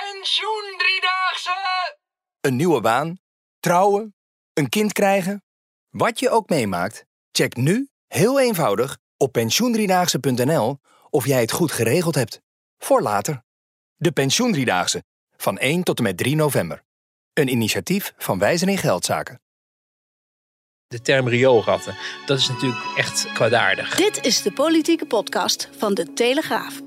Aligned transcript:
Pensioen 0.00 0.74
Driedaagse! 0.78 1.96
Een 2.40 2.56
nieuwe 2.56 2.80
baan, 2.80 3.18
trouwen, 3.60 4.14
een 4.52 4.68
kind 4.68 4.92
krijgen. 4.92 5.42
Wat 5.90 6.18
je 6.18 6.30
ook 6.30 6.48
meemaakt, 6.48 7.04
check 7.32 7.56
nu 7.56 7.88
heel 8.06 8.40
eenvoudig 8.40 8.98
op 9.16 9.32
pensioendriedaagse.nl 9.32 10.78
of 11.10 11.26
jij 11.26 11.40
het 11.40 11.52
goed 11.52 11.72
geregeld 11.72 12.14
hebt. 12.14 12.40
Voor 12.78 13.02
later. 13.02 13.44
De 13.96 14.12
Pensioendriedaagse 14.12 15.04
van 15.36 15.58
1 15.58 15.82
tot 15.82 15.98
en 15.98 16.04
met 16.04 16.16
3 16.16 16.36
november. 16.36 16.84
Een 17.32 17.48
initiatief 17.48 18.14
van 18.16 18.38
Wijzer 18.38 18.68
in 18.68 18.78
Geldzaken. 18.78 19.40
De 20.86 21.00
term 21.00 21.28
rioolratten, 21.28 21.96
dat 22.26 22.38
is 22.38 22.48
natuurlijk 22.48 22.96
echt 22.96 23.32
kwaadaardig. 23.32 23.94
Dit 23.94 24.24
is 24.24 24.42
de 24.42 24.52
politieke 24.52 25.06
podcast 25.06 25.68
van 25.76 25.94
De 25.94 26.12
Telegraaf. 26.12 26.80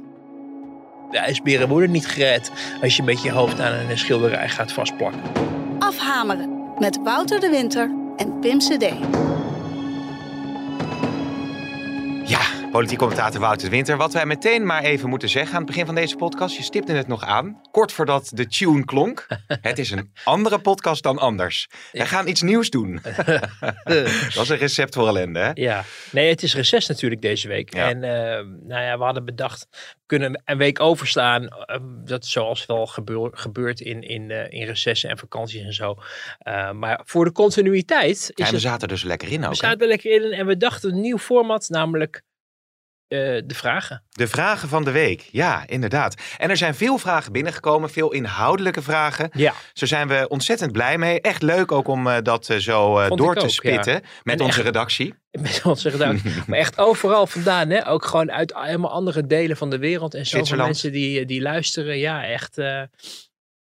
De 1.11 1.17
ijsberen 1.17 1.67
worden 1.67 1.91
niet 1.91 2.07
gered 2.07 2.51
als 2.81 2.95
je 2.95 3.03
met 3.03 3.21
je 3.21 3.31
hoofd 3.31 3.59
aan 3.59 3.89
een 3.89 3.97
schilderij 3.97 4.49
gaat 4.49 4.71
vastplakken. 4.71 5.21
Afhameren 5.79 6.73
met 6.77 6.99
Wouter 7.03 7.39
de 7.39 7.49
Winter 7.49 7.91
en 8.15 8.39
Pim 8.39 8.59
CD. 8.59 8.91
Politiek 12.71 12.97
commentator 12.97 13.39
Wouter 13.39 13.69
Winter. 13.69 13.97
Wat 13.97 14.13
wij 14.13 14.25
meteen 14.25 14.65
maar 14.65 14.83
even 14.83 15.09
moeten 15.09 15.29
zeggen 15.29 15.51
aan 15.53 15.57
het 15.61 15.67
begin 15.67 15.85
van 15.85 15.95
deze 15.95 16.15
podcast. 16.15 16.57
Je 16.57 16.63
stipte 16.63 16.91
het 16.91 17.07
nog 17.07 17.23
aan. 17.23 17.61
Kort 17.71 17.91
voordat 17.91 18.31
de 18.33 18.47
tune 18.47 18.85
klonk. 18.85 19.27
Het 19.61 19.79
is 19.79 19.91
een 19.91 20.11
andere 20.23 20.59
podcast 20.59 21.03
dan 21.03 21.17
anders. 21.17 21.69
Wij 21.91 22.05
gaan 22.05 22.27
iets 22.27 22.41
nieuws 22.41 22.69
doen. 22.69 22.99
dat 23.83 24.43
is 24.43 24.49
een 24.49 24.57
recept 24.57 24.93
voor 24.93 25.07
ellende, 25.07 25.39
hè? 25.39 25.51
Ja, 25.53 25.83
nee, 26.11 26.29
het 26.29 26.43
is 26.43 26.55
reces 26.55 26.87
natuurlijk 26.87 27.21
deze 27.21 27.47
week. 27.47 27.73
Ja. 27.73 27.89
En 27.89 28.03
eh, 28.03 28.45
nou 28.67 28.81
ja, 28.83 28.97
we 28.97 29.03
hadden 29.03 29.25
bedacht, 29.25 29.67
we 29.71 30.03
kunnen 30.05 30.41
een 30.45 30.57
week 30.57 30.79
overslaan. 30.79 31.47
eh, 31.47 31.77
dat 32.05 32.23
is 32.23 32.31
zoals 32.31 32.65
wel 32.65 32.85
gebeur, 32.85 33.29
gebeurt 33.33 33.79
in, 33.79 34.01
in, 34.01 34.31
eh, 34.31 34.59
in 34.59 34.65
recessen 34.67 35.09
en 35.09 35.17
vakanties 35.17 35.61
en 35.61 35.73
zo. 35.73 35.97
Maar 36.73 37.01
voor 37.05 37.25
de 37.25 37.31
continuïteit 37.31 38.15
is 38.15 38.31
Ja, 38.33 38.45
en 38.45 38.51
we 38.51 38.59
zaten 38.59 38.87
dus 38.87 39.03
lekker 39.03 39.31
in 39.31 39.43
ook. 39.43 39.49
we 39.49 39.55
zaten 39.55 39.79
er 39.79 39.87
lekker 39.87 40.11
in 40.11 40.31
en 40.31 40.45
we 40.45 40.57
dachten 40.57 40.91
een 40.91 41.01
nieuw 41.01 41.17
format, 41.17 41.69
namelijk 41.69 42.21
eh, 43.07 43.19
de 43.45 43.55
vragen. 43.55 44.03
De 44.09 44.27
vragen 44.27 44.69
van 44.69 44.83
de 44.83 44.91
week. 44.91 45.27
Ja, 45.31 45.63
inderdaad. 45.67 46.15
En 46.37 46.49
er 46.49 46.57
zijn 46.57 46.75
veel 46.75 46.97
vragen 46.97 47.31
binnengekomen. 47.31 47.89
Veel 47.89 48.11
inhoudelijke 48.11 48.81
vragen. 48.81 49.29
Ja, 49.33 49.53
Zo 49.73 49.85
zijn 49.85 50.07
we 50.07 50.25
ontzettend 50.27 50.71
blij 50.71 50.97
mee. 50.97 51.21
Echt 51.21 51.41
leuk 51.41 51.71
ook 51.71 51.87
om 51.87 52.07
eh, 52.07 52.17
dat 52.23 52.49
eh, 52.49 52.57
zo 52.57 53.07
door 53.15 53.35
te 53.35 53.43
ook, 53.43 53.49
spitten. 53.49 54.01
Met 54.23 54.39
En 54.39 54.45
onze 54.45 54.57
echt- 54.57 54.65
redactie. 54.67 55.13
met 55.31 55.61
onze 55.63 55.91
gedachten. 55.91 56.33
maar 56.47 56.59
echt 56.59 56.77
overal 56.79 57.27
vandaan, 57.27 57.69
hè? 57.69 57.87
Ook 57.87 58.05
gewoon 58.05 58.31
uit 58.31 58.53
helemaal 58.55 58.91
andere 58.91 59.25
delen 59.27 59.57
van 59.57 59.69
de 59.69 59.77
wereld. 59.77 60.13
En 60.13 60.25
zoveel 60.25 60.57
mensen 60.57 60.91
die, 60.91 61.25
die 61.25 61.41
luisteren. 61.41 61.97
Ja, 61.97 62.23
echt, 62.25 62.57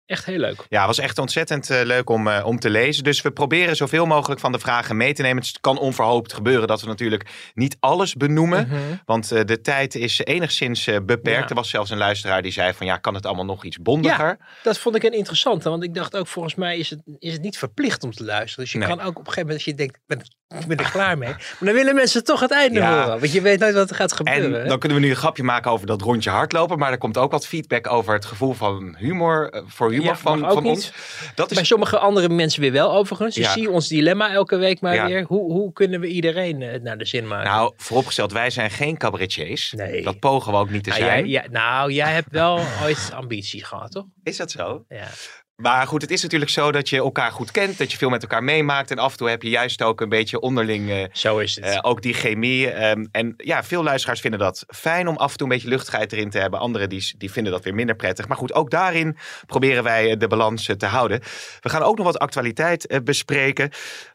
echt 0.06 0.26
heel 0.26 0.38
leuk. 0.38 0.66
Ja, 0.70 0.78
het 0.78 0.88
was 0.88 1.00
echt 1.00 1.18
ontzettend 1.18 1.70
eh, 1.70 1.82
leuk 1.84 2.10
om, 2.10 2.28
eh, 2.28 2.46
om 2.46 2.60
te 2.60 2.70
lezen. 2.70 3.04
Dus 3.04 3.22
we 3.22 3.32
proberen 3.32 3.76
zoveel 3.76 4.06
mogelijk 4.06 4.40
van 4.40 4.52
de 4.52 4.60
vragen 4.60 4.98
mee 4.98 5.14
te 5.14 5.22
nemen. 5.22 5.44
Het 5.44 5.58
kan 5.62 5.78
onverhoopt 5.80 6.34
gebeuren 6.34 6.68
dat 6.68 6.82
we 6.82 6.88
natuurlijk 6.88 7.30
niet 7.54 7.78
alles 7.80 8.14
benoemen. 8.14 8.68
Mhm. 8.68 8.80
Want 9.06 9.32
eh, 9.32 9.44
de 9.46 9.62
tijd 9.62 9.96
is 9.96 10.20
enigszins 10.24 10.86
beperkt. 10.86 11.26
Ja. 11.42 11.48
Er 11.50 11.56
was 11.56 11.70
zelfs 11.70 11.90
een 11.90 11.98
luisteraar 11.98 12.42
die 12.42 12.52
zei 12.52 12.74
van 12.74 12.86
ja, 12.86 12.98
kan 12.98 13.14
het 13.14 13.26
allemaal 13.26 13.46
nog 13.46 13.64
iets 13.64 13.78
bondiger? 13.78 14.38
Dat 14.64 14.78
vond 14.80 14.96
ik 14.96 15.04
een 15.04 15.14
interessante, 15.14 15.70
want 15.70 15.84
ik 15.84 15.94
dacht 15.94 16.18
ook, 16.18 16.28
volgens 16.28 16.56
mij 16.56 16.78
is 16.78 16.90
het, 16.90 17.00
is 17.20 17.34
het 17.34 17.42
niet 17.42 17.58
verplicht 17.58 18.04
om 18.04 18.12
te 18.12 18.24
luisteren. 18.24 18.64
Dus 18.64 18.74
je 18.74 18.80
Nee. 18.80 18.88
kan 18.88 19.00
ook 19.02 19.08
op 19.20 19.28
een 19.28 19.34
gegeven 19.34 19.42
moment, 19.42 19.56
als 19.58 19.66
je 19.66 19.76
denkt, 19.76 19.96
ik 19.96 20.02
ben, 20.08 20.20
ik 20.60 20.68
ben 20.68 20.78
er 20.78 20.92
klaar 20.92 21.18
mee. 21.18 21.30
Maar 21.30 21.58
dan 21.60 21.74
willen 21.74 21.96
mensen 21.96 22.24
toch 22.24 22.40
het 22.40 22.52
einde 22.52 22.80
Ja. 22.80 22.90
horen. 23.04 23.20
Want 23.20 23.32
je 23.32 23.42
weet 23.42 23.60
nooit 23.60 23.74
wat 23.74 23.90
er 23.90 23.96
gaat 23.96 24.14
gebeuren. 24.14 24.52
hè? 24.54 24.60
En 24.62 24.68
dan 24.68 24.80
kunnen 24.80 24.98
we 24.98 25.04
nu 25.04 25.10
een 25.10 25.16
grapje 25.18 25.44
maken 25.44 25.72
over 25.72 25.88
dat 25.88 26.02
rondje 26.02 26.30
hardlopen. 26.30 26.78
Maar 26.78 26.92
er 26.92 26.98
komt 26.98 27.18
ook 27.18 27.32
wat 27.32 27.48
feedback 27.48 27.92
over 27.92 28.14
het 28.14 28.26
gevoel 28.26 28.54
van 28.54 28.96
humor. 28.98 29.64
voor 29.68 29.94
humor 29.96 30.08
Ja, 30.14 30.18
van, 30.18 30.66
ons. 30.66 30.92
Dat 31.36 31.50
is 31.50 31.56
Bij 31.56 31.66
sommige 31.66 31.98
andere 31.98 32.30
mensen 32.30 32.62
weer 32.62 32.72
wel 32.72 32.94
overigens. 32.94 33.36
Je 33.36 33.42
Ja. 33.42 33.52
ziet 33.52 33.68
ons 33.68 33.88
dilemma 33.88 34.32
elke 34.32 34.56
week 34.56 34.82
maar 34.82 34.96
Ja. 34.96 35.06
weer. 35.06 35.24
Hoe, 35.24 35.52
hoe 35.52 35.74
kunnen 35.74 36.00
we 36.00 36.08
iedereen 36.08 36.62
eh, 36.62 36.72
het 36.72 36.84
naar 36.84 36.98
de 36.98 37.06
zin 37.06 37.28
maken? 37.28 37.52
Nou, 37.52 37.74
vooropgesteld, 37.78 38.32
wij 38.32 38.50
zijn 38.50 38.72
geen 38.72 38.98
cabaretiers. 38.98 39.72
Nee. 39.72 40.02
Dat 40.04 40.20
pogen 40.20 40.52
we 40.52 40.58
ook 40.58 40.70
niet 40.70 40.84
te 40.84 40.90
Nou, 40.90 41.02
zijn. 41.02 41.28
jij, 41.28 41.48
nou, 41.52 41.92
jij 41.92 42.12
hebt 42.14 42.32
wel 42.32 42.60
ooit 42.84 43.10
ambitie 43.14 43.66
gehad, 43.66 43.92
toch? 43.92 44.06
Is 44.24 44.38
dat 44.38 44.52
zo? 44.52 44.86
Ja. 44.90 45.08
Maar 45.56 45.88
goed, 45.88 46.02
het 46.02 46.12
is 46.12 46.22
natuurlijk 46.22 46.52
zo 46.52 46.72
dat 46.72 46.90
je 46.90 46.98
elkaar 46.98 47.32
goed 47.32 47.52
kent. 47.52 47.78
Dat 47.78 47.92
je 47.92 47.98
veel 47.98 48.10
met 48.10 48.22
elkaar 48.22 48.44
meemaakt. 48.44 48.92
En 48.92 48.98
af 48.98 49.12
en 49.12 49.18
toe 49.18 49.30
heb 49.30 49.42
je 49.42 49.50
juist 49.50 49.82
ook 49.82 50.02
een 50.02 50.10
beetje 50.10 50.40
onderling 50.40 50.90
eh, 50.90 51.04
Zo 51.12 51.38
is 51.38 51.56
het. 51.56 51.66
eh, 51.66 51.78
ook 51.82 52.02
die 52.02 52.14
chemie. 52.14 52.72
Ehm, 52.72 53.06
en 53.12 53.34
ja, 53.38 53.64
veel 53.64 53.84
luisteraars 53.84 54.20
vinden 54.22 54.40
dat 54.40 54.64
fijn 54.68 55.08
om 55.08 55.16
af 55.18 55.32
en 55.32 55.38
toe 55.38 55.48
een 55.48 55.54
beetje 55.54 55.70
luchtigheid 55.70 56.12
erin 56.14 56.30
te 56.30 56.40
hebben. 56.40 56.60
Anderen 56.60 56.90
die, 56.90 57.14
die 57.18 57.32
vinden 57.32 57.52
dat 57.52 57.64
weer 57.64 57.74
minder 57.76 57.96
prettig. 57.96 58.28
Maar 58.28 58.38
goed, 58.38 58.54
ook 58.54 58.70
daarin 58.72 59.18
proberen 59.46 59.84
wij 59.84 60.12
eh, 60.12 60.20
de 60.20 60.28
balans 60.28 60.70
te 60.78 60.86
houden. 60.86 61.20
We 61.60 61.70
gaan 61.70 61.82
ook 61.84 61.98
nog 61.98 62.06
wat 62.06 62.20
actualiteit 62.20 63.00
bespreken. 63.04 63.70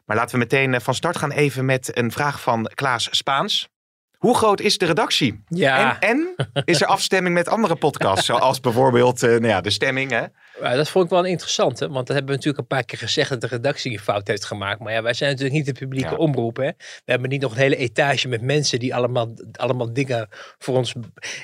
Maar 0.05 0.17
laten 0.17 0.31
we 0.31 0.37
meteen 0.37 0.81
van 0.81 0.93
start 0.95 1.17
gaan 1.17 1.31
even 1.31 1.65
met 1.65 1.97
een 1.97 2.11
vraag 2.11 2.41
van 2.41 2.71
Klaas 2.75 3.07
Spaans. 3.11 3.69
Hoe 4.17 4.37
groot 4.37 4.59
is 4.59 4.77
de 4.77 4.85
redactie? 4.85 5.43
ja, 5.47 5.99
En, 5.99 6.09
en 6.09 6.63
is 6.65 6.81
er 6.81 6.87
afstemming 6.87 7.35
met 7.35 7.47
andere 7.47 7.75
podcasts? 7.75 8.25
Zoals 8.31 8.59
bijvoorbeeld 8.59 9.21
nou 9.21 9.47
ja, 9.47 9.61
de 9.61 9.69
stemming. 9.69 10.11
Hè? 10.11 10.23
Maar 10.61 10.75
dat 10.75 10.89
vond 10.89 11.05
ik 11.05 11.11
wel 11.11 11.19
een 11.19 11.29
interessante. 11.29 11.85
Want 11.89 12.07
dat 12.07 12.15
hebben 12.15 12.25
we 12.25 12.31
natuurlijk 12.31 12.57
een 12.57 12.77
paar 12.77 12.83
keer 12.85 12.97
gezegd 12.97 13.29
dat 13.29 13.41
de 13.41 13.47
redactie 13.47 13.91
een 13.91 13.99
fout 13.99 14.27
heeft 14.27 14.45
gemaakt. 14.45 14.79
Maar 14.79 14.93
ja, 14.93 15.01
wij 15.01 15.13
zijn 15.13 15.29
natuurlijk 15.29 15.57
niet 15.57 15.65
de 15.65 15.85
publieke 15.85 16.09
Ja. 16.09 16.15
omroep. 16.15 16.57
Hè? 16.57 16.67
We 16.77 17.11
hebben 17.11 17.29
niet 17.29 17.41
nog 17.41 17.51
een 17.51 17.57
hele 17.57 17.75
etage 17.75 18.27
met 18.27 18.41
mensen 18.41 18.79
die 18.79 18.95
allemaal, 18.95 19.33
allemaal 19.51 19.93
dingen 19.93 20.27
voor 20.57 20.75
ons... 20.77 20.93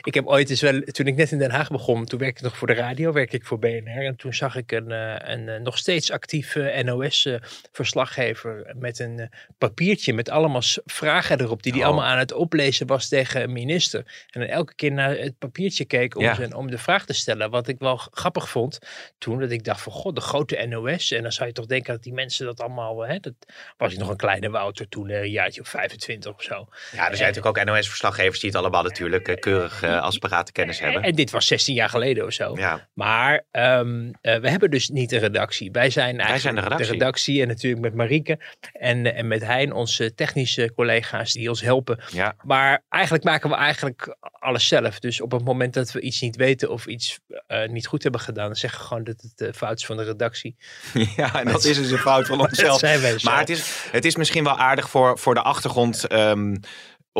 Ik 0.01 0.13
heb 0.13 0.25
ooit 0.25 0.49
eens 0.49 0.61
wel, 0.61 0.81
toen 0.81 1.05
ik 1.07 1.15
net 1.15 1.31
in 1.31 1.37
Den 1.37 1.51
Haag 1.51 1.69
begon, 1.69 2.05
toen 2.05 2.19
werkte 2.19 2.37
ik 2.43 2.49
nog 2.49 2.57
voor 2.57 2.67
de 2.67 2.73
radio, 2.73 3.11
werkte 3.11 3.35
ik 3.35 3.45
voor 3.45 3.59
BNR. 3.59 4.05
En 4.05 4.15
toen 4.15 4.33
zag 4.33 4.55
ik 4.55 4.71
een, 4.71 4.91
eh, 4.91 5.15
een, 5.33 5.49
eh, 5.49 5.59
nog 5.61 5.77
steeds 5.77 6.11
actieve 6.11 6.81
NOS-verslaggever 6.85 8.73
met 8.79 8.99
een 8.99 9.19
eh, 9.19 9.27
papiertje 9.57 10.13
met 10.13 10.29
allemaal 10.29 10.61
vragen 10.85 11.41
erop, 11.41 11.63
die 11.63 11.71
hij 11.71 11.81
Oh. 11.81 11.87
allemaal 11.87 12.05
aan 12.05 12.17
het 12.17 12.33
oplezen 12.33 12.87
was 12.87 13.07
tegen 13.07 13.41
een 13.41 13.51
minister. 13.53 14.25
En 14.29 14.39
dan 14.41 14.49
elke 14.49 14.75
keer 14.75 14.91
naar 14.91 15.17
het 15.17 15.37
papiertje 15.37 15.85
keek 15.85 16.15
om, 16.15 16.23
Ja. 16.23 16.35
zijn, 16.35 16.55
om 16.55 16.69
de 16.71 16.77
vraag 16.77 17.05
te 17.05 17.13
stellen. 17.13 17.49
Wat 17.49 17.67
ik 17.67 17.79
wel 17.79 17.97
grappig 18.11 18.49
vond 18.49 18.79
toen, 19.17 19.39
dat 19.39 19.51
ik 19.51 19.63
dacht 19.63 19.81
van 19.81 19.91
god, 19.91 20.15
de 20.15 20.21
grote 20.21 20.65
NOS. 20.65 21.11
En 21.11 21.21
dan 21.21 21.31
zou 21.31 21.47
je 21.47 21.53
toch 21.53 21.65
denken 21.65 21.93
dat 21.93 22.03
die 22.03 22.13
mensen 22.13 22.45
dat 22.45 22.59
allemaal, 22.59 22.99
hè, 22.99 23.19
dat 23.19 23.33
was 23.77 23.93
ik 23.93 23.99
nog 23.99 24.09
een 24.09 24.17
kleine 24.17 24.49
Wouter 24.49 24.87
toen, 24.87 25.09
eh, 25.09 25.21
een 25.21 25.31
jaartje 25.31 25.61
of 25.61 25.67
25 25.67 26.33
of 26.33 26.41
zo. 26.43 26.67
Ja, 26.91 27.09
er 27.09 27.15
zijn 27.15 27.33
natuurlijk 27.33 27.57
ook 27.57 27.65
NOS-verslaggevers 27.65 28.39
die 28.39 28.49
het 28.49 28.59
allemaal 28.59 28.83
natuurlijk 28.83 29.27
eh, 29.27 29.35
keurig 29.35 29.83
eh, 29.83 30.01
als 30.01 30.19
kennis 30.51 30.79
hebben. 30.79 31.01
En 31.01 31.15
dit 31.15 31.31
was 31.31 31.47
16 31.47 31.75
jaar 31.75 31.89
geleden 31.89 32.25
of 32.25 32.33
zo. 32.33 32.57
Ja, 32.57 32.87
Maar 32.93 33.45
ehm, 33.51 34.11
eh, 34.21 34.39
we 34.39 34.49
hebben 34.49 34.71
dus 34.71 34.89
niet 34.89 35.11
een 35.11 35.19
redactie. 35.19 35.71
Wij 35.71 35.89
zijn 35.89 36.19
eigenlijk 36.19 36.59
zijn 36.67 36.77
de 36.77 36.83
redactie. 36.83 37.41
en 37.41 37.47
natuurlijk 37.47 37.81
met 37.81 37.93
Marieke 37.93 38.39
en, 38.73 39.15
en 39.15 39.27
met 39.27 39.45
Hein, 39.45 39.71
onze 39.71 40.13
technische 40.13 40.71
collega's 40.75 41.33
die 41.33 41.49
ons 41.49 41.61
helpen. 41.61 41.99
ja. 42.11 42.35
Maar 42.43 42.83
eigenlijk 42.89 43.23
maken 43.23 43.49
we 43.49 43.55
eigenlijk 43.55 44.15
alles 44.21 44.67
zelf. 44.67 44.99
Dus 44.99 45.21
op 45.21 45.31
het 45.31 45.43
moment 45.43 45.73
dat 45.73 45.91
we 45.91 46.01
iets 46.01 46.21
niet 46.21 46.35
weten 46.35 46.69
of 46.69 46.85
iets 46.85 47.19
niet 47.67 47.87
goed 47.87 48.03
hebben 48.03 48.21
gedaan, 48.21 48.45
dan 48.45 48.55
zeggen 48.55 48.79
we 48.79 48.85
gewoon 48.85 48.96
dat 49.03 49.21
het 49.21 49.41
eh, 49.41 49.53
fout 49.53 49.77
is 49.77 49.85
van 49.85 49.97
de 49.97 50.03
redactie. 50.03 50.55
ja, 51.15 51.39
en 51.39 51.45
dat 51.45 51.63
is 51.63 51.77
dus 51.77 51.91
een 51.91 51.97
fout 51.97 52.27
van 52.27 52.39
onszelf. 52.49 52.81
Maar 53.23 53.39
het 53.39 53.49
is, 53.49 53.87
het 53.91 54.05
is 54.05 54.15
misschien 54.15 54.43
wel 54.43 54.57
aardig 54.57 54.89
voor, 54.89 55.19
voor 55.19 55.33
de 55.33 55.41
achtergrond. 55.41 56.07
ehm, 56.07 56.55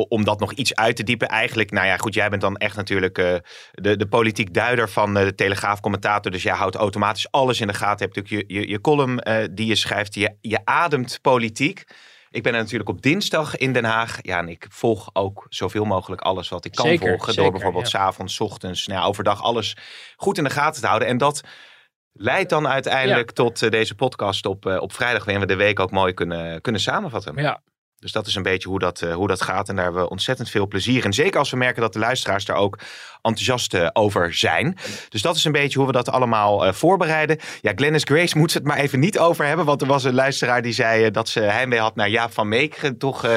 om 0.10 0.24
dat 0.24 0.40
nog 0.40 0.54
iets 0.54 0.76
uit 0.76 0.96
te 0.96 1.04
diepen. 1.04 1.28
Eigenlijk, 1.28 1.72
nou 1.72 1.88
ja, 1.88 1.98
goed, 1.98 2.14
jij 2.14 2.30
bent 2.30 2.42
dan 2.42 2.58
echt 2.58 2.76
natuurlijk 2.76 3.18
eh, 3.18 3.36
de, 3.72 3.98
de 3.98 4.08
politiek 4.08 4.54
duider 4.54 4.90
van 4.90 5.18
eh, 5.18 5.24
de 5.24 5.36
Telegraaf-commentator. 5.36 6.32
Dus 6.32 6.44
jij 6.44 6.56
houdt 6.56 6.76
automatisch 6.76 7.32
alles 7.32 7.62
in 7.62 7.68
de 7.68 7.74
gaten. 7.74 7.98
Je 7.98 8.04
hebt 8.04 8.16
natuurlijk 8.16 8.52
je, 8.52 8.60
je, 8.60 8.70
je 8.70 8.82
column 8.82 9.22
die 9.52 9.66
je 9.66 9.76
schrijft. 9.76 10.14
Je, 10.14 10.36
je 10.42 10.60
ademt 10.66 11.20
politiek. 11.22 11.84
Ik 12.38 12.44
ben 12.44 12.54
natuurlijk 12.54 12.90
op 12.90 13.02
dinsdag 13.02 13.56
in 13.56 13.74
Den 13.74 13.84
Haag. 13.84 14.20
Ja, 14.22 14.38
en 14.38 14.50
ik 14.50 14.66
volg 14.70 15.10
ook 15.14 15.46
zoveel 15.50 15.86
mogelijk 15.86 16.22
alles 16.22 16.50
wat 16.50 16.66
ik 16.66 16.72
kan 16.72 16.86
Zeker, 16.86 17.08
volgen. 17.08 17.26
zeker, 17.26 17.42
door 17.44 17.52
bijvoorbeeld 17.52 17.92
ja. 17.92 18.00
s 18.00 18.02
avonds, 18.02 18.40
ochtends, 18.40 18.88
nou 18.88 19.08
overdag 19.08 19.42
alles 19.42 19.78
goed 20.16 20.38
in 20.38 20.44
de 20.44 20.50
gaten 20.50 20.82
te 20.82 20.88
houden. 20.88 21.08
En 21.08 21.18
dat 21.18 21.42
leidt 22.14 22.50
dan 22.50 22.68
uiteindelijk 22.68 23.32
tot 23.32 23.62
eh, 23.62 23.70
deze 23.70 23.96
podcast 23.96 24.46
op, 24.46 24.66
eh, 24.66 24.82
op 24.82 24.94
vrijdag. 24.94 25.24
Waarin 25.26 25.42
we 25.42 25.48
de 25.48 25.56
week 25.56 25.80
ook 25.80 25.92
mooi 25.92 26.14
kunnen, 26.14 26.62
kunnen 26.62 26.82
samenvatten. 26.82 27.36
Ja, 27.36 27.62
Dus 27.96 28.12
dat 28.12 28.28
is 28.28 28.36
een 28.36 28.44
beetje 28.44 28.70
hoe 28.70 28.80
dat, 28.80 29.02
eh, 29.02 29.14
hoe 29.14 29.28
dat 29.28 29.42
gaat. 29.42 29.70
En 29.70 29.76
daar 29.76 29.84
hebben 29.84 30.04
we 30.04 30.10
ontzettend 30.10 30.50
veel 30.50 30.68
plezier 30.68 31.06
in. 31.06 31.14
Zeker 31.14 31.40
als 31.40 31.50
we 31.50 31.58
merken 31.58 31.82
dat 31.82 31.94
de 31.94 32.00
luisteraars 32.00 32.46
daar 32.46 32.58
ook 32.58 32.80
enthousiast 33.28 33.74
eh, 33.74 33.88
over 33.94 34.34
zijn. 34.34 34.78
Dus 35.10 35.22
dat 35.22 35.36
is 35.36 35.44
een 35.44 35.52
beetje 35.52 35.78
hoe 35.78 35.88
we 35.88 35.94
dat 35.94 36.10
allemaal 36.10 36.66
eh, 36.66 36.74
voorbereiden. 36.74 37.40
Ja, 37.62 37.72
Glennis 37.76 38.04
Grace 38.04 38.38
moet 38.38 38.52
ze 38.52 38.58
het 38.58 38.68
maar 38.68 38.78
even 38.78 39.00
niet 39.00 39.20
over 39.20 39.46
hebben. 39.46 39.66
Want 39.66 39.82
er 39.82 39.88
was 39.88 40.04
een 40.04 40.14
luisteraar 40.14 40.62
die 40.62 40.74
zei 40.74 41.06
eh, 41.06 41.12
dat 41.12 41.30
ze 41.30 41.40
heimwee 41.40 41.80
had 41.80 41.96
naar 41.96 42.10
Jaap 42.10 42.34
van 42.34 42.48
Meek. 42.48 42.92
Toch 42.98 43.28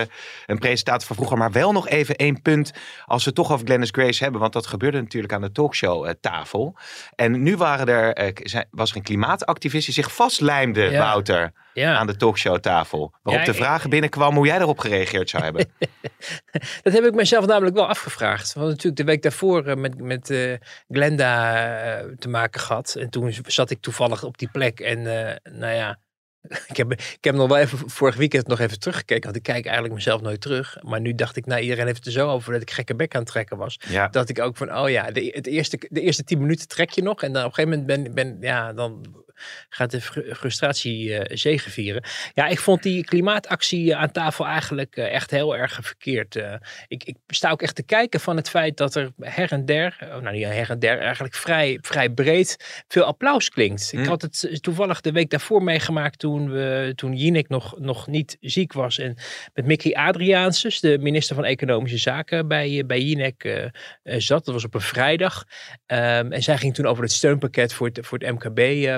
een 0.47 0.59
presentator 0.59 1.07
van 1.07 1.17
vroeger. 1.17 1.39
Maar 1.39 1.53
wel 1.53 1.73
nog 1.73 1.89
even 1.89 2.17
één 2.17 2.43
punt 2.43 2.73
als 3.07 3.25
we 3.25 3.33
toch 3.33 3.53
over 3.53 3.67
Glennis 3.67 3.91
Grace 3.93 4.23
hebben. 4.23 4.41
Want 4.41 4.53
dat 4.53 4.67
gebeurde 4.67 5.01
natuurlijk 5.01 5.33
aan 5.33 5.41
de 5.41 5.53
talkshow 5.53 6.05
eh, 6.05 6.13
tafel. 6.21 6.77
En 7.15 7.43
nu 7.43 7.57
waren 7.57 7.87
er, 7.87 8.33
was 8.71 8.91
er 8.91 8.97
een 8.97 9.03
klimaatactivist 9.03 9.85
die 9.85 9.95
zich 9.95 10.15
vastlijmde, 10.15 10.81
Ja. 10.81 10.99
Wouter, 10.99 11.53
ja. 11.73 11.97
aan 11.97 12.07
de 12.07 12.17
talkshowtafel. 12.17 13.13
Waarop 13.23 13.45
Ja, 13.45 13.53
de 13.53 13.59
vraag 13.59 13.89
binnenkwaam 13.89 14.35
hoe 14.35 14.47
jij 14.47 14.59
erop 14.59 14.79
gereageerd 14.79 15.31
zou 15.31 15.43
hebben. 15.43 15.73
Dat 16.83 16.93
heb 16.93 17.05
ik 17.05 17.15
mezelf 17.15 17.47
namelijk 17.47 17.77
wel 17.77 17.89
afgevraagd. 17.89 18.53
Want 18.55 18.69
natuurlijk 18.69 18.97
de 18.97 19.05
week 19.05 19.23
daarvoor 19.23 19.77
met, 19.81 19.99
met 19.99 20.31
eh, 20.31 20.53
Glenda 20.89 21.55
eh, 21.99 22.07
te 22.19 22.29
maken 22.29 22.61
gehad. 22.61 22.95
En 22.95 23.11
toen 23.11 23.35
zat 23.47 23.71
ik 23.71 23.81
toevallig 23.81 24.25
op 24.25 24.39
die 24.39 24.51
plek. 24.51 24.81
En 24.81 24.99
eh, 24.99 25.53
nou 25.53 25.75
ja, 25.75 25.99
ik 26.69 26.77
heb, 26.77 26.93
ik 26.93 27.19
heb 27.25 27.35
nog 27.35 27.49
wel 27.49 27.59
even 27.59 27.91
vorig 27.91 28.17
weekend 28.17 28.47
nog 28.47 28.61
even 28.61 28.79
teruggekeken. 28.79 29.25
Want 29.25 29.37
ik 29.37 29.43
kijk 29.43 29.65
eigenlijk 29.65 29.95
mezelf 29.95 30.21
nooit 30.21 30.41
terug. 30.41 30.77
Maar 30.83 31.01
nu 31.01 31.15
dacht 31.15 31.37
ik, 31.37 31.47
nou 31.47 31.61
iedereen 31.61 31.87
heeft 31.87 31.97
het 31.97 32.07
er 32.07 32.13
zo 32.13 32.29
over 32.29 32.53
dat 32.53 32.63
ik 32.63 32.71
gekke 32.71 32.95
bek 32.95 33.15
aan 33.15 33.21
het 33.21 33.31
trekken 33.31 33.57
was. 33.57 33.81
Ja. 33.89 34.09
Dat 34.09 34.29
ik 34.29 34.41
ook 34.41 34.57
van, 34.57 34.77
oh 34.77 34.91
ja, 34.91 35.11
de, 35.11 35.31
het 35.35 35.47
eerste, 35.47 35.87
de 35.89 36.01
eerste 36.01 36.25
tien 36.25 36.41
minuten 36.41 36.69
trek 36.69 36.91
je 36.91 37.03
nog. 37.03 37.23
En 37.23 37.33
dan 37.33 37.45
op 37.45 37.49
een 37.49 37.55
gegeven 37.55 37.79
moment 37.79 38.05
ben, 38.05 38.15
ben 38.15 38.37
ja, 38.41 38.73
dan 38.73 39.25
gaat 39.69 39.91
de 39.91 40.01
fr- 40.01 40.35
frustratie 40.35 41.15
eh 41.19 41.37
zegevieren. 41.37 42.03
Ja, 42.35 42.47
ik 42.47 42.59
vond 42.61 42.83
die 42.83 43.05
klimaatactie 43.05 43.97
aan 43.97 44.11
tafel 44.11 44.47
eigenlijk 44.47 44.97
eh, 44.97 45.13
echt 45.15 45.31
heel 45.31 45.57
erg 45.57 45.79
verkeerd. 45.83 46.37
Eh, 46.37 46.55
ik, 46.89 47.05
ik 47.05 47.17
sta 47.27 47.51
ook 47.51 47.63
echt 47.63 47.75
te 47.75 47.83
kijken 47.83 48.21
van 48.21 48.37
het 48.37 48.49
feit 48.51 48.77
dat 48.77 48.95
er 48.95 49.13
her 49.21 49.53
en 49.53 49.65
der, 49.65 49.97
nou 50.01 50.31
niet 50.31 50.45
her 50.45 50.71
en 50.71 50.79
der, 50.79 50.99
eigenlijk 50.99 51.35
vrij, 51.35 51.79
vrij 51.81 52.11
breed 52.11 52.83
veel 52.89 53.05
applaus 53.05 53.49
klinkt. 53.49 53.93
Ik 53.93 53.99
Hm. 53.99 54.07
had 54.09 54.23
het 54.23 54.59
toevallig 54.61 55.01
de 55.01 55.13
week 55.13 55.31
daarvoor 55.31 55.63
meegemaakt 55.63 56.19
toen, 56.19 56.51
we, 56.51 56.93
toen 56.95 57.17
Jinek 57.17 57.49
nog, 57.49 57.79
nog 57.79 58.07
niet 58.07 58.37
ziek 58.41 58.73
was. 58.73 58.99
En 58.99 59.17
met 59.55 59.67
Mickey 59.67 59.95
Adriaanses, 59.95 60.81
de 60.81 60.99
minister 60.99 61.35
van 61.37 61.45
Economische 61.45 61.99
Zaken 61.99 62.49
bij, 62.49 62.79
eh, 62.79 62.87
bij 62.87 63.01
Jinek 63.01 63.45
eh, 63.45 63.65
eh, 63.65 63.71
zat. 64.03 64.45
Dat 64.45 64.55
was 64.55 64.65
op 64.65 64.75
een 64.75 64.81
vrijdag. 64.81 65.45
Ehm, 65.87 66.33
en 66.33 66.43
zij 66.43 66.59
ging 66.59 66.75
toen 66.75 66.87
over 66.87 67.03
het 67.03 67.13
steunpakket 67.13 67.73
voor 67.73 67.87
het, 67.87 67.99
voor 68.07 68.19
het 68.19 68.31
MKB 68.33 68.59
eh, 68.59 68.95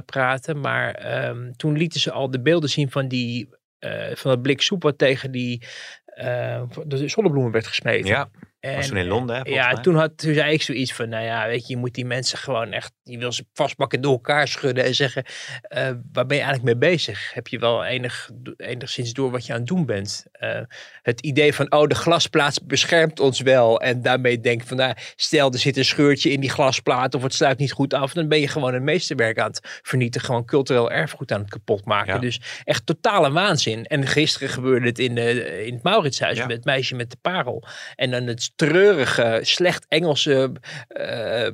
Maar 0.61 0.95
ehm, 0.95 1.53
toen 1.53 1.77
lieten 1.77 2.01
ze 2.01 2.13
al 2.13 2.31
de 2.31 2.41
beelden 2.41 2.71
zien 2.71 2.91
van, 2.91 3.09
die, 3.09 3.49
eh, 3.79 4.15
van 4.15 4.31
dat 4.31 4.43
blik 4.43 4.61
soep 4.61 4.83
wat 4.83 4.99
tegen 4.99 5.31
die 5.31 5.67
eh, 6.05 6.63
de 6.87 7.09
zonnebloemen 7.09 7.53
werd 7.53 7.67
gesmeten. 7.67 8.11
Ja, 8.11 8.31
En, 8.63 8.75
was 8.77 8.87
toen 8.87 8.97
in 8.97 9.07
Londen, 9.07 9.37
hè, 9.37 9.43
Ja, 9.51 9.73
mij. 9.73 9.83
toen, 9.83 9.95
had, 9.95 10.19
toen 10.19 10.35
zei 10.35 10.53
ik 10.53 10.63
zoiets 10.63 10.93
van, 10.93 11.09
nou 11.09 11.25
ja, 11.25 11.47
weet 11.47 11.67
je, 11.67 11.73
je 11.73 11.79
moet 11.79 11.95
die 11.95 12.05
mensen 12.05 12.39
gewoon 12.39 12.73
echt, 12.73 12.93
je 13.03 13.19
wil 13.19 13.33
ze 13.33 13.47
vastpakken 13.53 14.01
door 14.01 14.13
elkaar 14.13 14.49
schudden 14.49 14.85
en 14.85 14.95
zeggen, 14.95 15.25
eh, 15.63 15.91
waar 16.13 16.27
ben 16.27 16.37
je 16.37 16.43
eigenlijk 16.43 16.63
mee 16.63 16.91
bezig? 16.91 17.35
Heb 17.35 17.49
je 17.49 17.59
wel 17.59 17.85
enig, 17.85 18.31
enigszins 18.57 19.13
door 19.13 19.31
wat 19.31 19.47
je 19.47 19.53
aan 19.53 19.59
het 19.59 19.69
doen 19.69 19.87
bent? 19.87 20.25
Eh, 20.33 20.61
het 21.03 21.21
idee 21.21 21.55
van, 21.55 21.73
oh, 21.73 21.87
de 21.87 21.95
glasplaat 21.95 22.67
beschermt 22.67 23.21
ons 23.21 23.41
wel 23.41 23.81
en 23.81 24.03
daarmee 24.03 24.41
denk 24.41 24.61
ik 24.63 24.69
van, 24.69 24.77
nou, 24.77 24.95
stel 25.17 25.53
er 25.53 25.59
zit 25.59 25.77
een 25.77 25.85
scheurtje 25.85 26.31
in 26.31 26.41
die 26.41 26.51
glasplaat 26.51 27.15
of 27.15 27.23
het 27.23 27.35
sluit 27.35 27.59
niet 27.59 27.73
goed 27.73 27.95
af, 27.95 28.13
dan 28.13 28.29
ben 28.29 28.41
je 28.41 28.49
gewoon 28.49 28.75
een 28.75 28.85
meesterwerk 28.85 29.39
aan 29.39 29.51
het 29.51 29.81
vernietigen, 29.83 30.27
gewoon 30.27 30.45
cultureel 30.45 30.91
erfgoed 30.91 31.33
aan 31.33 31.41
het 31.41 31.51
kapot 31.51 31.85
maken. 31.85 32.15
Ja. 32.15 32.21
Dus 32.21 32.41
echt 32.65 32.87
totale 32.87 33.33
waanzin. 33.33 33.85
En 33.87 34.07
gisteren 34.07 34.49
gebeurde 34.49 34.87
het 34.87 34.99
in, 34.99 35.15
de, 35.15 35.65
in 35.67 35.75
het 35.75 35.83
Mauritshuis 35.83 36.39
Ja. 36.39 36.47
met 36.47 36.57
het 36.57 36.65
meisje 36.65 36.95
met 36.95 37.11
de 37.11 37.17
parel. 37.21 37.65
En 37.95 38.11
dan 38.11 38.27
het 38.27 38.52
treurige, 38.55 39.39
slecht 39.43 39.87
Engelse 39.89 40.53
eh, 40.89 41.49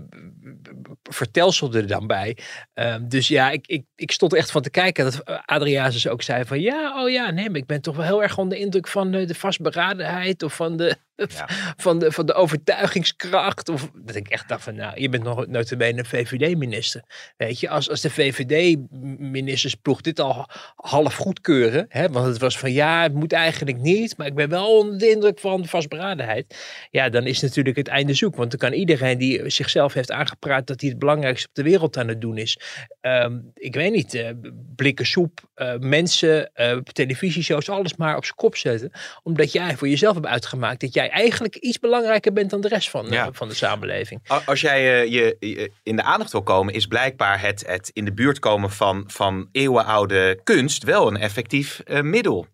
vertelsel 1.03 1.75
er 1.75 1.87
dan 1.87 2.07
bij. 2.07 2.37
Ehm, 2.75 3.09
dus 3.09 3.29
ja, 3.29 3.51
ik, 3.51 3.67
ik, 3.67 3.85
ik 3.95 4.13
stond 4.13 4.33
er 4.33 4.39
echt 4.39 4.51
van 4.51 4.63
te 4.63 4.71
kijken 4.71 5.05
dat 5.05 5.25
Adriaanus 5.45 6.09
ook 6.09 6.23
zei 6.23 6.45
van 6.45 6.61
ja, 6.61 7.03
oh 7.03 7.11
ja, 7.11 7.31
nee, 7.31 7.51
maar 7.51 7.61
ik 7.61 7.67
ben 7.67 7.81
toch 7.81 7.97
wel 7.97 8.05
heel 8.05 8.23
erg 8.23 8.39
onder 8.39 8.59
de 8.59 8.65
indruk 8.65 8.89
van 8.89 9.15
eh, 9.15 9.27
de 9.27 9.35
vastberadenheid 9.35 10.43
of 10.43 10.55
van 10.55 10.77
de, 10.77 10.97
Ja. 11.39 11.49
van 11.77 11.99
de, 11.99 12.13
van 12.13 12.27
de 12.27 12.35
overtuigingskracht. 12.35 13.69
Of 13.69 13.91
dat 13.95 14.15
ik 14.15 14.29
echt 14.29 14.49
dacht 14.49 14.63
van 14.63 14.75
nou, 14.75 15.01
je 15.01 15.09
bent 15.09 15.23
nog 15.23 15.47
notabene 15.47 15.99
een 15.99 16.05
VVD-minister. 16.05 17.03
Weet 17.37 17.61
je, 17.61 17.69
als, 17.69 17.91
als 17.91 18.01
de 18.01 18.11
VVD-ministersploeg 18.11 20.01
dit 20.01 20.21
al 20.21 20.49
half 20.77 21.15
goedkeuren, 21.15 21.87
hè, 21.89 22.09
want 22.09 22.27
het 22.27 22.39
was 22.39 22.59
van 22.59 22.73
ja, 22.73 23.03
het 23.03 23.15
moet 23.15 23.33
eigenlijk 23.33 23.79
niet, 23.79 24.17
maar 24.17 24.27
ik 24.27 24.35
ben 24.35 24.49
wel 24.49 24.79
onder 24.79 24.99
de 24.99 25.11
indruk 25.11 25.39
van 25.39 25.63
de 25.63 25.69
vastberadenheid. 25.69 26.57
Ja, 26.91 27.09
dan 27.09 27.27
is 27.27 27.41
natuurlijk 27.41 27.77
het 27.77 27.89
einde 27.89 28.15
zoek. 28.15 28.37
Want 28.37 28.51
dan 28.51 28.59
kan 28.59 28.73
iedereen 28.73 29.19
die 29.19 29.51
zichzelf 29.51 29.93
heeft 29.93 30.11
aangepraat 30.11 30.67
dat 30.67 30.81
hij 30.81 30.91
het 30.91 30.99
belangrijkste 30.99 31.49
op 31.49 31.55
de 31.55 31.63
wereld 31.63 31.97
aan 31.97 32.09
het 32.09 32.21
doen 32.21 32.37
is. 32.39 32.59
ehm, 33.01 33.39
ik 33.55 33.75
weet 33.75 33.93
niet, 33.93 34.15
eh, 34.15 34.31
blikken 34.77 35.07
soep, 35.07 35.41
eh, 35.55 35.75
mensen, 35.79 36.55
eh, 36.55 36.77
televisieshows, 36.77 37.69
alles 37.71 37.97
maar 37.97 38.17
op 38.17 38.25
zijn 38.25 38.37
kop 38.37 38.57
zetten. 38.57 38.91
Omdat 39.23 39.53
jij 39.53 39.77
voor 39.77 39.89
jezelf 39.89 40.15
hebt 40.15 40.27
uitgemaakt 40.27 40.81
dat 40.81 40.95
jij 40.95 41.08
eigenlijk 41.11 41.57
iets 41.57 41.79
belangrijker 41.79 42.33
bent 42.33 42.51
dan 42.51 42.61
de 42.61 42.69
rest 42.69 42.91
van, 42.91 43.13
eh, 43.13 43.27
van 43.33 43.49
de 43.49 43.55
samenleving. 43.55 44.21
Als 44.45 44.61
jij 44.61 45.03
eh, 45.03 45.13
je, 45.13 45.37
je 45.41 45.71
in 45.83 45.97
de 45.97 46.03
aandacht 46.03 46.33
wil 46.33 46.43
komen, 46.43 46.75
is 46.75 46.87
blijkbaar 46.87 47.41
het, 47.41 47.65
het 47.67 47.91
in 47.93 48.05
de 48.05 48.13
buurt 48.13 48.39
komen 48.39 48.71
van, 48.71 49.05
van 49.07 49.49
eeuwenoude 49.53 50.41
kunst 50.45 50.83
wel 50.83 51.07
een 51.07 51.17
effectief 51.17 51.81
eh, 51.85 52.01
middel. 52.01 52.47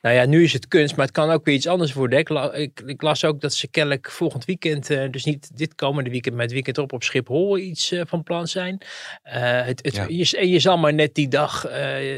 Nou 0.00 0.14
ja, 0.14 0.24
nu 0.26 0.42
is 0.42 0.52
het 0.52 0.68
kunst, 0.68 0.96
maar 0.96 1.06
het 1.06 1.14
kan 1.14 1.30
ook 1.30 1.44
weer 1.44 1.54
iets 1.54 1.66
anders 1.66 1.92
worden. 1.92 2.18
Ik, 2.18 2.28
la- 2.28 2.54
ik, 2.54 2.80
ik 2.86 3.02
las 3.02 3.24
ook 3.24 3.40
dat 3.40 3.52
ze 3.54 3.68
kennelijk 3.68 4.10
volgend 4.10 4.44
weekend, 4.44 4.90
eh, 4.90 5.10
dus 5.10 5.24
niet 5.24 5.56
dit 5.56 5.74
komende 5.74 6.10
weekend, 6.10 6.34
maar 6.34 6.44
het 6.44 6.52
weekend 6.52 6.78
op 6.78 7.02
Schiphol 7.02 7.58
iets 7.58 7.92
eh, 7.92 8.00
van 8.06 8.22
plan 8.22 8.48
zijn. 8.48 8.78
Eh, 9.22 9.64
het, 9.64 9.84
het, 9.84 9.94
Ja. 9.94 10.06
je, 10.08 10.36
en 10.38 10.48
je 10.48 10.58
zal 10.58 10.78
maar 10.78 10.94
net 10.94 11.14
die 11.14 11.28
dag 11.28 11.64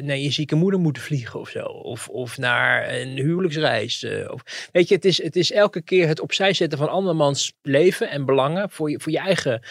naar 0.02 0.16
je 0.16 0.30
zieke 0.30 0.54
moeder 0.54 0.80
moeten 0.80 1.02
vliegen 1.02 1.40
of 1.40 1.48
zo. 1.48 1.62
Of, 1.64 2.08
of 2.08 2.38
naar 2.38 2.94
een 2.94 3.16
huwelijksreis. 3.16 4.06
of, 4.28 4.68
weet 4.72 4.88
je, 4.88 4.94
het 4.94 5.04
is, 5.04 5.22
het 5.22 5.36
is 5.36 5.52
elke 5.52 5.82
keer 5.82 6.08
het 6.08 6.20
opzij 6.20 6.52
zetten 6.52 6.78
van 6.78 6.88
andermans 6.88 7.52
leven 7.62 8.10
en 8.10 8.24
belangen 8.24 8.70
voor 8.70 8.90
je, 8.90 9.00
voor 9.00 9.12
je 9.12 9.18
eigen 9.18 9.62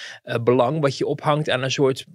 belang, 0.44 0.80
wat 0.82 0.98
je 0.98 1.06
ophangt 1.06 1.50
aan 1.50 1.64
een 1.64 1.72
soort 1.72 2.06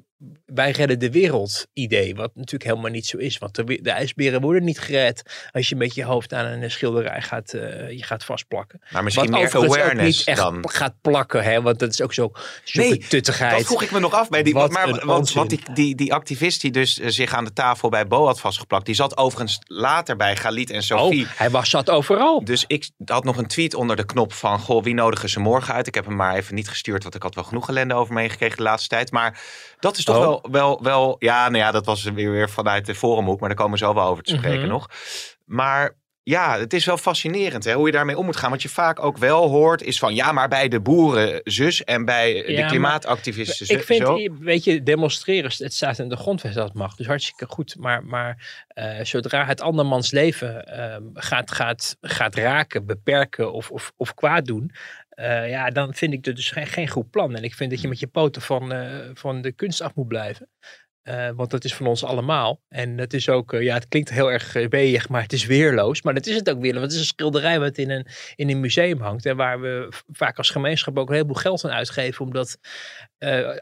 wij 0.47 0.71
redden 0.71 0.99
de 0.99 1.11
wereld 1.11 1.67
idee. 1.73 2.15
Wat 2.15 2.31
natuurlijk 2.35 2.71
helemaal 2.71 2.91
niet 2.91 3.07
zo 3.07 3.17
is. 3.17 3.39
Want 3.39 3.55
de, 3.55 3.91
ijsberen 3.91 4.41
worden 4.41 4.65
niet 4.65 4.81
gered 4.81 5.23
als 5.51 5.69
je 5.69 5.77
met 5.77 5.95
je 5.95 6.05
hoofd 6.05 6.35
aan 6.35 6.47
een 6.47 6.71
schilderij 6.71 7.23
gaat, 7.23 7.53
eh, 7.53 7.91
je 7.91 8.03
gaat 8.03 8.25
vastplakken. 8.25 8.81
Maar 8.91 9.03
misschien 9.03 9.31
Wat 9.31 9.41
meer 9.41 9.57
awareness 9.57 10.19
niet 10.19 10.27
echt 10.27 10.39
dan. 10.39 10.71
gaat 10.71 10.95
plakken. 11.01 11.43
Hè? 11.43 11.63
Want 11.63 11.79
dat 11.79 11.93
is 11.93 12.01
ook 12.01 12.13
zo 12.13 12.33
Nee, 12.73 12.99
tuttigheid. 12.99 13.57
Dat 13.57 13.67
vroeg 13.67 13.83
ik 13.83 13.91
me 13.91 14.01
nog 14.01 14.13
af 14.13 14.29
bij 14.29 14.43
die. 14.43 14.55
Wat 14.55 14.71
maar, 14.71 15.05
want 15.07 15.33
want 15.33 15.51
die, 15.51 15.61
die, 15.75 15.95
die 15.95 16.13
activist 16.13 16.61
die 16.61 16.71
dus 16.71 16.99
eh, 16.99 17.09
zich 17.09 17.35
aan 17.35 17.45
de 17.45 17.53
tafel 17.53 17.89
bij 17.89 18.07
Bo 18.07 18.27
had 18.27 18.41
vastgeplakt, 18.41 18.87
die 18.87 18.95
zat 18.95 19.17
overigens 19.17 19.59
later 19.65 20.17
bij 20.17 20.37
Galit 20.37 20.71
en 20.71 20.83
Sophie. 20.83 21.25
Oh, 21.25 21.31
hij 21.37 21.51
was 21.51 21.71
zat 21.71 21.91
overal. 21.91 22.45
Dus 22.45 22.65
ik 22.67 22.91
had 23.05 23.25
nog 23.25 23.37
een 23.37 23.47
tweet 23.47 23.75
onder 23.75 23.97
de 23.97 24.07
knop 24.07 24.33
van: 24.33 24.59
Goh, 24.59 24.83
wie 24.83 24.95
nodigen 24.95 25.29
ze 25.29 25.41
morgen 25.41 25.75
uit? 25.75 25.87
Ik 25.87 25.95
heb 25.95 26.05
hem 26.05 26.17
maar 26.17 26.35
even 26.35 26.55
niet 26.55 26.69
gestuurd, 26.69 27.03
want 27.03 27.15
ik 27.15 27.23
had 27.23 27.35
wel 27.35 27.45
genoeg 27.45 27.69
ellende 27.69 27.95
over 27.95 28.15
meegekregen 28.15 28.57
de 28.57 28.63
laatste 28.63 28.89
tijd. 28.89 29.11
Maar 29.11 29.41
dat 29.79 29.97
is 29.97 30.05
toch 30.05 30.12
Wel, 30.19 30.44
wel, 30.50 30.82
wel. 30.82 31.17
Ja, 31.19 31.44
nou 31.49 31.56
ja, 31.64 31.70
dat 31.70 31.87
was 31.87 32.03
weer, 32.03 32.31
weer 32.31 32.50
vanuit 32.50 32.87
de 32.87 32.94
forumhoek, 32.94 33.41
maar 33.41 33.49
daar 33.49 33.59
komen 33.59 33.79
we 33.79 33.85
zo 33.85 33.94
wel 33.94 34.06
over 34.06 34.23
te 34.25 34.35
spreken 34.37 34.61
Mhm. 34.61 34.69
nog. 34.69 34.87
Maar 35.44 36.00
ja, 36.25 36.59
het 36.59 36.73
is 36.73 36.85
wel 36.85 36.97
fascinerend 36.97 37.64
hè, 37.64 37.73
hoe 37.75 37.87
je 37.87 37.93
daarmee 37.93 38.19
om 38.19 38.25
moet 38.25 38.37
gaan. 38.37 38.50
Wat 38.50 38.62
je 38.62 38.69
vaak 38.69 39.05
ook 39.05 39.17
wel 39.19 39.49
hoort, 39.49 39.82
is 39.82 39.99
van 39.99 40.14
ja, 40.14 40.32
maar 40.32 40.49
bij 40.49 40.69
de 40.69 40.81
boeren 40.81 41.41
zus 41.44 41.85
en 41.85 42.05
bij 42.05 42.32
de 42.47 42.64
klimaatactivisten 42.67 43.76
Ik 43.76 43.85
vind, 43.85 44.06
zo. 44.06 44.19
weet 44.41 44.64
je, 44.64 44.82
demonstreren, 44.82 45.50
het 45.56 45.75
staat 45.75 45.99
in 45.99 46.09
de 46.09 46.17
grondwet 46.17 46.55
dat 46.55 46.65
het 46.65 46.75
mag. 46.75 46.94
Dus 46.97 47.06
hartstikke 47.06 47.46
goed. 47.55 47.77
Maar, 47.79 48.05
maar 48.05 48.65
eh, 48.69 49.01
zodra 49.03 49.44
het 49.44 49.60
andermans 49.60 50.10
leven 50.10 50.67
ehm, 50.67 51.03
gaat, 51.15 51.51
gaat, 51.51 51.96
gaat 52.01 52.34
raken, 52.34 52.87
beperken 52.87 53.53
of, 53.53 53.70
of, 53.70 53.93
of 53.96 54.15
kwaad 54.15 54.46
doen. 54.46 54.72
Eh, 55.15 55.49
ja, 55.49 55.71
dan 55.71 55.95
vind 55.95 56.13
ik 56.13 56.25
dat 56.25 56.37
dus 56.37 56.51
geen, 56.51 56.67
geen 56.67 56.89
goed 56.89 57.11
plan. 57.11 57.37
En 57.37 57.43
ik 57.43 57.55
vind 57.55 57.71
dat 57.71 57.81
je 57.81 57.89
met 57.89 58.01
je 58.01 58.07
poten 58.07 58.43
van, 58.43 58.73
eh, 58.73 59.11
van 59.15 59.43
de 59.43 59.53
kunst 59.53 59.81
af 59.81 59.95
moet 59.95 60.09
blijven. 60.09 60.49
Eh, 61.03 61.31
want 61.35 61.51
dat 61.51 61.65
is 61.65 61.75
van 61.75 61.87
ons 61.87 62.05
allemaal. 62.05 62.61
En 62.69 62.99
het 62.99 63.15
is 63.15 63.29
ook, 63.29 63.51
ja, 63.51 63.75
het 63.75 63.89
klinkt 63.89 64.11
heel 64.11 64.33
erg 64.33 64.53
weeg, 64.69 65.09
maar 65.09 65.23
het 65.23 65.33
is 65.33 65.47
weerloos. 65.47 66.03
Maar 66.03 66.15
dat 66.15 66.27
is 66.27 66.35
het 66.35 66.51
ook 66.51 66.61
weer. 66.61 66.73
Want 66.73 66.85
het 66.85 66.93
is 66.93 66.99
een 66.99 67.05
schilderij 67.05 67.61
wat 67.61 67.79
in 67.79 67.91
een, 67.91 68.07
in 68.35 68.51
een 68.51 68.61
museum 68.61 69.01
hangt. 69.01 69.27
En 69.27 69.37
waar 69.37 69.61
we 69.61 69.89
vaak 70.13 70.39
als 70.39 70.51
gemeenschap 70.51 70.99
ook 70.99 71.09
een 71.09 71.15
heleboel 71.15 71.35
geld 71.35 71.65
aan 71.65 71.71
uitgeven. 71.71 72.25
Om 72.25 72.33
dat 72.33 72.59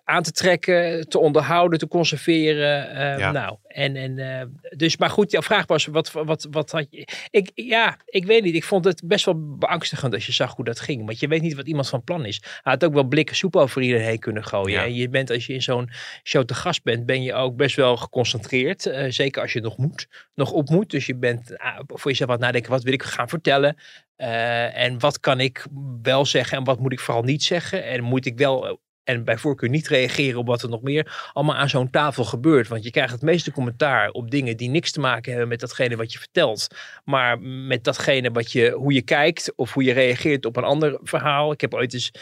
aan 0.04 0.22
te 0.22 0.32
trekken, 0.32 1.08
te 1.08 1.18
onderhouden, 1.18 1.78
te 1.78 1.88
conserveren. 1.88 2.98
Ja. 3.18 3.30
Nou, 3.30 3.56
en, 3.72 3.96
en 3.96 4.18
uh, 4.18 4.42
dus, 4.76 4.96
maar 4.96 5.10
goed, 5.10 5.30
jouw 5.30 5.42
vraag 5.42 5.66
was, 5.66 5.86
wat, 5.86 6.12
wat, 6.12 6.46
wat 6.50 6.70
had 6.70 6.86
je... 6.90 7.08
Ik, 7.30 7.50
ja, 7.54 7.98
ik 8.04 8.24
weet 8.24 8.42
niet. 8.42 8.54
Ik 8.54 8.64
vond 8.64 8.84
het 8.84 9.02
best 9.04 9.24
wel 9.24 9.56
beangstigend 9.56 10.14
als 10.14 10.26
je 10.26 10.32
zag 10.32 10.56
hoe 10.56 10.64
dat 10.64 10.80
ging. 10.80 11.06
Want 11.06 11.20
je 11.20 11.28
weet 11.28 11.42
niet 11.42 11.54
wat 11.54 11.66
iemand 11.66 11.88
van 11.88 12.04
plan 12.04 12.24
is. 12.24 12.40
Hij 12.42 12.72
had 12.72 12.84
ook 12.84 12.92
wel 12.92 13.04
blikken 13.04 13.36
soep 13.36 13.56
over 13.56 13.82
iedereen 13.82 14.06
heen 14.06 14.18
kunnen 14.18 14.44
gooien. 14.44 14.78
Ja. 14.78 14.84
En 14.84 14.94
je 14.94 15.08
bent, 15.08 15.30
als 15.30 15.46
je 15.46 15.52
in 15.52 15.62
zo'n 15.62 15.90
show 16.22 16.44
te 16.44 16.54
gast 16.54 16.82
bent, 16.82 17.06
ben 17.06 17.22
je 17.22 17.34
ook 17.34 17.56
best 17.56 17.76
wel 17.76 17.96
geconcentreerd. 17.96 18.86
Uh, 18.86 19.04
zeker 19.08 19.42
als 19.42 19.52
je 19.52 19.60
nog 19.60 19.76
moet, 19.76 20.08
nog 20.34 20.50
op 20.50 20.68
moet. 20.68 20.90
Dus 20.90 21.06
je 21.06 21.16
bent 21.16 21.50
uh, 21.50 21.78
voor 21.86 22.10
jezelf 22.10 22.30
aan 22.30 22.36
het 22.36 22.44
nadenken, 22.44 22.70
wat 22.70 22.82
wil 22.82 22.92
ik 22.92 23.02
gaan 23.02 23.28
vertellen? 23.28 23.76
Uh, 24.16 24.76
en 24.76 24.98
wat 24.98 25.20
kan 25.20 25.40
ik 25.40 25.66
wel 26.02 26.26
zeggen 26.26 26.58
en 26.58 26.64
wat 26.64 26.78
moet 26.78 26.92
ik 26.92 27.00
vooral 27.00 27.22
niet 27.22 27.42
zeggen? 27.42 27.84
En 27.84 28.02
moet 28.02 28.26
ik 28.26 28.38
wel 28.38 28.80
en 29.04 29.24
bij 29.24 29.38
voorkeur 29.38 29.68
niet 29.68 29.88
reageren 29.88 30.38
op 30.38 30.46
wat 30.46 30.62
er 30.62 30.68
nog 30.68 30.82
meer 30.82 31.30
allemaal 31.32 31.56
aan 31.56 31.68
zo'n 31.68 31.90
tafel 31.90 32.24
gebeurt. 32.24 32.68
Want 32.68 32.84
je 32.84 32.90
krijgt 32.90 33.12
het 33.12 33.22
meeste 33.22 33.52
commentaar 33.52 34.10
op 34.10 34.30
dingen 34.30 34.56
die 34.56 34.68
niks 34.68 34.90
te 34.90 35.00
maken 35.00 35.30
hebben 35.30 35.48
met 35.48 35.60
datgene 35.60 35.96
wat 35.96 36.12
je 36.12 36.18
vertelt. 36.18 36.66
Maar 37.04 37.40
met 37.40 37.84
datgene 37.84 38.30
wat 38.30 38.52
je, 38.52 38.70
hoe 38.70 38.92
je 38.92 39.02
kijkt 39.02 39.52
of 39.56 39.72
hoe 39.72 39.82
je 39.82 39.92
reageert 39.92 40.46
op 40.46 40.56
een 40.56 40.64
ander 40.64 40.98
verhaal. 41.02 41.52
Ik 41.52 41.60
heb 41.60 41.74
ooit 41.74 41.94
eens, 41.94 42.12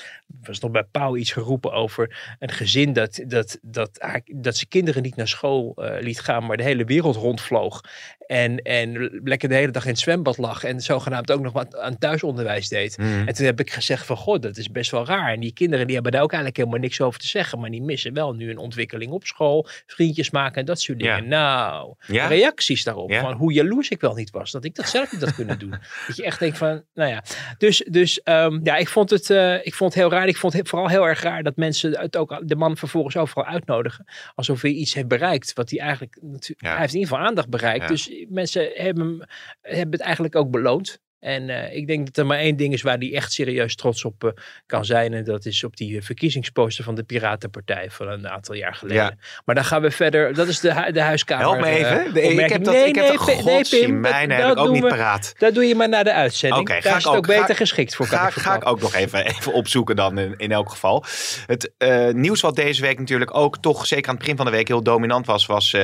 was 0.43 0.59
nog 0.59 0.71
bij 0.71 0.85
Pauw 0.85 1.17
iets 1.17 1.33
geroepen 1.33 1.73
over 1.73 2.37
een 2.39 2.51
gezin 2.51 2.93
dat, 2.93 3.25
dat, 3.27 3.59
dat, 3.63 4.23
dat 4.25 4.57
ze 4.57 4.67
kinderen 4.67 5.03
niet 5.03 5.17
naar 5.17 5.29
school 5.29 5.75
uh, 5.77 6.01
liet 6.01 6.21
gaan, 6.21 6.47
maar 6.47 6.57
de 6.57 6.63
hele 6.63 6.85
wereld 6.85 7.17
rondvloog. 7.17 7.81
En, 8.29 8.63
en 8.63 9.11
lekker 9.25 9.49
de 9.49 9.55
hele 9.55 9.73
dag 9.73 9.85
in 9.85 9.91
het 9.91 9.99
zwembad 9.99 10.39
lag. 10.39 10.65
En 10.65 10.81
zogenaamd 10.81 11.31
ook 11.33 11.41
nog 11.41 11.53
wat 11.53 11.77
aan 11.77 11.99
thuisonderwijs 11.99 12.69
deed. 12.69 12.99
Mhm. 12.99 13.27
En 13.27 13.35
toen 13.35 13.47
heb 13.47 13.61
ik 13.61 13.71
gezegd 13.71 14.07
van, 14.07 14.17
god, 14.17 14.43
dat 14.43 14.57
is 14.57 14.71
best 14.71 14.91
wel 14.91 15.07
raar. 15.07 15.33
En 15.33 15.41
die 15.41 15.53
kinderen 15.53 15.85
die 15.87 15.95
hebben 15.95 16.13
daar 16.13 16.23
ook 16.23 16.33
eigenlijk 16.33 16.61
helemaal 16.61 16.81
niks 16.81 17.01
over 17.01 17.21
te 17.21 17.27
zeggen. 17.27 17.61
Maar 17.61 17.71
die 17.71 17.83
missen 17.83 18.15
wel 18.15 18.35
nu 18.35 18.51
een 18.51 18.59
ontwikkeling 18.59 19.13
op 19.13 19.27
school. 19.27 19.67
Vriendjes 19.87 20.31
maken 20.31 20.61
en 20.61 20.65
dat 20.67 20.81
soort 20.81 21.01
Ja. 21.01 21.15
dingen. 21.17 21.31
Nou, 21.31 21.95
Ja? 22.07 22.27
reacties 22.27 22.85
daarop. 22.85 23.13
Van 23.15 23.33
hoe 23.33 23.53
jaloers 23.53 23.89
ik 23.89 24.01
wel 24.01 24.15
niet 24.15 24.31
was. 24.31 24.51
Dat 24.51 24.65
ik 24.65 24.75
dat 24.75 24.89
zelf 24.89 25.13
niet 25.13 25.21
had 25.21 25.35
kunnen 25.35 25.59
doen. 25.59 25.71
Dat 26.07 26.17
je 26.17 26.25
echt 26.25 26.39
denkt 26.39 26.59
van, 26.59 26.85
nou 26.95 27.11
ja. 27.11 27.23
Dus, 27.59 27.85
dus 27.91 28.23
ehm, 28.23 28.61
ja, 28.63 28.77
ik 28.77 28.89
vond, 28.89 29.11
het, 29.11 29.31
eh, 29.31 29.55
ik 29.67 29.75
vond 29.75 29.95
het 29.95 30.03
heel 30.03 30.11
raar. 30.11 30.29
Ik 30.29 30.37
vond 30.37 30.53
het 30.53 30.69
vooral 30.69 30.89
heel 30.89 31.07
erg 31.07 31.23
raar 31.23 31.43
dat 31.43 31.57
mensen 31.57 31.99
het 31.99 32.17
ook, 32.17 32.41
de 32.45 32.57
man 32.57 32.77
vervolgens 32.77 33.17
overal 33.17 33.45
uitnodigen. 33.45 34.05
Alsof 34.35 34.63
hij 34.63 34.71
iets 34.71 34.95
heeft 34.95 35.09
bereikt. 35.09 35.53
Wat 35.53 35.71
hij 35.71 35.79
eigenlijk, 35.79 36.19
hij 36.57 36.77
heeft 36.79 36.93
in 36.95 36.99
ieder 36.99 37.15
geval 37.15 37.27
aandacht 37.29 37.49
bereikt. 37.49 37.89
Dus 37.89 38.11
mensen 38.29 38.71
hebben, 38.75 39.29
hebben 39.61 39.93
het 39.93 40.01
eigenlijk 40.01 40.37
ook 40.37 40.51
beloond. 40.51 41.01
En 41.21 41.49
eh, 41.51 41.77
ik 41.77 41.87
denk 41.87 42.07
dat 42.07 42.17
er 42.17 42.27
maar 42.27 42.39
één 42.39 42.57
ding 42.57 42.73
is 42.73 42.83
waar 42.83 42.99
hij 42.99 43.15
echt 43.15 43.33
serieus 43.33 43.75
trots 43.77 44.05
op 44.05 44.25
eh, 44.25 44.31
kan 44.67 44.85
zijn. 44.85 45.15
En 45.15 45.25
dat 45.25 45.45
is 45.47 45.65
op 45.65 45.77
die 45.77 45.97
eh, 45.99 46.03
verkiezingsposter 46.05 46.85
van 46.85 46.95
de 46.95 47.03
Piratenpartij 47.03 47.91
van 47.91 48.09
een 48.09 48.29
aantal 48.29 48.55
jaar 48.55 48.75
geleden. 48.75 49.19
Maar 49.45 49.55
dan 49.55 49.65
gaan 49.65 49.83
we 49.83 49.91
verder. 49.91 50.35
Dat 50.35 50.49
is 50.49 50.61
de, 50.61 50.75
hu- 50.75 50.93
de 50.93 51.01
huiskamer. 51.01 51.47
Help 51.47 51.61
me 51.61 51.67
even. 51.69 52.15
De- 52.15 52.23
ik 52.23 52.49
heb 52.51 52.65
dat, 52.65 52.75
Nee, 52.75 52.87
ik 52.89 52.95
heb 52.95 53.05
nee, 53.05 53.15
nee, 53.45 53.65
Pim, 53.71 54.03
dat 54.03 54.13
heb 54.13 54.51
ik 54.51 54.59
ook 54.59 54.73
niet 54.73 54.83
we- 54.83 54.89
paraat. 54.89 55.35
Dat 55.39 55.55
doe 55.55 55.65
je 55.65 55.75
maar 55.75 55.89
na 55.89 56.03
de 56.03 56.13
uitzending. 56.13 56.61
Oké, 56.63 56.73
ga 56.73 56.81
Daar 56.81 56.91
ik 56.93 56.99
is 56.99 57.05
het 57.05 57.13
ook, 57.13 57.19
ook- 57.19 57.27
beter 57.27 57.45
ga- 57.47 57.55
geschikt 57.55 57.95
voor. 57.95 58.07
Ga, 58.07 58.27
ik 58.27 58.33
ga 58.33 58.55
ik 58.55 58.67
ook 58.67 58.81
nog 58.81 58.95
even, 58.95 59.25
even 59.27 59.53
opzoeken 59.53 59.97
dan 59.97 60.19
in, 60.19 60.35
in 60.37 60.53
elk 60.53 60.71
geval. 60.71 61.05
Het 61.47 61.73
nieuws 62.15 62.41
wat 62.41 62.57
deze 62.57 62.81
week 62.83 62.99
natuurlijk 62.99 63.37
ook 63.37 63.59
toch 63.59 63.87
zeker 63.87 64.05
aan 64.09 64.11
het 64.15 64.19
begin 64.23 64.37
van 64.37 64.47
de 64.47 64.53
week 64.53 64.69
heel 64.69 64.83
dominant 64.83 65.27
was, 65.27 65.47
was 65.47 65.75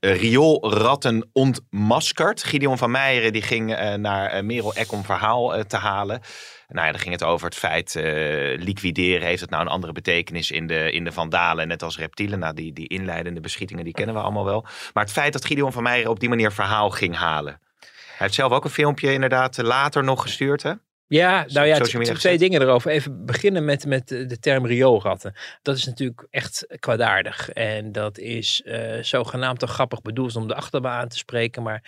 rioolratten 0.00 1.28
ontmaskerd. 1.32 2.42
Gideon 2.44 2.78
van 2.78 2.90
Meijeren 2.90 3.32
die 3.32 3.42
ging 3.42 3.96
naar 3.96 4.44
Merel 4.44 4.76
Eck 4.78 4.92
om 4.92 5.04
verhaal 5.04 5.54
eh, 5.54 5.64
te 5.64 5.76
halen. 5.76 6.20
Nou 6.68 6.86
ja, 6.86 6.92
dan 6.92 7.00
ging 7.00 7.12
het 7.12 7.24
over 7.24 7.46
het 7.46 7.56
feit 7.56 7.96
eh, 7.96 8.04
liquideren. 8.58 9.26
Heeft 9.26 9.40
het 9.40 9.50
nou 9.50 9.62
een 9.62 9.68
andere 9.68 9.92
betekenis 9.92 10.50
in 10.50 10.66
de, 10.66 10.92
in 10.92 11.04
de 11.04 11.12
vandalen? 11.12 11.68
Net 11.68 11.82
als 11.82 11.98
reptielen. 11.98 12.38
Nou, 12.38 12.54
die, 12.54 12.72
die 12.72 12.88
inleidende 12.88 13.40
beschietingen, 13.40 13.84
die 13.84 13.92
kennen 13.92 14.14
we 14.14 14.20
allemaal 14.20 14.44
wel. 14.44 14.62
Maar 14.92 15.04
het 15.04 15.12
feit 15.12 15.32
dat 15.32 15.44
Gideon 15.44 15.72
van 15.72 15.82
Meijeren 15.82 16.10
op 16.10 16.20
die 16.20 16.28
manier 16.28 16.52
verhaal 16.52 16.90
ging 16.90 17.16
halen. 17.16 17.60
Hij 17.80 18.26
heeft 18.26 18.34
zelf 18.34 18.52
ook 18.52 18.64
een 18.64 18.70
filmpje 18.70 19.12
inderdaad 19.12 19.58
eh, 19.58 19.64
later 19.64 20.04
nog 20.04 20.22
gestuurd, 20.22 20.62
hè? 20.62 20.72
Ja, 21.08 21.44
nou 21.48 21.66
ja, 21.66 21.78
twee 22.14 22.38
dingen 22.38 22.62
erover. 22.62 22.90
Even 22.90 23.24
beginnen 23.26 23.64
met, 23.64 23.86
met 23.86 24.08
de 24.08 24.38
term 24.40 24.66
rioolratten. 24.66 25.34
Dat 25.62 25.76
is 25.76 25.84
natuurlijk 25.84 26.26
echt 26.30 26.66
kwaadaardig. 26.78 27.50
En 27.50 27.92
dat 27.92 28.18
is 28.18 28.62
eh, 28.64 29.02
zogenaamd 29.02 29.58
toch 29.58 29.70
grappig 29.70 30.02
bedoeld 30.02 30.36
om 30.36 30.48
de 30.48 30.54
achterban 30.54 30.92
aan 30.92 31.08
te 31.08 31.16
spreken. 31.16 31.62
Maar 31.62 31.82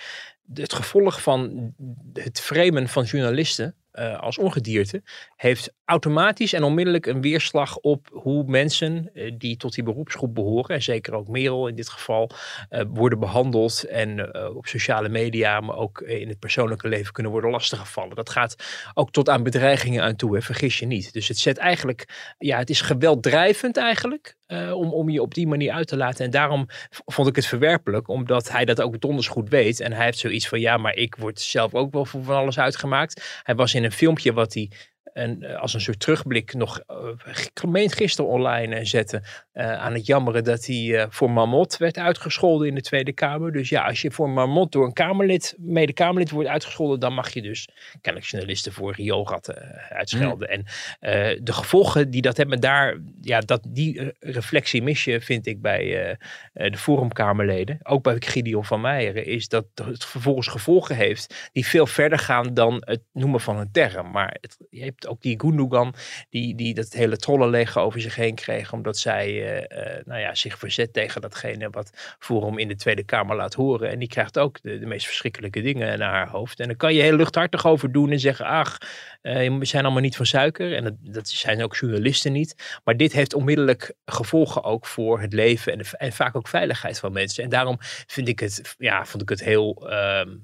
het 0.55 0.73
gevolg 0.73 1.23
van 1.23 1.73
het 2.13 2.41
framen 2.41 2.89
van 2.89 3.05
journalisten 3.05 3.75
eh, 3.91 4.21
als 4.21 4.39
ongedierte 4.39 5.03
heeft 5.41 5.73
automatisch 5.85 6.53
en 6.53 6.63
onmiddellijk 6.63 7.07
een 7.07 7.21
weerslag 7.21 7.79
op 7.79 8.09
hoe 8.13 8.45
mensen 8.47 9.11
eh, 9.15 9.33
die 9.39 9.57
tot 9.57 9.75
die 9.75 9.85
beroepsgroep 9.85 10.35
behoren, 10.35 10.75
en 10.75 10.83
zeker 10.83 11.15
ook 11.15 11.29
Merel 11.29 11.69
in 11.69 11.75
dit 11.75 11.89
geval, 11.89 12.31
eh, 12.69 12.83
worden 12.89 13.19
behandeld 13.19 13.85
en 13.85 14.33
eh, 14.33 14.57
op 14.57 14.67
sociale 14.67 15.09
media, 15.09 15.61
maar 15.61 15.77
ook 15.77 16.01
in 16.01 16.29
het 16.29 16.39
persoonlijke 16.39 16.89
leven 16.89 17.13
kunnen 17.13 17.33
worden 17.33 17.51
lastiggevallen. 17.51 18.17
Dat 18.17 18.31
gaat 18.31 18.57
ook 18.95 19.11
tot 19.11 19.29
aan 19.29 19.43
bedreigingen 19.43 20.03
aan 20.03 20.17
toe, 20.17 20.35
hè, 20.35 20.43
vergis 20.43 20.79
je 20.79 20.87
niet. 20.87 21.13
Dus 21.13 21.29
het 21.29 21.39
zet 21.39 21.57
eigenlijk, 21.57 22.35
ja, 22.39 22.59
het 22.59 22.71
is 22.71 22.81
gewelddrijvend 22.81 23.77
eigenlijk. 23.77 24.39
om, 24.75 24.93
om 24.93 25.09
je 25.09 25.23
op 25.23 25.35
die 25.35 25.47
manier 25.47 25.73
uit 25.73 25.89
te 25.89 25.97
laten. 25.97 26.25
En 26.25 26.31
daarom 26.31 26.67
vond 27.07 27.29
ik 27.29 27.37
het 27.37 27.47
verwerpelijk, 27.47 28.09
omdat 28.09 28.51
hij 28.51 28.65
dat 28.65 28.81
ook 28.81 29.01
donders 29.01 29.29
goed 29.29 29.49
weet. 29.49 29.81
En 29.81 29.93
hij 29.93 30.05
heeft 30.05 30.19
zoiets 30.19 30.49
van: 30.49 30.61
ja, 30.61 30.77
maar 30.77 30.95
ik 30.95 31.15
word 31.15 31.41
zelf 31.41 31.75
ook 31.75 31.93
wel 31.93 32.05
voor 32.05 32.25
van 32.25 32.37
alles 32.37 32.59
uitgemaakt. 32.59 33.41
Hij 33.43 33.55
was 33.55 33.75
in 33.75 33.85
een 33.85 33.93
filmpje 33.93 34.33
wat 34.33 34.55
hij 34.55 34.71
en 35.13 35.43
eh, 35.43 35.61
als 35.61 35.75
een 35.75 35.81
soort 35.81 36.01
terugblik 36.01 36.55
nog 36.55 36.81
uh, 36.89 37.89
gisteren 37.89 38.31
online 38.31 38.77
eh, 38.77 38.85
zette. 38.85 39.23
eh, 39.53 39.73
aan 39.73 39.95
het 39.95 40.07
jammeren 40.07 40.45
dat 40.45 40.67
hij 40.67 41.07
voor 41.11 41.31
Marmot 41.31 41.77
werd 41.77 41.99
uitgescholden 41.99 42.69
in 42.69 42.75
de 42.75 42.81
Tweede 42.81 43.13
Kamer. 43.13 43.53
Dus 43.53 43.69
ja, 43.69 43.87
als 43.87 44.03
je 44.03 44.11
voor 44.11 44.31
Marmot 44.31 44.73
door 44.73 44.85
een 44.85 44.93
Kamerlid, 44.93 45.55
mede 45.59 45.93
Kamerlid 45.93 46.31
wordt 46.31 46.49
uitgescholden, 46.49 47.01
dan 47.01 47.15
mag 47.15 47.31
je 47.33 47.43
dus 47.43 47.69
kennelijk 48.01 48.31
journalisten 48.31 48.73
voor 48.73 48.95
rioolratten 48.95 49.57
uitschelden. 49.89 50.49
En 50.49 50.65
eh, 51.01 51.41
de 51.43 51.53
gevolgen 51.53 52.11
die 52.11 52.23
dat 52.23 52.37
hebben, 52.37 52.61
daar, 52.61 52.99
ja, 53.21 53.41
dat, 53.41 53.61
die 53.69 54.13
reflectie 54.21 54.83
mis 54.83 55.05
je, 55.05 55.21
vind 55.21 55.47
ik, 55.47 55.61
bij 55.61 56.17
de 56.53 56.77
Forumkamerleden. 56.77 57.79
Ook 57.83 58.03
bij 58.03 58.17
Gideon 58.19 58.65
van 58.65 58.81
Meijeren, 58.81 59.27
is 59.27 59.49
dat 59.49 59.67
het 59.75 60.05
vervolgens 60.05 60.47
gevolgen 60.49 60.97
heeft 60.97 61.51
die 61.53 61.67
veel 61.67 61.87
verder 61.87 62.19
gaan 62.19 62.55
dan 62.55 62.83
het 62.85 63.03
noemen 63.13 63.41
van 63.41 63.59
een 63.59 63.73
term. 63.73 64.11
Maar 64.11 64.37
het, 64.41 64.57
je 64.71 64.83
hebt 64.85 65.00
ook 65.07 65.23
die 65.23 65.41
Gundogan, 65.41 65.95
die, 66.31 66.55
die 66.55 66.75
dat 66.75 66.93
hele 66.93 67.17
trollenleger 67.17 67.83
over 67.83 68.01
zich 68.01 68.15
heen 68.15 68.35
kreeg, 68.35 68.73
omdat 68.73 68.99
zij 68.99 69.27
eh, 69.27 69.97
eh, 69.97 70.07
nou 70.07 70.21
ja, 70.21 70.35
zich 70.35 70.59
verzet 70.59 70.93
tegen 70.93 71.21
datgene 71.21 71.71
wat 71.71 72.17
Forum 72.19 72.59
in 72.59 72.69
de 72.69 72.77
Tweede 72.77 73.05
Kamer 73.05 73.37
laat 73.37 73.55
horen. 73.55 73.91
En 73.91 73.99
die 73.99 74.09
krijgt 74.09 74.39
ook 74.39 74.63
de, 74.63 74.79
de 74.79 74.87
meest 74.87 75.07
verschrikkelijke 75.07 75.61
dingen 75.61 75.99
naar 75.99 76.13
haar 76.13 76.29
hoofd. 76.29 76.61
En 76.61 76.67
dan 76.67 76.77
kan 76.77 76.95
je 76.95 77.03
heel 77.03 77.17
luchthartig 77.17 77.67
over 77.67 77.93
doen 77.93 78.11
en 78.11 78.21
zeggen, 78.21 78.47
ach, 78.47 78.79
we 79.23 79.65
zijn 79.65 79.85
allemaal 79.85 80.03
niet 80.03 80.17
van 80.17 80.27
suiker. 80.27 80.75
En 80.77 80.85
dat, 80.85 80.95
dat 81.01 81.29
zijn 81.29 81.63
ook 81.63 81.77
journalisten 81.77 82.33
niet. 82.33 82.79
Maar 82.85 82.97
dit 82.97 83.13
heeft 83.13 83.35
onmiddellijk 83.35 83.95
gevolgen 84.05 84.65
ook 84.65 84.87
voor 84.87 85.21
het 85.21 85.33
leven 85.33 85.73
en, 85.73 85.85
en 85.91 86.13
vaak 86.13 86.37
ook 86.37 86.49
veiligheid 86.49 86.99
van 86.99 87.13
mensen. 87.13 87.45
En 87.45 87.51
daarom 87.51 87.77
vind 88.07 88.29
ik 88.29 88.41
het, 88.41 88.75
ja, 88.79 89.05
vond 89.05 89.23
ik 89.23 89.29
het 89.29 89.45
heel 89.45 89.77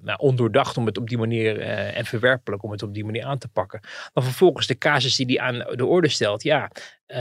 nou, 0.02 0.18
ondoordacht 0.18 0.76
om 0.76 0.86
het 0.86 0.98
op 0.98 1.08
die 1.08 1.18
manier 1.18 1.58
uh, 1.58 1.96
en 1.96 2.04
verwerpelijk 2.04 2.62
om 2.62 2.70
het 2.70 2.82
op 2.82 2.94
die 2.94 3.04
manier 3.04 3.24
aan 3.24 3.38
te 3.38 3.48
pakken. 3.48 3.80
Dan 4.12 4.22
vervolgens 4.22 4.66
de 4.66 4.78
casus 4.78 5.16
die 5.16 5.26
hij 5.26 5.40
aan 5.40 5.76
de 5.76 5.86
orde 5.86 6.08
stelt. 6.08 6.42
Ja, 6.42 6.70
uh, 7.06 7.18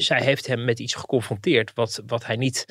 zij 0.00 0.22
heeft 0.22 0.46
hem 0.46 0.64
met 0.64 0.78
iets 0.78 0.94
geconfronteerd 0.94 1.72
wat, 1.74 2.02
wat 2.06 2.26
hij 2.26 2.36
niet 2.36 2.66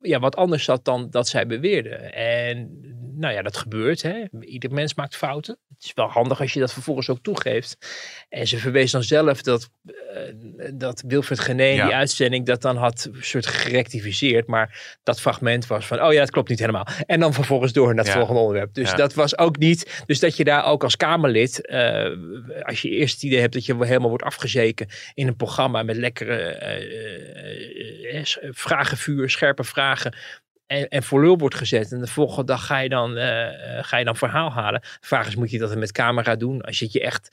ja, 0.00 0.18
wat 0.18 0.36
anders 0.36 0.64
zat 0.64 0.84
dan 0.84 1.10
dat 1.10 1.28
zij 1.28 1.46
beweerde. 1.46 1.94
En 1.94 2.80
nou 3.16 3.34
ja, 3.34 3.42
dat 3.42 3.56
gebeurt. 3.56 4.02
Hè. 4.02 4.24
Ieder 4.40 4.72
mens 4.72 4.94
maakt 4.94 5.16
fouten. 5.16 5.58
Het 5.74 5.84
is 5.84 5.92
wel 5.94 6.08
handig 6.08 6.40
als 6.40 6.52
je 6.52 6.60
dat 6.60 6.72
vervolgens 6.72 7.10
ook 7.10 7.22
toegeeft. 7.22 7.76
En 8.28 8.46
ze 8.46 8.58
verwees 8.58 8.90
dan 8.90 9.02
zelf 9.02 9.42
dat, 9.42 9.70
uh, 9.86 9.94
dat 10.74 11.04
Wilfred 11.06 11.46
Ja. 11.46 11.54
die 11.84 11.94
uitzending 11.94 12.46
dat 12.46 12.62
dan 12.62 12.76
had 12.76 13.10
soort 13.20 13.46
gerectificeerd. 13.46 14.46
Maar 14.46 14.96
dat 15.02 15.20
fragment 15.20 15.66
was 15.66 15.86
van, 15.86 16.02
oh 16.02 16.12
ja, 16.12 16.20
het 16.20 16.30
klopt 16.30 16.48
niet 16.48 16.58
helemaal. 16.58 16.86
En 17.06 17.20
dan 17.20 17.32
vervolgens 17.32 17.72
door 17.72 17.86
naar 17.94 18.04
het 18.04 18.06
Ja. 18.06 18.12
volgende 18.12 18.40
onderwerp. 18.40 18.74
Dus 18.74 18.90
Ja. 18.90 18.96
dat 18.96 19.14
was 19.14 19.38
ook 19.38 19.58
niet. 19.58 20.02
Dus 20.06 20.20
dat 20.20 20.36
je 20.36 20.44
daar 20.44 20.64
ook 20.64 20.82
als 20.82 20.96
Kamerlid, 20.96 21.60
uh, 21.62 22.06
als 22.62 22.82
je 22.82 22.88
eerst 22.88 23.14
het 23.14 23.22
idee 23.22 23.40
hebt 23.40 23.52
dat 23.52 23.66
je 23.66 23.84
helemaal 23.84 24.08
wordt 24.08 24.24
afgezeken 24.24 24.88
in 25.14 25.26
een 25.26 25.36
programma 25.36 25.82
met 25.82 25.96
lekkere 25.96 26.58
uh, 28.12 28.52
vragenvuur, 28.52 29.30
scherpe 29.30 29.64
vragen. 29.64 30.14
En, 30.74 30.88
en 30.88 31.02
voor 31.02 31.20
lul 31.20 31.38
wordt 31.38 31.54
gezet. 31.54 31.92
En 31.92 32.00
de 32.00 32.06
volgende 32.06 32.44
dag 32.44 32.66
ga 32.66 32.78
je 32.78 32.88
dan, 32.88 33.16
uh, 33.16 33.24
ga 33.80 33.96
je 33.96 34.04
dan 34.04 34.16
verhaal 34.16 34.52
halen. 34.52 34.80
De 34.80 35.06
vraag 35.06 35.26
is, 35.26 35.36
moet 35.36 35.50
je 35.50 35.58
dat 35.58 35.76
met 35.76 35.92
camera 35.92 36.36
doen? 36.36 36.60
Als 36.60 36.78
je 36.78 36.84
het 36.84 36.94
je 36.94 37.00
echt 37.00 37.28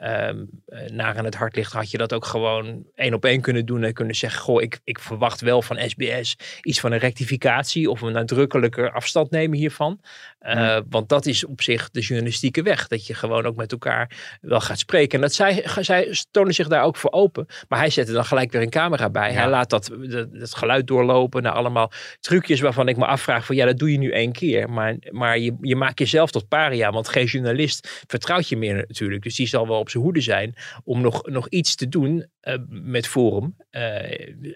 um, 0.00 0.48
naar 0.92 1.18
aan 1.18 1.24
het 1.24 1.34
hart 1.34 1.56
ligt, 1.56 1.72
had 1.72 1.90
je 1.90 1.98
dat 1.98 2.12
ook 2.12 2.24
gewoon 2.24 2.84
één 2.94 3.14
op 3.14 3.24
één 3.24 3.40
kunnen 3.40 3.66
doen. 3.66 3.82
En 3.82 3.92
kunnen 3.92 4.14
zeggen, 4.14 4.40
goh, 4.40 4.62
ik, 4.62 4.80
ik 4.84 4.98
verwacht 4.98 5.40
wel 5.40 5.62
van 5.62 5.78
SBS 5.88 6.36
iets 6.62 6.80
van 6.80 6.92
een 6.92 6.98
rectificatie. 6.98 7.90
Of 7.90 8.00
een 8.00 8.12
nadrukkelijker 8.12 8.90
afstand 8.90 9.30
nemen 9.30 9.58
hiervan. 9.58 10.00
Uh, 10.46 10.52
ja. 10.54 10.82
Want 10.90 11.08
dat 11.08 11.26
is 11.26 11.44
op 11.44 11.62
zich 11.62 11.90
de 11.90 12.00
journalistieke 12.00 12.62
weg. 12.62 12.88
Dat 12.88 13.06
je 13.06 13.14
gewoon 13.14 13.46
ook 13.46 13.56
met 13.56 13.72
elkaar 13.72 14.38
wel 14.40 14.60
gaat 14.60 14.78
spreken. 14.78 15.14
En 15.14 15.20
dat 15.20 15.34
zij, 15.34 15.64
zij 15.80 16.16
tonen 16.30 16.54
zich 16.54 16.68
daar 16.68 16.82
ook 16.82 16.96
voor 16.96 17.12
open. 17.12 17.46
Maar 17.68 17.78
hij 17.78 17.90
zet 17.90 18.08
er 18.08 18.14
dan 18.14 18.24
gelijk 18.24 18.52
weer 18.52 18.62
een 18.62 18.70
camera 18.70 19.10
bij. 19.10 19.32
Ja. 19.32 19.38
Hij 19.38 19.48
laat 19.48 19.70
dat, 19.70 19.90
dat, 20.00 20.34
dat, 20.34 20.54
geluid 20.54 20.86
doorlopen 20.86 21.42
naar 21.42 21.52
allemaal 21.52 21.92
trucjes 22.20 22.60
waarvan 22.60 22.88
ik 22.88 22.96
me 22.96 23.06
afvraag 23.06 23.46
van 23.46 23.56
ja, 23.56 23.66
dat 23.66 23.78
doe 23.78 23.92
je 23.92 23.98
nu 23.98 24.10
één 24.10 24.32
keer. 24.32 24.70
Maar, 24.70 24.96
maar 25.10 25.38
je, 25.38 25.56
je 25.60 25.76
maakt 25.76 25.98
jezelf 25.98 26.30
tot 26.30 26.48
paria. 26.48 26.90
Want 26.92 27.08
geen 27.08 27.26
journalist 27.26 28.04
vertrouwt 28.06 28.48
je 28.48 28.56
meer 28.56 28.74
natuurlijk. 28.74 29.22
Dus 29.22 29.36
die 29.36 29.46
zal 29.46 29.68
wel 29.68 29.78
op 29.78 29.90
zijn 29.90 30.02
hoede 30.02 30.20
zijn 30.20 30.54
om 30.84 31.00
nog, 31.00 31.26
nog 31.26 31.48
iets 31.48 31.74
te 31.74 31.88
doen 31.88 32.26
uh, 32.46 32.54
met 32.68 33.06
Forum. 33.06 33.56
Uh, 33.70 33.82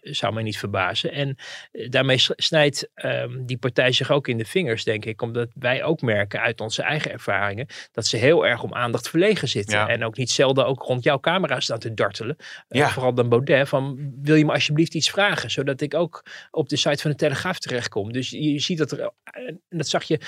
zou 0.03 0.33
mij 0.33 0.43
niet 0.43 0.59
verbazen. 0.59 1.13
En 1.13 1.37
uh, 1.73 1.89
daarmee 1.89 2.19
snijdt 2.19 2.91
um, 3.05 3.47
die 3.47 3.59
partij 3.59 3.93
zich 3.93 4.11
ook 4.11 4.29
in 4.29 4.39
de 4.39 4.45
vingers, 4.45 4.85
denk 4.85 5.05
ik. 5.05 5.23
Omdat 5.23 5.51
wij 5.55 5.85
ook 5.85 6.01
merken 6.01 6.41
uit 6.41 6.61
onze 6.61 6.83
eigen 6.83 7.13
ervaringen 7.13 7.67
dat 7.93 8.07
ze 8.07 8.17
heel 8.17 8.47
erg 8.47 8.63
om 8.63 8.75
aandacht 8.75 9.09
verlegen 9.09 9.49
zitten. 9.49 9.79
Ja. 9.79 9.89
En 9.89 10.05
ook 10.05 10.17
niet 10.17 10.31
zelden 10.31 10.67
ook 10.67 10.83
rond 10.83 11.05
jouw 11.05 11.21
camera 11.21 11.61
staan 11.61 11.79
te 11.79 11.95
dartelen. 11.95 12.37
Ja. 12.69 12.91
vooral 12.91 13.15
dan 13.15 13.29
Baudet 13.29 13.69
van 13.69 14.13
wil 14.23 14.35
je 14.35 14.45
me 14.45 14.53
alsjeblieft 14.53 14.95
iets 14.95 15.11
vragen? 15.11 15.51
Zodat 15.51 15.81
ik 15.81 15.95
ook 15.95 16.25
op 16.51 16.69
de 16.69 16.77
site 16.77 17.03
van 17.03 17.11
de 17.11 17.17
Telegraaf 17.17 17.59
terechtkom. 17.59 18.13
Dus 18.13 18.31
je 18.31 18.61
ziet 18.61 18.79
dat 18.79 18.91
er, 18.93 19.11
en 19.25 19.63
dat 19.69 19.89
zag 19.89 20.03
je 20.03 20.21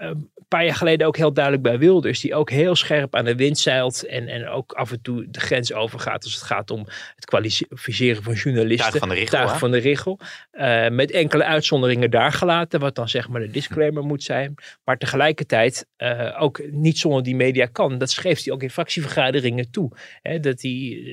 een 0.00 0.30
paar 0.48 0.64
jaar 0.64 0.74
geleden 0.74 1.06
ook 1.06 1.16
heel 1.16 1.32
duidelijk 1.32 1.64
bij 1.64 1.78
Wilders, 1.78 2.20
die 2.20 2.34
ook 2.34 2.50
heel 2.50 2.74
scherp 2.74 3.14
aan 3.14 3.24
de 3.24 3.34
wind 3.34 3.58
zeilt 3.58 4.06
en, 4.06 4.28
en 4.28 4.48
ook 4.48 4.72
af 4.72 4.90
en 4.90 5.02
toe 5.02 5.26
de 5.30 5.40
grens 5.40 5.72
overgaat 5.72 6.24
als 6.24 6.34
het 6.34 6.42
gaat 6.42 6.70
om 6.70 6.86
het 7.14 7.24
kwalificeren 7.24 8.22
van 8.22 8.34
journalisten. 8.34 8.90
Tuig 8.90 8.98
van 8.98 9.08
de 9.08 9.14
Richel, 9.14 9.38
Tuig 9.38 9.52
hè? 9.52 9.58
van 9.58 9.70
de 9.70 9.78
Richel. 9.78 10.18
Eh, 10.50 10.88
met 10.88 11.10
enkele 11.10 11.44
uitzonderingen 11.44 12.10
daar 12.10 12.32
gelaten, 12.32 12.80
wat 12.80 12.94
dan 12.94 13.08
zeg 13.08 13.28
maar 13.28 13.40
de 13.40 13.50
disclaimer 13.50 14.02
moet 14.02 14.22
zijn. 14.22 14.54
Maar 14.84 14.98
tegelijkertijd 14.98 15.86
eh, 15.96 16.36
ook 16.42 16.62
niet 16.70 16.98
zonder 16.98 17.22
die 17.22 17.36
media 17.36 17.66
kan. 17.66 17.98
Dat 17.98 18.10
schreef 18.10 18.44
hij 18.44 18.52
ook 18.52 18.62
in 18.62 18.70
fractievergaderingen 18.70 19.70
toe. 19.70 19.92
Hè, 20.22 20.40
dat 20.40 20.58
die 20.58 21.04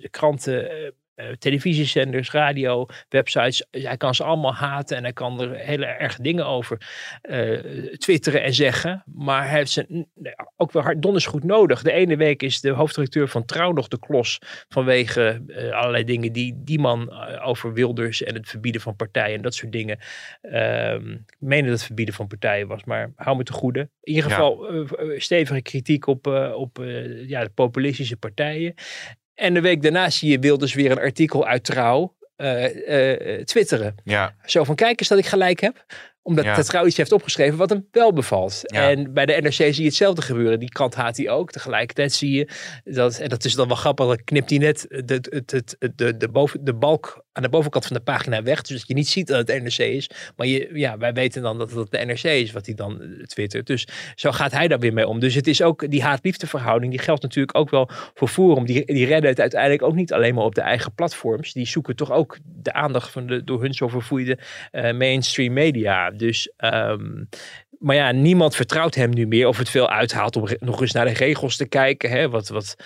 eh, 0.00 0.10
kranten, 0.10 0.70
eh, 1.14 1.26
televisiezenders, 1.38 2.30
radio, 2.30 2.86
websites, 3.08 3.66
hij 3.70 3.96
kan 3.96 4.14
ze 4.14 4.24
allemaal 4.24 4.54
haten 4.54 4.96
en 4.96 5.02
hij 5.02 5.12
kan 5.12 5.40
er 5.40 5.56
hele 5.56 5.86
erge 5.86 6.22
dingen 6.22 6.46
over 6.46 6.86
eh, 7.22 7.58
twitteren 7.96 8.42
en 8.42 8.54
zeggen. 8.54 9.02
Maar 9.14 9.48
hij 9.48 9.58
heeft 9.58 9.70
ze 9.70 10.06
ook 10.56 10.72
wel 10.72 10.82
hard 10.82 11.02
donders 11.02 11.26
goed 11.26 11.44
nodig. 11.44 11.82
De 11.82 11.92
ene 11.92 12.16
week 12.16 12.42
is 12.42 12.60
de 12.60 12.70
hoofdredacteur 12.70 13.28
van 13.28 13.44
Trouw 13.44 13.72
nog 13.72 13.88
de 13.88 13.98
klos 13.98 14.38
vanwege 14.68 15.42
eh, 15.46 15.70
allerlei 15.70 16.04
dingen 16.04 16.32
die 16.32 16.54
die 16.64 16.78
man 16.78 17.12
over 17.42 17.72
Wilders 17.72 18.22
en 18.22 18.34
het 18.34 18.48
verbieden 18.48 18.80
van 18.80 18.96
partijen 18.96 19.36
en 19.36 19.42
dat 19.42 19.54
soort 19.54 19.72
dingen. 19.72 19.98
Ehm, 20.42 21.10
ik 21.10 21.36
meen 21.38 21.62
dat 21.62 21.72
het 21.72 21.84
verbieden 21.84 22.14
van 22.14 22.26
partijen 22.26 22.66
was, 22.66 22.84
maar 22.84 23.12
hou 23.16 23.36
me 23.36 23.42
te 23.42 23.52
goede. 23.52 23.80
In 23.80 24.14
ieder 24.14 24.30
Ja. 24.30 24.36
geval 24.36 24.68
eh, 24.68 25.20
stevige 25.20 25.62
kritiek 25.62 26.06
op, 26.06 26.26
op 26.54 26.78
ja, 27.26 27.44
de 27.44 27.50
populistische 27.54 28.16
partijen. 28.16 28.74
En 29.34 29.54
de 29.54 29.60
week 29.60 29.82
daarna 29.82 30.10
zie 30.10 30.30
je 30.30 30.38
Wilders 30.38 30.74
weer 30.74 30.90
een 30.90 30.98
artikel 30.98 31.46
uit 31.46 31.64
Trouw 31.64 32.16
eh, 32.36 33.34
eh, 33.34 33.44
twitteren. 33.44 33.94
Ja, 34.04 34.34
Zo 34.44 34.64
van, 34.64 34.74
kijk 34.74 35.00
eens 35.00 35.08
dat 35.08 35.18
ik 35.18 35.26
gelijk 35.26 35.60
heb. 35.60 35.84
Omdat 36.22 36.44
Ja. 36.44 36.62
Trouw 36.62 36.86
iets 36.86 36.96
heeft 36.96 37.12
opgeschreven 37.12 37.58
wat 37.58 37.70
hem 37.70 37.88
wel 37.90 38.12
bevalt. 38.12 38.60
Ja. 38.62 38.90
En 38.90 39.12
bij 39.12 39.26
de 39.26 39.32
NRC 39.32 39.52
zie 39.52 39.80
je 39.80 39.84
hetzelfde 39.84 40.22
gebeuren. 40.22 40.58
Die 40.58 40.68
kant 40.68 40.94
haat 40.94 41.16
hij 41.16 41.30
ook. 41.30 41.50
Tegelijkertijd 41.50 42.12
zie 42.12 42.30
je 42.30 42.48
dat, 42.84 43.18
en 43.18 43.28
dat 43.28 43.44
is 43.44 43.54
dan 43.54 43.68
wel 43.68 43.76
grappig, 43.76 44.06
dan 44.06 44.24
knipt 44.24 44.50
hij 44.50 44.58
net 44.58 44.86
de, 44.88 45.04
de, 45.04 45.42
de, 45.44 45.92
de, 45.94 46.16
de, 46.16 46.28
boven, 46.28 46.64
de 46.64 46.74
balk 46.74 47.23
aan 47.34 47.42
de 47.42 47.48
bovenkant 47.48 47.86
van 47.86 47.96
de 47.96 48.02
pagina 48.02 48.42
weg. 48.42 48.62
Dus 48.62 48.78
dat 48.78 48.88
je 48.88 48.94
niet 48.94 49.08
ziet 49.08 49.26
dat 49.26 49.48
het 49.48 49.62
NRC 49.62 49.78
is. 49.78 50.10
Maar 50.36 50.46
je, 50.46 50.70
ja, 50.72 50.98
wij 50.98 51.12
weten 51.12 51.42
dan 51.42 51.58
dat 51.58 51.70
het 51.70 51.90
de 51.90 51.98
NRC 51.98 52.22
is 52.22 52.52
wat 52.52 52.66
hij 52.66 52.74
dan 52.74 53.00
eh, 53.00 53.24
twittert. 53.26 53.66
Dus 53.66 53.86
zo 54.14 54.32
gaat 54.32 54.52
hij 54.52 54.68
daar 54.68 54.78
weer 54.78 54.92
mee 54.92 55.08
om. 55.08 55.20
Dus 55.20 55.34
het 55.34 55.46
is 55.46 55.62
ook 55.62 55.90
die 55.90 56.02
haat-liefde 56.02 56.46
verhouding. 56.46 56.92
Die 56.92 57.00
geldt 57.00 57.22
natuurlijk 57.22 57.58
ook 57.58 57.70
wel 57.70 57.88
voor 58.14 58.28
Forum. 58.28 58.66
Die, 58.66 58.84
die 58.84 59.06
redden 59.06 59.30
het 59.30 59.40
uiteindelijk 59.40 59.82
ook 59.82 59.94
niet 59.94 60.12
alleen 60.12 60.34
maar 60.34 60.44
op 60.44 60.54
de 60.54 60.60
eigen 60.60 60.94
platforms. 60.94 61.52
Die 61.52 61.66
zoeken 61.66 61.96
toch 61.96 62.12
ook 62.12 62.38
de 62.44 62.72
aandacht 62.72 63.10
van 63.10 63.26
de 63.26 63.44
door 63.44 63.60
hun 63.60 63.74
zo 63.74 63.88
verfoeide 63.88 64.38
eh, 64.70 64.92
mainstream 64.92 65.52
media. 65.52 66.10
Dus, 66.10 66.52
ehm, 66.56 67.24
maar 67.78 67.96
ja, 67.96 68.12
niemand 68.12 68.56
vertrouwt 68.56 68.94
hem 68.94 69.10
nu 69.10 69.26
meer 69.26 69.48
of 69.48 69.58
het 69.58 69.68
veel 69.68 69.90
uithaalt 69.90 70.36
om 70.36 70.48
nog 70.58 70.80
eens 70.80 70.92
naar 70.92 71.04
de 71.04 71.12
regels 71.12 71.56
te 71.56 71.68
kijken. 71.68 72.10
Hè? 72.10 72.28
Wat, 72.28 72.48
wat, 72.48 72.76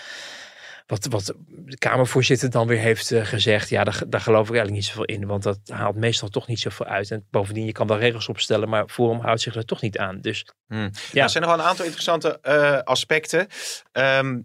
wat, 0.88 1.07
wat 1.11 1.35
de 1.49 1.78
Kamervoorzitter 1.78 2.50
dan 2.50 2.66
weer 2.66 2.78
heeft 2.78 3.11
eh, 3.11 3.25
gezegd. 3.25 3.68
Ja, 3.68 3.85
daar, 3.85 4.02
daar 4.07 4.21
geloof 4.21 4.49
ik 4.49 4.54
eigenlijk 4.54 4.76
niet 4.76 4.85
zoveel 4.85 5.04
in. 5.04 5.26
Want 5.26 5.42
dat 5.42 5.59
haalt 5.66 5.97
meestal 5.97 6.28
toch 6.28 6.47
niet 6.47 6.61
zoveel 6.61 6.87
uit. 6.87 7.11
En 7.11 7.26
bovendien, 7.30 7.64
je 7.64 7.73
kan 7.73 7.87
wel 7.87 7.99
regels 7.99 8.28
opstellen, 8.28 8.68
maar 8.68 8.88
Forum 8.88 9.21
houdt 9.21 9.40
zich 9.40 9.54
er 9.54 9.64
toch 9.64 9.80
niet 9.80 9.99
aan. 9.99 10.21
Dus 10.21 10.47
Hmm. 10.68 10.80
Ja. 10.80 10.90
Ja. 11.12 11.23
Er 11.23 11.30
zijn 11.30 11.45
nog 11.45 11.52
wel 11.52 11.62
een 11.62 11.71
aantal 11.71 11.85
interessante 11.85 12.38
eh, 12.42 12.78
aspecten. 12.78 13.47
Ehm, 13.92 14.40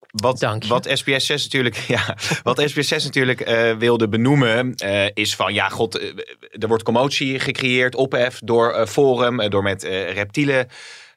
wat, 0.00 0.38
Dank 0.38 0.62
je. 0.62 0.68
wat 0.68 0.88
SBS 0.92 1.26
6 1.26 1.42
natuurlijk, 1.42 1.76
ja, 1.96 2.16
wat 2.42 2.62
SBS 2.64 2.88
6 2.88 3.04
natuurlijk 3.04 3.40
eh, 3.40 3.76
wilde 3.76 4.08
benoemen, 4.08 4.74
is 5.14 5.36
van 5.36 5.54
ja, 5.54 5.68
god, 5.68 5.94
er 6.50 6.68
wordt 6.68 6.82
commotie 6.82 7.38
gecreëerd, 7.38 7.94
ophef 7.94 8.38
door 8.44 8.86
Forum, 8.86 9.50
door 9.50 9.62
met 9.62 9.82
reptielen 9.82 10.68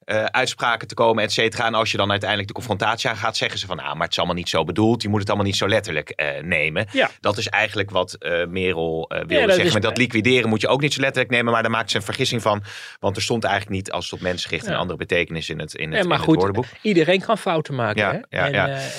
eh, 0.01 0.23
uitspraken 0.25 0.87
te 0.87 0.93
komen, 0.93 1.23
et 1.23 1.31
cetera. 1.31 1.65
En 1.65 1.73
als 1.73 1.91
je 1.91 1.97
dan 1.97 2.09
uiteindelijk 2.09 2.47
de 2.49 2.53
confrontatie 2.55 3.09
aangaat, 3.09 3.37
zeggen 3.37 3.59
ze 3.59 3.65
van, 3.65 3.79
ah, 3.79 3.93
maar 3.93 4.01
het 4.01 4.11
is 4.11 4.17
allemaal 4.17 4.35
niet 4.35 4.49
zo 4.49 4.63
bedoeld. 4.63 5.01
Je 5.01 5.09
moet 5.09 5.19
het 5.19 5.27
allemaal 5.27 5.45
niet 5.47 5.55
zo 5.55 5.67
letterlijk 5.67 6.09
eh, 6.09 6.41
nemen. 6.43 6.87
Ja. 6.91 7.09
Dat 7.19 7.37
is 7.37 7.47
eigenlijk 7.47 7.89
wat 7.89 8.13
eh 8.13 8.45
Merel 8.47 9.05
wilde 9.09 9.25
dat 9.45 9.55
zeggen. 9.55 9.65
is- 9.75 9.81
dat 9.81 9.97
liquideren 9.97 10.49
moet 10.49 10.61
je 10.61 10.67
ook 10.67 10.81
niet 10.81 10.93
zo 10.93 11.01
letterlijk 11.01 11.31
nemen, 11.33 11.53
maar 11.53 11.61
daar 11.61 11.71
maakt 11.71 11.91
ze 11.91 11.97
een 11.97 12.03
vergissing 12.03 12.41
van. 12.41 12.63
Want 12.99 13.15
er 13.15 13.21
stond 13.21 13.43
eigenlijk 13.43 13.75
niet 13.75 13.91
als 13.91 14.03
het 14.05 14.13
op 14.13 14.21
mensen 14.21 14.49
gericht 14.49 14.65
Ja. 14.65 14.71
een 14.71 14.77
andere 14.77 14.97
betekenis 14.97 15.49
in 15.49 15.59
het, 15.59 15.73
in 15.75 15.91
het, 15.91 16.01
Ja, 16.01 16.07
maar 16.07 16.17
in 16.17 16.23
goed, 16.23 16.35
het 16.35 16.43
woordenboek. 16.43 16.71
iedereen 16.81 17.21
kan 17.21 17.37
fouten 17.37 17.75
maken. 17.75 18.25
Hè? 18.29 18.37
en, 18.47 18.53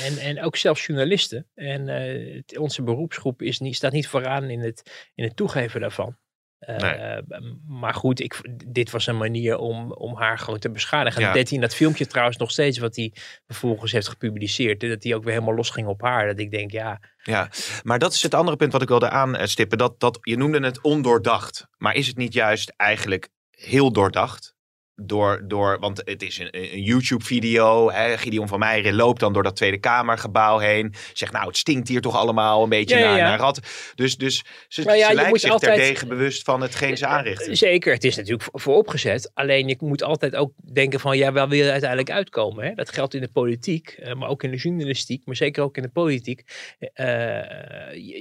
en, 0.04 0.18
en 0.18 0.42
ook 0.44 0.56
zelfs 0.56 0.86
journalisten. 0.86 1.46
En 1.54 2.44
onze 2.58 2.82
beroepsgroep 2.82 3.42
is 3.42 3.58
niet, 3.58 3.74
staat 3.76 3.92
niet 3.92 4.08
vooraan 4.08 4.50
in 4.50 4.60
het, 4.60 5.10
in 5.14 5.24
het 5.24 5.36
toegeven 5.36 5.80
daarvan. 5.80 6.16
Eh, 6.62 6.76
Nee. 6.76 7.22
maar 7.66 7.94
goed, 7.94 8.20
ik, 8.20 8.40
dit 8.66 8.90
was 8.90 9.06
een 9.06 9.16
manier 9.16 9.56
om, 9.58 9.92
om 9.92 10.16
haar 10.16 10.38
gewoon 10.38 10.58
te 10.58 10.70
beschadigen. 10.70 11.14
En 11.16 11.20
Ja. 11.20 11.26
dat 11.26 11.36
deed 11.36 11.48
hij 11.48 11.56
in 11.58 11.62
dat 11.64 11.74
filmpje 11.74 12.06
trouwens 12.06 12.36
nog 12.36 12.50
steeds, 12.50 12.78
wat 12.78 12.96
hij 12.96 13.12
vervolgens 13.46 13.92
heeft 13.92 14.08
gepubliceerd. 14.08 14.80
Dat 14.80 15.02
hij 15.02 15.14
ook 15.14 15.24
weer 15.24 15.32
helemaal 15.32 15.54
losging 15.54 15.86
op 15.86 16.00
haar. 16.02 16.26
Dat 16.26 16.38
ik 16.38 16.50
denk, 16.50 16.70
ja, 16.70 17.00
Ja, 17.22 17.48
maar 17.82 17.98
dat 17.98 18.12
is 18.12 18.22
het 18.22 18.34
andere 18.34 18.56
punt 18.56 18.72
wat 18.72 18.82
ik 18.82 18.88
wilde 18.88 19.10
aanstippen. 19.10 19.78
Dat, 19.78 20.00
dat, 20.00 20.18
je 20.22 20.36
noemde 20.36 20.64
het 20.64 20.80
ondoordacht. 20.80 21.66
Maar 21.78 21.94
is 21.94 22.06
het 22.06 22.16
niet 22.16 22.32
juist 22.32 22.72
eigenlijk 22.76 23.28
heel 23.50 23.92
doordacht? 23.92 24.54
Door, 24.96 25.42
door, 25.44 25.78
want 25.80 26.02
het 26.04 26.22
is 26.22 26.38
een, 26.38 26.48
een 26.50 26.82
YouTube-video. 26.82 27.86
Gideon 28.16 28.48
van 28.48 28.58
Meijeren 28.58 28.94
loopt 28.94 29.20
dan 29.20 29.32
door 29.32 29.42
dat 29.42 29.56
Tweede 29.56 29.78
Kamergebouw 29.78 30.58
heen. 30.58 30.94
Zegt, 31.12 31.32
nou, 31.32 31.46
het 31.46 31.56
stinkt 31.56 31.88
hier 31.88 32.00
toch 32.00 32.16
allemaal 32.16 32.62
een 32.62 32.68
beetje 32.68 32.96
Ja, 32.98 33.04
naar, 33.08 33.16
ja. 33.16 33.24
naar 33.28 33.38
rat. 33.38 33.60
Dus, 33.94 34.16
dus 34.16 34.44
ze, 34.68 34.82
Maar 34.82 34.96
ja, 34.96 35.08
ze 35.08 35.14
lijkt 35.14 35.40
zich 35.40 35.50
altijd- 35.50 35.74
terdege 35.76 36.06
bewust 36.06 36.42
van 36.42 36.60
hetgeen 36.62 36.96
ze 36.96 37.06
aanrichten. 37.06 37.56
Zeker, 37.56 37.92
het 37.92 38.04
is 38.04 38.16
natuurlijk 38.16 38.42
voor- 38.42 38.60
vooropgezet. 38.60 39.30
Alleen 39.34 39.68
je 39.68 39.76
moet 39.78 40.02
altijd 40.02 40.36
ook 40.36 40.52
denken 40.72 41.00
van, 41.00 41.16
ja, 41.16 41.32
waar 41.32 41.48
wil 41.48 41.58
je 41.58 41.70
uiteindelijk 41.70 42.10
uitkomen? 42.10 42.64
Hè? 42.64 42.74
Dat 42.74 42.92
geldt 42.92 43.14
in 43.14 43.20
de 43.20 43.28
politiek, 43.32 43.88
eh, 43.88 44.14
maar 44.14 44.28
ook 44.28 44.42
in 44.42 44.50
de 44.50 44.56
journalistiek, 44.56 45.26
maar 45.26 45.36
zeker 45.36 45.62
ook 45.62 45.76
in 45.76 45.82
de 45.82 45.88
politiek. 45.88 46.42
Eh, 46.78 47.06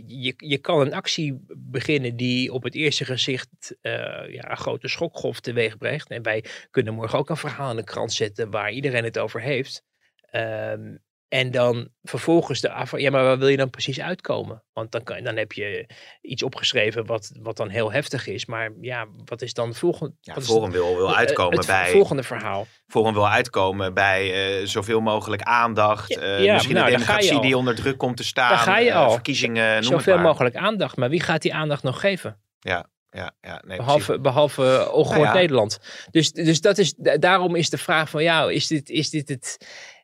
je, 0.07 0.33
je, 0.37 0.57
kan 0.57 0.79
een 0.81 0.93
actie 0.93 1.45
beginnen 1.57 2.15
die 2.15 2.53
op 2.53 2.63
het 2.63 2.75
eerste 2.75 3.05
gezicht 3.05 3.49
eh, 3.81 3.91
ja, 4.29 4.51
een 4.51 4.57
grote 4.57 4.87
schokgolf 4.87 5.39
teweeg 5.39 5.77
brengt. 5.77 6.09
En 6.09 6.23
wij 6.23 6.43
kunnen 6.71 6.93
morgen 6.93 7.19
ook 7.19 7.29
een 7.29 7.37
verhaal 7.37 7.69
in 7.69 7.75
de 7.75 7.83
krant 7.83 8.13
zetten 8.13 8.49
waar 8.51 8.71
iedereen 8.71 9.03
het 9.03 9.19
over 9.19 9.41
heeft. 9.41 9.83
Ehm, 10.21 10.95
en 11.27 11.51
dan 11.51 11.89
vervolgens 12.03 12.61
de 12.61 12.71
af. 12.71 12.97
Ja, 12.97 13.11
maar 13.11 13.23
waar 13.23 13.37
wil 13.37 13.47
je 13.47 13.57
dan 13.57 13.69
precies 13.69 13.99
uitkomen? 13.99 14.63
Want 14.73 14.91
dan, 14.91 15.03
kan, 15.03 15.23
dan 15.23 15.35
heb 15.37 15.51
je 15.51 15.89
iets 16.21 16.43
opgeschreven 16.43 17.05
wat, 17.05 17.31
wat 17.41 17.57
dan 17.57 17.69
heel 17.69 17.91
heftig 17.91 18.27
is. 18.27 18.45
Maar 18.45 18.71
ja, 18.81 19.07
wat 19.25 19.41
is 19.41 19.53
dan 19.53 19.67
het 19.67 19.77
volgende? 19.77 20.15
Ja, 20.21 20.41
Forum 20.41 20.71
wil, 20.71 20.95
wil 20.95 21.07
het- 21.07 21.17
uitkomen 21.17 21.57
het 21.57 21.67
bij, 21.67 21.89
volgende 21.91 22.23
verhaal. 22.23 22.67
Forum 22.87 23.13
wil 23.13 23.29
uitkomen 23.29 23.93
bij 23.93 24.59
eh, 24.59 24.65
zoveel 24.65 24.99
mogelijk 25.01 25.41
aandacht. 25.41 26.17
Eh, 26.17 26.43
ja, 26.43 26.53
misschien 26.53 26.75
nou, 26.75 26.85
een 26.85 26.91
je 26.91 26.97
democratie 26.97 27.41
die 27.41 27.57
onder 27.57 27.75
druk 27.75 27.97
komt 27.97 28.17
te 28.17 28.23
staan. 28.23 28.49
Daar 28.49 28.57
ga 28.57 28.77
je 28.77 28.89
eh, 28.89 28.95
al. 28.95 29.11
verkiezingen, 29.11 29.65
noem 29.65 29.75
het 29.75 29.85
Zoveel 29.85 30.17
mogelijk 30.17 30.55
aandacht. 30.55 30.97
Maar 30.97 31.09
wie 31.09 31.21
gaat 31.21 31.41
die 31.41 31.53
aandacht 31.53 31.83
nog 31.83 31.99
geven? 31.99 32.41
Ja, 32.59 32.89
ja, 33.11 33.33
nee, 33.41 33.59
precies. 33.61 33.77
Behalve, 33.77 34.19
behalve 34.19 34.91
ongehoord 34.91 35.09
Nou 35.09 35.23
ja. 35.25 35.33
Nederland. 35.33 35.79
Dus, 36.11 36.31
dus 36.31 36.61
dat 36.61 36.77
is, 36.77 36.93
da- 36.97 37.17
daarom 37.17 37.55
is 37.55 37.69
de 37.69 37.77
vraag 37.77 38.09
van 38.09 38.23
ja, 38.23 38.49
is 38.49 38.67
dit, 38.67 38.89
is 38.89 39.09
dit 39.09 39.29
het. 39.29 39.57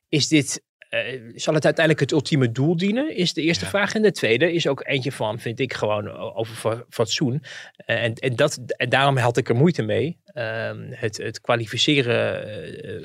Is 0.09 0.27
dit 0.27 0.65
eh, 0.89 1.21
zal 1.35 1.53
het 1.53 1.65
uiteindelijk 1.65 1.99
het 1.99 2.11
ultieme 2.11 2.51
doel 2.51 2.77
dienen? 2.77 3.15
Is 3.15 3.33
de 3.33 3.41
eerste 3.41 3.63
Ja. 3.63 3.69
vraag. 3.69 3.93
En 3.95 4.01
de 4.01 4.11
tweede 4.11 4.53
is 4.53 4.67
ook 4.67 4.83
eentje 4.85 5.11
van, 5.11 5.39
vind 5.39 5.59
ik 5.59 5.73
gewoon 5.73 6.09
over 6.17 6.55
fa- 6.55 6.83
fatsoen. 6.89 7.43
Eh, 7.75 8.03
en, 8.03 8.13
en, 8.13 8.35
dat, 8.35 8.59
en 8.67 8.89
daarom 8.89 9.17
had 9.17 9.37
ik 9.37 9.49
er 9.49 9.55
moeite 9.55 9.81
mee. 9.81 10.17
Ehm, 10.25 10.91
het, 10.91 11.17
het 11.17 11.41
kwalificeren, 11.41 12.47
eh, 12.83 13.01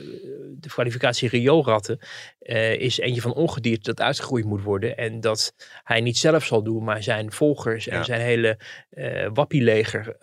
de 0.62 0.68
kwalificatie 0.68 1.28
rioolratten, 1.28 1.98
eh, 2.38 2.80
is 2.80 2.98
eentje 2.98 3.20
van 3.20 3.34
ongedierte 3.34 3.94
dat 3.94 4.00
uitgegroeid 4.06 4.44
moet 4.44 4.62
worden. 4.62 4.96
En 4.96 5.20
dat 5.20 5.54
hij 5.84 6.00
niet 6.00 6.18
zelf 6.18 6.44
zal 6.44 6.62
doen, 6.62 6.84
maar 6.84 7.02
zijn 7.02 7.32
volgers 7.32 7.88
en 7.88 7.96
Ja. 7.98 8.04
zijn 8.04 8.20
hele 8.20 8.58
eh 8.90 9.28
wappieleger. 9.32 10.16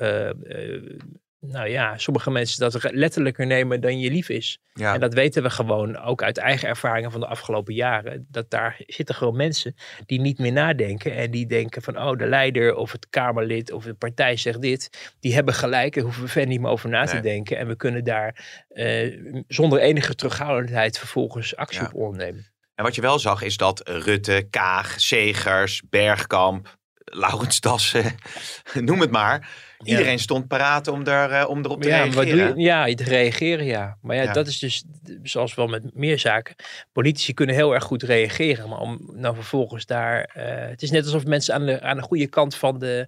Nou 1.40 1.70
ja, 1.70 1.98
sommige 1.98 2.32
mensen 2.32 2.72
dat 2.72 2.92
letterlijker 2.92 3.46
nemen 3.46 3.82
dan 3.82 4.00
je 4.00 4.12
lief 4.12 4.30
is. 4.30 4.60
Ja. 4.74 4.94
En 4.94 5.00
dat 5.00 5.14
weten 5.14 5.44
we 5.44 5.50
gewoon 5.50 5.98
ook 5.98 6.24
uit 6.24 6.38
eigen 6.38 6.68
ervaringen 6.68 7.12
van 7.12 7.20
de 7.20 7.28
afgelopen 7.28 7.74
jaren. 7.74 8.28
Dat 8.30 8.50
daar 8.50 8.82
zitten 8.88 9.16
gewoon 9.16 9.36
mensen 9.36 9.76
die 10.06 10.20
niet 10.22 10.40
meer 10.40 10.52
nadenken. 10.52 11.16
En 11.16 11.32
die 11.32 11.46
denken 11.48 11.82
van, 11.82 11.98
oh, 11.98 12.18
de 12.18 12.26
leider 12.26 12.76
of 12.76 12.92
het 12.92 13.10
Kamerlid 13.10 13.72
of 13.72 13.84
de 13.84 13.94
partij 13.94 14.38
zegt 14.38 14.62
dit. 14.62 15.14
Die 15.20 15.34
hebben 15.34 15.54
gelijk, 15.54 15.94
daar 15.94 16.04
hoeven 16.04 16.24
we 16.24 16.30
verder 16.30 16.50
niet 16.50 16.62
meer 16.62 16.72
over 16.72 16.90
na 16.90 17.06
te 17.06 17.20
denken. 17.20 17.58
En 17.58 17.68
we 17.68 17.76
kunnen 17.76 18.04
daar 18.04 18.64
eh, 18.70 19.18
zonder 19.48 19.80
enige 19.80 20.16
terughoudendheid 20.16 20.98
vervolgens 20.98 21.56
actie 21.56 21.82
Ja. 21.82 21.86
op 21.86 21.94
ondernemen. 21.94 22.48
En 22.76 22.84
wat 22.84 22.96
je 22.96 23.02
wel 23.02 23.20
zag 23.20 23.42
is 23.42 23.58
dat 23.58 23.88
Rutte, 23.90 24.48
Kaag, 24.50 25.00
Segers, 25.00 25.82
Bergkamp, 25.90 26.78
Laurens 27.04 27.60
Dassen, 27.60 28.16
noem 28.74 29.00
het 29.02 29.12
maar. 29.12 29.68
Ja. 29.84 29.92
Iedereen 29.92 30.20
stond 30.20 30.48
paraat 30.48 30.88
om, 30.88 31.06
er, 31.08 31.32
eh, 31.32 31.50
om 31.50 31.64
erop 31.66 31.82
te 31.82 31.88
ja, 31.88 32.04
reageren. 32.04 32.58
je? 32.58 32.64
Ja, 32.64 32.96
te 32.96 33.04
reageren, 33.04 33.66
ja. 33.66 33.98
Maar 34.02 34.16
ja, 34.16 34.22
Ja. 34.24 34.34
dat 34.34 34.48
is 34.48 34.60
dus, 34.60 34.84
zoals 35.24 35.56
wel 35.56 35.68
met 35.68 35.94
meer 35.96 36.20
zaken. 36.20 36.56
Politici 36.92 37.34
kunnen 37.34 37.56
heel 37.56 37.74
erg 37.74 37.84
goed 37.84 38.04
reageren. 38.04 38.70
Maar 38.70 38.80
om 38.80 39.10
nou 39.14 39.36
vervolgens 39.36 39.86
daar... 39.86 40.24
eh, 40.24 40.70
het 40.70 40.82
is 40.82 40.92
net 40.92 41.04
alsof 41.06 41.26
mensen 41.26 41.54
aan 41.54 41.66
de, 41.66 41.82
aan 41.82 41.98
de 41.98 42.04
goede 42.04 42.28
kant 42.28 42.56
van 42.56 42.80
de... 42.80 43.08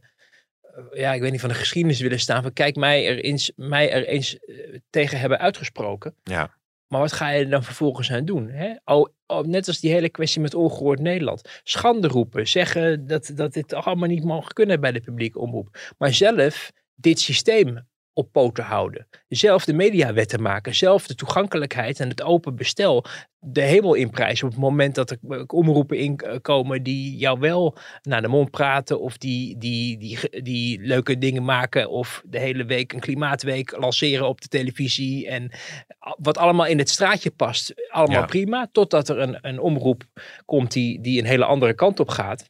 eh, 0.62 1.00
ja, 1.00 1.14
ik 1.14 1.22
weet 1.22 1.32
niet, 1.32 1.40
van 1.40 1.50
de 1.50 1.56
geschiedenis 1.56 2.00
willen 2.00 2.20
staan. 2.20 2.42
Van 2.42 2.54
kijk, 2.54 2.76
mij 2.76 3.08
er 3.08 3.20
eens, 3.24 3.52
mij 3.56 3.92
er 3.92 4.06
eens 4.08 4.38
tegen 4.90 5.20
hebben 5.20 5.40
uitgesproken. 5.40 6.16
Ja. 6.24 6.60
Maar 6.92 7.00
wat 7.00 7.12
ga 7.12 7.30
je 7.30 7.44
er 7.44 7.50
dan 7.50 7.64
vervolgens 7.64 8.12
aan 8.12 8.26
doen? 8.26 8.50
Hè? 8.50 8.76
Oh, 8.86 9.08
oh, 9.28 9.46
net 9.46 9.68
als 9.68 9.80
die 9.80 9.92
hele 9.92 10.10
kwestie 10.10 10.42
met 10.42 10.54
ongehoord 10.54 11.00
Nederland. 11.00 11.42
Schande 11.64 12.08
roepen, 12.08 12.48
zeggen 12.48 13.08
dat, 13.08 13.32
dat 13.36 13.54
dit 13.54 13.74
allemaal 13.74 14.08
niet 14.08 14.24
mag 14.24 14.54
kunnen 14.54 14.80
bij 14.80 14.92
de 14.92 15.02
publieke 15.02 15.40
omroep. 15.40 15.94
Maar 15.98 16.14
zelf 16.14 16.72
dit 16.96 17.20
systeem 17.20 17.88
op 18.14 18.32
poten 18.32 18.64
houden. 18.64 19.08
Zelf 19.28 19.66
de 19.66 19.74
mediawetten 19.74 20.42
maken, 20.42 20.76
zelf 20.76 21.08
de 21.08 21.16
toegankelijkheid 21.16 22.00
en 22.00 22.10
het 22.10 22.22
open 22.22 22.56
bestel 22.56 23.06
de 23.44 23.62
hemel 23.62 23.94
inprijzen 23.94 24.46
op 24.46 24.52
het 24.52 24.62
moment 24.62 24.96
dat 24.96 25.10
er 25.12 25.44
omroepen 25.48 25.98
inkomen 25.98 26.84
die 26.84 27.18
jou 27.18 27.40
wel 27.40 27.78
naar 28.02 28.22
de 28.22 28.28
mond 28.28 28.52
praten 28.52 29.00
of 29.00 29.18
die, 29.18 29.58
die, 29.58 29.98
die, 29.98 30.42
die 30.44 30.80
leuke 30.82 31.18
dingen 31.18 31.44
maken 31.44 31.90
of 31.90 32.24
de 32.26 32.40
hele 32.40 32.66
week 32.66 32.94
een 32.94 33.00
klimaatweek 33.00 33.78
lanceren 33.78 34.28
op 34.28 34.42
de 34.42 34.48
televisie 34.48 35.28
en 35.28 35.52
wat 36.18 36.38
allemaal 36.38 36.66
in 36.66 36.78
het 36.78 36.90
straatje 36.90 37.32
past, 37.32 37.74
allemaal 37.90 38.26
prima, 38.26 38.70
totdat 38.72 39.10
er 39.10 39.20
een, 39.20 39.38
een 39.42 39.60
omroep 39.60 40.04
komt 40.46 40.72
die, 40.72 41.02
die 41.02 41.20
een 41.20 41.28
hele 41.28 41.46
andere 41.46 41.74
kant 41.74 42.00
op 42.00 42.10
gaat 42.10 42.50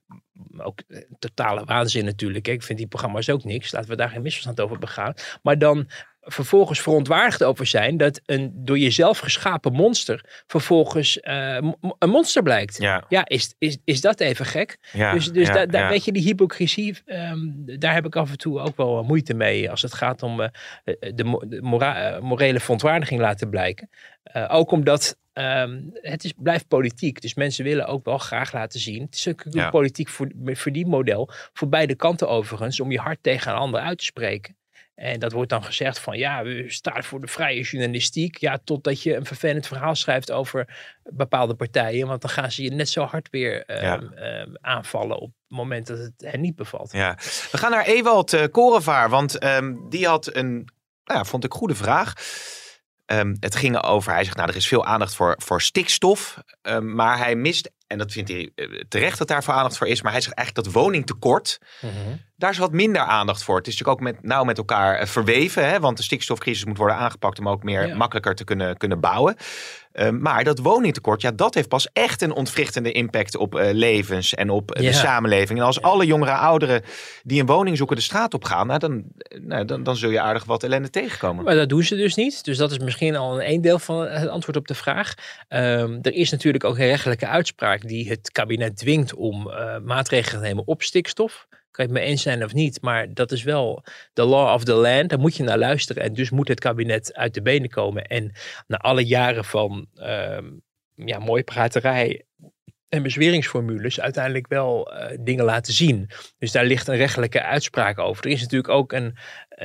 ook 0.58 0.80
eh, 0.88 1.02
totale 1.20 1.66
waanzin 1.66 2.06
natuurlijk. 2.06 2.48
Ik 2.48 2.64
vind 2.64 2.78
die 2.78 2.88
programma's 2.88 3.30
ook 3.30 3.44
niks. 3.44 3.72
Laten 3.72 3.90
we 3.90 3.96
daar 3.96 4.10
geen 4.10 4.22
misverstand 4.22 4.62
over 4.62 4.80
begaan. 4.80 5.14
Maar 5.42 5.58
dan 5.58 5.88
vervolgens 6.22 6.82
verontwaardigd 6.82 7.44
over 7.44 7.66
zijn 7.66 7.98
dat 7.98 8.22
een 8.26 8.52
door 8.56 8.78
jezelf 8.78 9.20
geschapen 9.20 9.74
monster 9.74 10.44
vervolgens 10.48 11.18
uh, 11.22 11.58
een 12.00 12.10
monster 12.10 12.44
blijkt. 12.44 12.78
Ja, 12.78 13.06
ja 13.10 13.28
is, 13.28 13.56
is, 13.58 13.78
is 13.84 14.02
dat 14.02 14.20
even 14.20 14.46
gek? 14.46 14.78
Ja, 14.92 15.14
dus 15.14 15.32
dus 15.32 15.48
ja, 15.48 15.66
daar 15.66 15.90
weet 15.90 16.06
je, 16.06 16.12
die 16.12 16.24
hypocrisie, 16.24 16.98
um, 17.06 17.64
daar 17.66 17.94
heb 17.94 18.06
ik 18.06 18.16
af 18.16 18.32
en 18.32 18.38
toe 18.38 18.60
ook 18.60 18.78
wel 18.78 19.04
moeite 19.04 19.34
mee 19.34 19.70
als 19.70 19.82
het 19.82 19.94
gaat 19.94 20.24
om 20.24 20.40
uh, 20.40 20.48
de, 20.84 21.46
de 21.48 21.62
mora 21.62 22.20
morele 22.22 22.60
verontwaardiging 22.60 23.20
laten 23.22 23.50
blijken. 23.50 23.90
Uh, 24.34 24.48
ook 24.52 24.72
omdat 24.72 25.18
um, 25.34 25.90
het 25.94 26.24
is, 26.24 26.34
blijft 26.38 26.68
politiek. 26.68 27.22
Dus 27.22 27.34
mensen 27.34 27.64
willen 27.64 27.86
ook 27.86 28.06
wel 28.06 28.18
graag 28.18 28.54
laten 28.54 28.80
zien. 28.80 29.02
Het 29.02 29.16
is 29.16 29.34
Ja. 29.50 29.70
politiek 29.70 30.10
voor, 30.10 30.32
verdienmodel. 30.44 31.30
Voor 31.54 31.70
beide 31.70 31.96
kanten 31.96 32.30
overigens. 32.30 32.80
Om 32.80 32.92
je 32.92 33.00
hart 33.00 33.18
tegen 33.22 33.52
een 33.52 33.58
ander 33.58 33.80
uit 33.80 33.98
te 33.98 34.06
spreken. 34.06 34.56
En 35.02 35.20
dat 35.20 35.32
wordt 35.32 35.50
dan 35.50 35.64
gezegd 35.64 36.00
van 36.00 36.18
ja, 36.18 36.44
we 36.44 36.66
staan 36.68 37.04
voor 37.04 37.22
de 37.22 37.28
vrije 37.28 37.62
journalistiek. 37.62 38.38
Ja, 38.38 38.60
totdat 38.64 39.04
je 39.04 39.16
een 39.16 39.26
vervelend 39.26 39.68
verhaal 39.68 39.96
schrijft 39.96 40.32
over 40.32 40.68
bepaalde 41.04 41.56
partijen. 41.56 42.08
Want 42.08 42.22
dan 42.22 42.30
gaan 42.30 42.52
ze 42.52 42.64
je 42.64 42.72
net 42.72 42.90
zo 42.90 43.04
hard 43.04 43.30
weer 43.30 43.64
um, 43.68 43.82
Ja. 43.82 44.00
um, 44.42 44.58
aanvallen 44.62 45.18
op 45.20 45.32
het 45.48 45.58
moment 45.58 45.88
dat 45.88 45.98
het 45.98 46.14
hen 46.18 46.42
niet 46.42 46.56
bevalt. 46.56 46.92
Ja. 46.92 47.16
We 47.52 47.58
gaan 47.58 47.72
naar 47.72 47.86
Ewald 47.86 48.34
eh, 48.34 48.44
Korenvaar, 48.52 49.10
want 49.10 49.38
ehm, 49.38 49.74
die 49.90 50.08
had 50.08 50.36
een, 50.36 50.54
nou 51.04 51.20
ja, 51.20 51.26
vond 51.26 51.44
ik 51.44 51.52
goede 51.54 51.76
vraag. 51.76 52.14
Ehm, 53.06 53.36
het 53.40 53.56
ging 53.56 53.84
over, 53.84 54.14
hij 54.14 54.24
zegt, 54.24 54.38
nou, 54.38 54.50
er 54.50 54.56
is 54.56 54.68
veel 54.68 54.86
aandacht 54.86 55.16
voor, 55.16 55.36
voor 55.38 55.62
stikstof, 55.62 56.38
ehm, 56.62 56.96
maar 56.96 57.18
hij 57.18 57.36
mist, 57.36 57.72
en 57.92 57.98
dat 57.98 58.12
vindt 58.12 58.30
hij 58.30 58.52
eh, 58.56 58.66
terecht 58.90 59.18
dat 59.18 59.28
daar 59.28 59.44
veel 59.44 59.54
aandacht 59.54 59.78
voor 59.78 59.88
is, 59.88 60.02
maar 60.02 60.12
hij 60.12 60.22
zegt 60.22 60.36
eigenlijk 60.36 60.66
dat 60.68 60.76
woningtekort, 60.84 61.60
daar 62.36 62.50
is 62.52 62.58
wat 62.58 62.72
minder 62.72 63.02
aandacht 63.02 63.44
voor. 63.44 63.58
Het 63.58 63.68
is 63.68 63.78
natuurlijk 63.78 64.00
ook 64.00 64.14
met, 64.14 64.24
nauw 64.24 64.44
met 64.44 64.58
elkaar 64.58 64.96
eh, 64.96 65.08
verweven, 65.08 65.70
hè, 65.70 65.80
want 65.80 65.98
de 65.98 66.04
stikstofcrisis 66.04 66.66
moet 66.66 66.78
worden 66.78 66.96
aangepakt 66.96 67.40
om 67.40 67.50
ook 67.50 67.64
meer 67.64 67.88
Ja. 67.88 67.96
makkelijker 67.96 68.36
te 68.36 68.44
kunnen, 68.44 68.78
kunnen 68.78 69.00
bouwen. 69.00 69.36
Ehm, 69.92 70.22
maar 70.22 70.44
dat 70.44 70.60
woningtekort, 70.60 71.22
ja, 71.22 71.32
dat 71.32 71.54
heeft 71.54 71.68
pas 71.68 71.88
echt 71.94 72.22
een 72.22 72.32
ontwrichtende 72.32 72.92
impact 72.92 73.36
op 73.38 73.56
eh, 73.56 73.74
levens 73.74 74.34
en 74.34 74.50
op 74.50 74.78
Ja. 74.78 74.82
de 74.82 74.94
samenleving. 74.94 75.60
En 75.60 75.66
als 75.66 75.82
alle 75.82 76.06
jongere 76.06 76.32
ouderen 76.32 76.82
die 77.24 77.40
een 77.40 77.46
woning 77.46 77.78
zoeken 77.78 77.96
de 77.96 78.02
straat 78.02 78.34
op 78.34 78.44
gaan, 78.44 78.68
nou, 78.68 78.80
dan, 78.80 79.04
nou, 79.42 79.66
dan, 79.66 79.84
dan 79.84 79.96
zul 79.96 80.10
je 80.10 80.20
aardig 80.22 80.44
wat 80.46 80.64
ellende 80.64 80.90
tegenkomen. 80.90 81.44
Maar 81.44 81.56
dat 81.56 81.70
doen 81.70 81.84
ze 81.84 81.96
dus 81.96 82.16
niet. 82.16 82.44
Dus 82.44 82.58
dat 82.58 82.72
is 82.72 82.80
misschien 82.80 83.16
al 83.16 83.42
een 83.44 83.62
deel 83.62 83.80
van 83.80 84.08
het 84.08 84.30
antwoord 84.30 84.58
op 84.58 84.68
de 84.68 84.76
vraag. 84.76 85.14
Ehm, 85.48 85.98
er 86.02 86.14
is 86.14 86.32
natuurlijk 86.32 86.64
ook 86.64 86.78
een 86.78 86.86
rechtelijke 86.88 87.28
uitspraak 87.28 87.81
die 87.88 88.10
het 88.10 88.32
kabinet 88.32 88.78
dwingt 88.78 89.14
om 89.14 89.50
eh, 89.50 89.80
maatregelen 89.80 90.42
te 90.42 90.48
nemen 90.48 90.68
op 90.68 90.82
stikstof. 90.82 91.48
Kan 91.50 91.86
je 91.86 91.92
het 91.92 92.02
mee 92.02 92.10
eens 92.10 92.22
zijn 92.22 92.44
of 92.44 92.54
niet, 92.54 92.82
maar 92.82 93.14
dat 93.14 93.32
is 93.32 93.44
wel 93.44 93.84
de 94.14 94.24
law 94.24 94.54
of 94.54 94.64
the 94.64 94.74
land. 94.74 95.10
Daar 95.10 95.20
moet 95.20 95.36
je 95.36 95.44
naar 95.44 95.58
luisteren. 95.58 96.04
En 96.04 96.14
dus 96.14 96.30
moet 96.30 96.48
het 96.48 96.60
kabinet 96.60 97.14
uit 97.14 97.34
de 97.34 97.42
benen 97.42 97.70
komen. 97.70 98.04
En 98.04 98.32
na 98.68 98.78
alle 98.78 99.06
jaren 99.06 99.46
van 99.46 99.88
ehm, 99.96 100.46
ja, 100.96 101.20
mooie 101.20 101.44
praterij 101.44 102.26
en 102.90 103.04
bezweringsformules 103.04 104.00
uiteindelijk 104.00 104.48
wel 104.48 104.94
eh, 104.94 105.18
dingen 105.20 105.46
laten 105.46 105.74
zien. 105.74 106.10
Dus 106.38 106.52
daar 106.52 106.66
ligt 106.66 106.88
een 106.88 106.96
rechtelijke 106.96 107.44
uitspraak 107.44 108.00
over. 108.00 108.26
Er 108.26 108.32
is 108.32 108.42
natuurlijk 108.42 108.74
ook 108.74 108.92
een, 108.92 109.18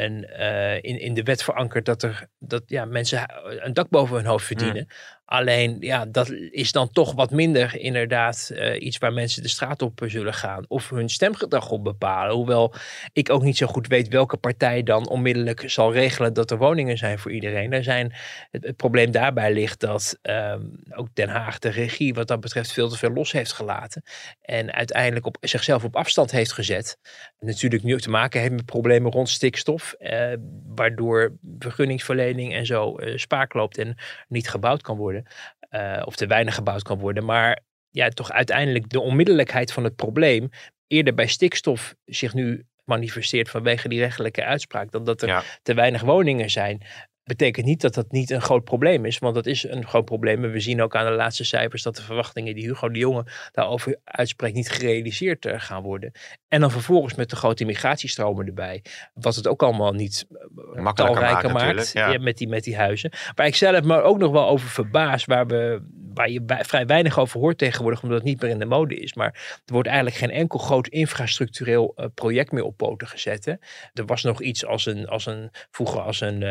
een, 0.03 0.25
eh, 0.25 0.75
in, 0.75 1.01
in 1.01 1.15
de 1.15 1.23
wet 1.23 1.43
verankerd 1.43 1.85
dat, 1.85 2.03
er, 2.03 2.29
dat 2.39 2.63
ja, 2.67 2.85
mensen 2.85 3.31
een 3.45 3.73
dak 3.73 3.89
boven 3.89 4.17
hun 4.17 4.27
hoofd 4.27 4.47
verdienen. 4.47 4.87
Alleen, 5.27 5.77
ja, 5.81 6.05
dat 6.05 6.31
is 6.51 6.73
dan 6.73 6.91
toch 6.91 7.15
wat 7.15 7.31
minder 7.31 7.77
inderdaad 7.77 8.51
eh, 8.55 8.83
iets 8.83 8.99
waar 8.99 9.13
mensen 9.13 9.43
de 9.43 9.49
straat 9.49 9.83
op 9.83 10.03
zullen 10.07 10.35
gaan. 10.35 10.65
Of 10.69 10.91
hun 10.91 11.09
stemgedrag 11.09 11.71
op 11.71 11.85
bepalen. 11.85 12.35
Hoewel 12.35 12.75
ik 13.13 13.31
ook 13.31 13.43
niet 13.43 13.57
zo 13.57 13.67
goed 13.67 13.87
weet 13.87 14.09
welke 14.09 14.37
partij 14.37 14.83
dan 14.83 15.09
onmiddellijk 15.09 15.71
zal 15.71 15.93
regelen 15.93 16.33
dat 16.33 16.51
er 16.51 16.59
woningen 16.59 16.99
zijn 16.99 17.19
voor 17.19 17.33
iedereen. 17.33 17.73
Er 17.73 17.83
zijn, 17.83 18.15
het, 18.51 18.65
het 18.65 18.77
probleem 18.77 19.11
daarbij 19.11 19.53
ligt 19.53 19.81
dat 19.81 20.19
ehm, 20.23 20.63
ook 20.91 21.09
Den 21.15 21.29
Haag 21.29 21.59
de 21.59 21.69
regie 21.69 22.15
wat 22.15 22.29
dat 22.29 22.41
betreft 22.41 22.73
veel 22.73 22.89
te 22.89 22.97
veel 22.97 23.11
los 23.11 23.33
heeft 23.33 23.53
gelaten. 23.53 24.03
En 24.43 24.73
uiteindelijk 24.73 25.27
op, 25.27 25.37
zichzelf 25.41 25.85
op 25.85 25.97
afstand 25.97 26.31
heeft 26.31 26.53
gezet. 26.53 26.99
Natuurlijk 27.39 27.83
nu 27.83 28.01
te 28.01 28.11
maken 28.11 28.41
heeft 28.41 28.53
met 28.53 28.65
problemen 28.65 29.13
rond 29.13 29.29
stikstof. 29.29 29.86
Eh, 29.93 30.33
waardoor 30.75 31.33
vergunningsverlening 31.59 32.55
en 32.55 32.67
zo 32.67 32.97
eh, 32.97 33.17
spaak 33.17 33.55
loopt 33.55 33.79
en 33.79 33.95
niet 34.29 34.49
gebouwd 34.49 34.83
kan 34.83 34.97
worden. 34.97 35.25
eh, 35.69 36.03
of 36.05 36.17
te 36.17 36.27
weinig 36.27 36.55
gebouwd 36.55 36.83
kan 36.83 36.99
worden. 36.99 37.25
Maar 37.25 37.61
ja, 37.91 38.09
toch 38.09 38.31
uiteindelijk 38.33 38.89
de 38.89 39.01
onmiddellijkheid 39.01 39.73
van 39.73 39.85
het 39.85 39.97
probleem 39.97 40.49
eerder 40.87 41.15
bij 41.15 41.27
stikstof 41.27 41.95
zich 42.05 42.35
nu 42.35 42.65
manifesteert 42.85 43.51
vanwege 43.51 43.89
die 43.89 44.01
rechtelijke 44.01 44.45
uitspraak 44.45 44.91
dan 44.91 45.05
dat 45.05 45.23
er 45.23 45.29
Ja. 45.29 45.43
te 45.63 45.75
weinig 45.75 46.03
woningen 46.03 46.51
zijn. 46.51 46.83
Betekent 47.27 47.67
niet 47.67 47.81
dat 47.81 47.95
dat 47.95 48.13
niet 48.13 48.31
een 48.31 48.41
groot 48.41 48.65
probleem 48.65 49.05
is, 49.05 49.19
want 49.19 49.35
dat 49.35 49.47
is 49.47 49.69
een 49.69 49.87
groot 49.87 50.05
probleem. 50.05 50.45
En 50.45 50.51
we 50.51 50.61
zien 50.61 50.83
ook 50.83 50.97
aan 50.97 51.05
de 51.07 51.13
laatste 51.13 51.45
cijfers 51.45 51.83
dat 51.83 51.97
de 51.97 52.03
verwachtingen 52.03 52.55
die 52.55 52.65
Hugo 52.67 52.89
de 52.89 52.99
Jonge 52.99 53.25
daarover 53.53 53.99
uitspreekt 54.05 54.55
niet 54.55 54.71
gerealiseerd 54.71 55.47
eh, 55.47 55.61
gaan 55.61 55.83
worden. 55.83 56.13
En 56.49 56.61
dan 56.61 56.71
vervolgens 56.71 57.15
met 57.15 57.31
de 57.31 57.37
grote 57.37 57.65
migratiestromen 57.65 58.47
erbij, 58.47 58.83
wat 59.15 59.35
het 59.35 59.49
ook 59.49 59.63
allemaal 59.63 59.93
niet 59.93 60.27
eh, 60.31 60.83
Makkelijker 60.83 61.21
talrijker 61.21 61.53
maakt 61.53 61.65
maakt 61.65 61.77
natuurlijk, 61.77 62.17
ja. 62.17 62.25
met, 62.25 62.39
die, 62.39 62.49
met 62.49 62.65
die 62.65 62.77
huizen. 62.77 63.11
Waar 63.35 63.47
ik 63.47 63.55
zelf 63.55 63.83
me 63.83 64.01
ook 64.01 64.19
nog 64.19 64.33
wel 64.33 64.49
over 64.49 64.69
verbaas, 64.69 65.25
waar, 65.25 65.47
we, 65.47 65.83
waar 66.15 66.31
je 66.31 66.43
bij- 66.43 66.65
vrij 66.65 66.87
weinig 66.87 67.19
over 67.19 67.41
hoort 67.41 67.59
tegenwoordig, 67.59 68.03
omdat 68.03 68.19
het 68.19 68.27
niet 68.27 68.41
meer 68.41 68.51
in 68.51 68.59
de 68.59 68.65
mode 68.65 68.97
is. 68.97 69.15
Maar 69.15 69.61
er 69.65 69.73
wordt 69.73 69.89
eigenlijk 69.89 70.17
geen 70.17 70.31
enkel 70.31 70.59
groot 70.59 70.89
infrastructureel 70.89 71.93
eh, 71.97 72.07
project 72.15 72.53
meer 72.53 72.65
op 72.65 72.77
poten 72.77 73.09
gezet. 73.09 73.45
Hè. 73.45 73.53
Er 73.95 74.07
was 74.07 74.23
nog 74.23 74.43
iets 74.43 74.67
als 74.67 74.87
een, 74.87 75.09
als 75.09 75.27
een 75.27 75.51
vroeger 75.71 76.01
als 76.01 76.21
een 76.21 76.43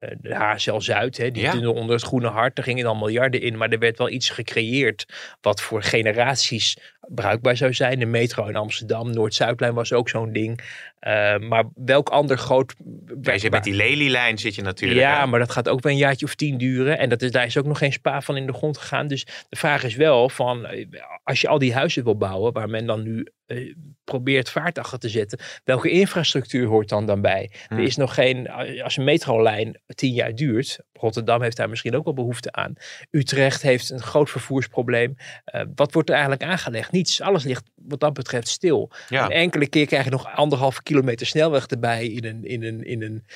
de 0.00 0.34
HSL 0.34 0.78
Zuid, 0.78 1.16
hè, 1.16 1.30
die 1.30 1.42
Ja. 1.42 1.50
tunnel 1.50 1.72
onder 1.72 1.94
het 1.94 2.04
Groene 2.04 2.28
Hart, 2.28 2.56
daar 2.56 2.64
gingen 2.64 2.84
dan 2.84 2.98
miljarden 2.98 3.40
in, 3.40 3.56
maar 3.56 3.68
er 3.68 3.78
werd 3.78 3.98
wel 3.98 4.08
iets 4.10 4.30
gecreëerd 4.30 5.06
wat 5.40 5.60
voor 5.60 5.82
generaties 5.82 6.76
bruikbaar 7.08 7.56
zou 7.56 7.74
zijn. 7.74 7.98
De 7.98 8.06
metro 8.06 8.46
in 8.46 8.56
Amsterdam, 8.56 9.10
Noord-Zuidlijn 9.10 9.74
was 9.74 9.92
ook 9.92 10.08
zo'n 10.08 10.32
ding. 10.32 10.60
Eh, 10.98 11.38
maar 11.38 11.64
welk 11.74 12.08
ander 12.08 12.38
groot... 12.38 12.74
Ja, 13.22 13.32
je 13.32 13.38
zit 13.38 13.50
met 13.50 13.64
die 13.64 13.74
lelielijn 13.74 14.38
zit 14.38 14.54
je 14.54 14.62
natuurlijk. 14.62 15.00
Ja, 15.00 15.20
hè. 15.20 15.26
maar 15.26 15.38
dat 15.38 15.50
gaat 15.52 15.68
ook 15.68 15.82
wel 15.82 15.92
een 15.92 15.98
jaartje 15.98 16.26
of 16.26 16.34
tien 16.34 16.58
duren. 16.58 16.98
En 16.98 17.08
dat 17.08 17.22
is, 17.22 17.30
daar 17.30 17.46
is 17.46 17.56
ook 17.56 17.64
nog 17.66 17.78
geen 17.78 17.92
spa 17.92 18.20
van 18.20 18.36
in 18.36 18.46
de 18.46 18.52
grond 18.52 18.78
gegaan. 18.78 19.06
Dus 19.06 19.24
de 19.48 19.56
vraag 19.56 19.84
is 19.84 19.94
wel 19.94 20.28
van, 20.28 20.66
eh, 20.66 20.86
als 21.24 21.40
je 21.40 21.48
al 21.48 21.58
die 21.58 21.74
huizen 21.74 22.04
wil 22.04 22.16
bouwen, 22.16 22.52
waar 22.52 22.68
men 22.70 22.86
dan 22.86 23.02
nu 23.02 23.26
eh, 23.50 23.74
probeert 24.04 24.50
vaart 24.50 24.78
achter 24.78 24.98
te 24.98 25.08
zetten, 25.08 25.38
welke 25.64 25.90
infrastructuur 25.90 26.66
hoort 26.66 26.88
dan 26.88 27.06
dan 27.06 27.20
bij? 27.20 27.50
Hm. 27.68 27.74
Er 27.74 27.82
is 27.82 27.96
nog 27.96 28.14
geen, 28.14 28.50
als 28.82 28.96
een 28.96 29.04
metrolijn 29.04 29.80
tien 29.86 30.12
jaar 30.12 30.34
duurt, 30.34 30.78
Rotterdam 30.92 31.42
heeft 31.42 31.56
daar 31.56 31.68
misschien 31.68 31.96
ook 31.96 32.04
wel 32.04 32.14
behoefte 32.14 32.52
aan. 32.52 32.74
Utrecht 33.10 33.62
heeft 33.62 33.90
een 33.90 34.02
groot 34.02 34.30
vervoersprobleem. 34.30 35.16
Eh, 35.44 35.62
wat 35.74 35.92
wordt 35.92 36.08
er 36.08 36.14
eigenlijk 36.14 36.44
aangelegd? 36.44 36.92
Niets. 36.92 37.20
Alles 37.20 37.44
ligt 37.44 37.70
wat 37.74 38.00
dat 38.00 38.12
betreft 38.12 38.48
stil. 38.48 38.90
Ja. 39.08 39.24
Een 39.24 39.30
enkele 39.30 39.68
keer 39.68 39.86
krijg 39.86 40.04
je 40.04 40.10
nog 40.10 40.34
anderhalve 40.34 40.82
kilometer 40.82 41.26
snelweg 41.26 41.66
erbij 41.66 42.06
in 42.06 42.24
een, 42.24 42.44
in 42.44 42.62
een, 42.62 42.84
in 42.84 43.02
een 43.02 43.24
eh, 43.24 43.30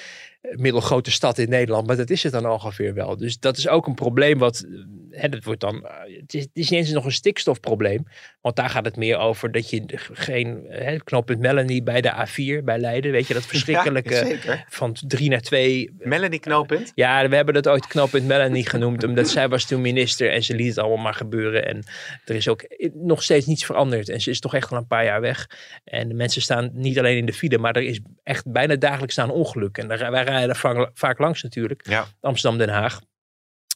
middelgrote 0.50 1.10
stad 1.10 1.38
in 1.38 1.48
Nederland. 1.48 1.86
Maar 1.86 1.96
dat 1.96 2.10
is 2.10 2.22
het 2.22 2.32
dan 2.32 2.48
ongeveer 2.48 2.94
wel. 2.94 3.16
Dus 3.16 3.38
dat 3.38 3.56
is 3.56 3.68
ook 3.68 3.86
een 3.86 3.94
probleem 3.94 4.38
wat, 4.38 4.66
eh, 4.68 5.20
hè, 5.20 5.28
dat 5.28 5.44
wordt 5.44 5.60
dan, 5.60 5.86
eh, 5.86 6.20
het 6.20 6.34
is, 6.34 6.42
het 6.42 6.50
is 6.52 6.70
niet 6.70 6.80
eens 6.80 6.90
nog 6.90 7.04
een 7.04 7.12
stikstofprobleem. 7.12 8.06
Want 8.40 8.56
daar 8.56 8.70
gaat 8.70 8.84
het 8.84 8.96
meer 8.96 9.18
over 9.18 9.52
dat 9.52 9.70
je 9.70 9.82
geen 10.12 10.64
hè, 10.68 10.96
knooppunt 10.96 11.40
Melanie 11.40 11.82
bij 11.82 12.00
de 12.00 12.12
A4 12.12 12.64
bij 12.64 12.78
Leiden, 12.78 13.12
weet 13.12 13.26
je, 13.26 13.34
dat 13.34 13.46
verschrikkelijke 13.54 14.38
Ja, 14.44 14.64
van 14.68 14.96
drie 15.06 15.30
naar 15.30 15.40
twee. 15.40 15.90
Melanie 15.98 16.38
knooppunt. 16.38 16.92
Ja, 16.94 17.28
we 17.28 17.36
hebben 17.36 17.54
dat 17.54 17.68
ooit 17.68 17.86
knooppunt 17.86 18.26
Melanie 18.26 18.68
genoemd, 18.68 19.04
omdat 19.08 19.28
zij 19.28 19.48
was 19.48 19.66
toen 19.66 19.80
minister 19.80 20.30
en 20.30 20.42
ze 20.42 20.54
liet 20.54 20.68
het 20.68 20.78
allemaal 20.78 21.02
maar 21.02 21.14
gebeuren. 21.14 21.66
En 21.66 21.82
er 22.24 22.34
is 22.34 22.48
ook 22.48 22.64
nog 22.94 23.22
steeds 23.22 23.46
niets 23.46 23.64
veranderd. 23.64 24.08
En 24.08 24.20
ze 24.20 24.30
is 24.30 24.40
toch 24.40 24.54
echt 24.54 24.70
al 24.70 24.78
een 24.78 24.86
paar 24.86 25.04
jaar 25.04 25.20
weg. 25.20 25.48
En 25.84 26.08
de 26.08 26.14
mensen 26.14 26.42
staan 26.42 26.70
niet 26.72 26.98
alleen 26.98 27.16
in 27.16 27.26
de 27.26 27.32
file, 27.32 27.58
maar 27.58 27.76
er 27.76 27.82
is 27.82 28.00
echt 28.22 28.52
bijna 28.52 28.76
dagelijks 28.76 29.12
staan 29.12 29.30
ongeluk. 29.30 29.78
En 29.78 29.88
daar, 29.88 30.10
wij 30.10 30.24
rijden 30.34 30.54
er 30.54 30.60
vaak, 30.60 30.90
vaak 30.94 31.18
langs 31.18 31.42
natuurlijk. 31.42 31.88
Ja. 31.88 32.04
Amsterdam-Den 32.20 32.68
Haag. 32.68 33.00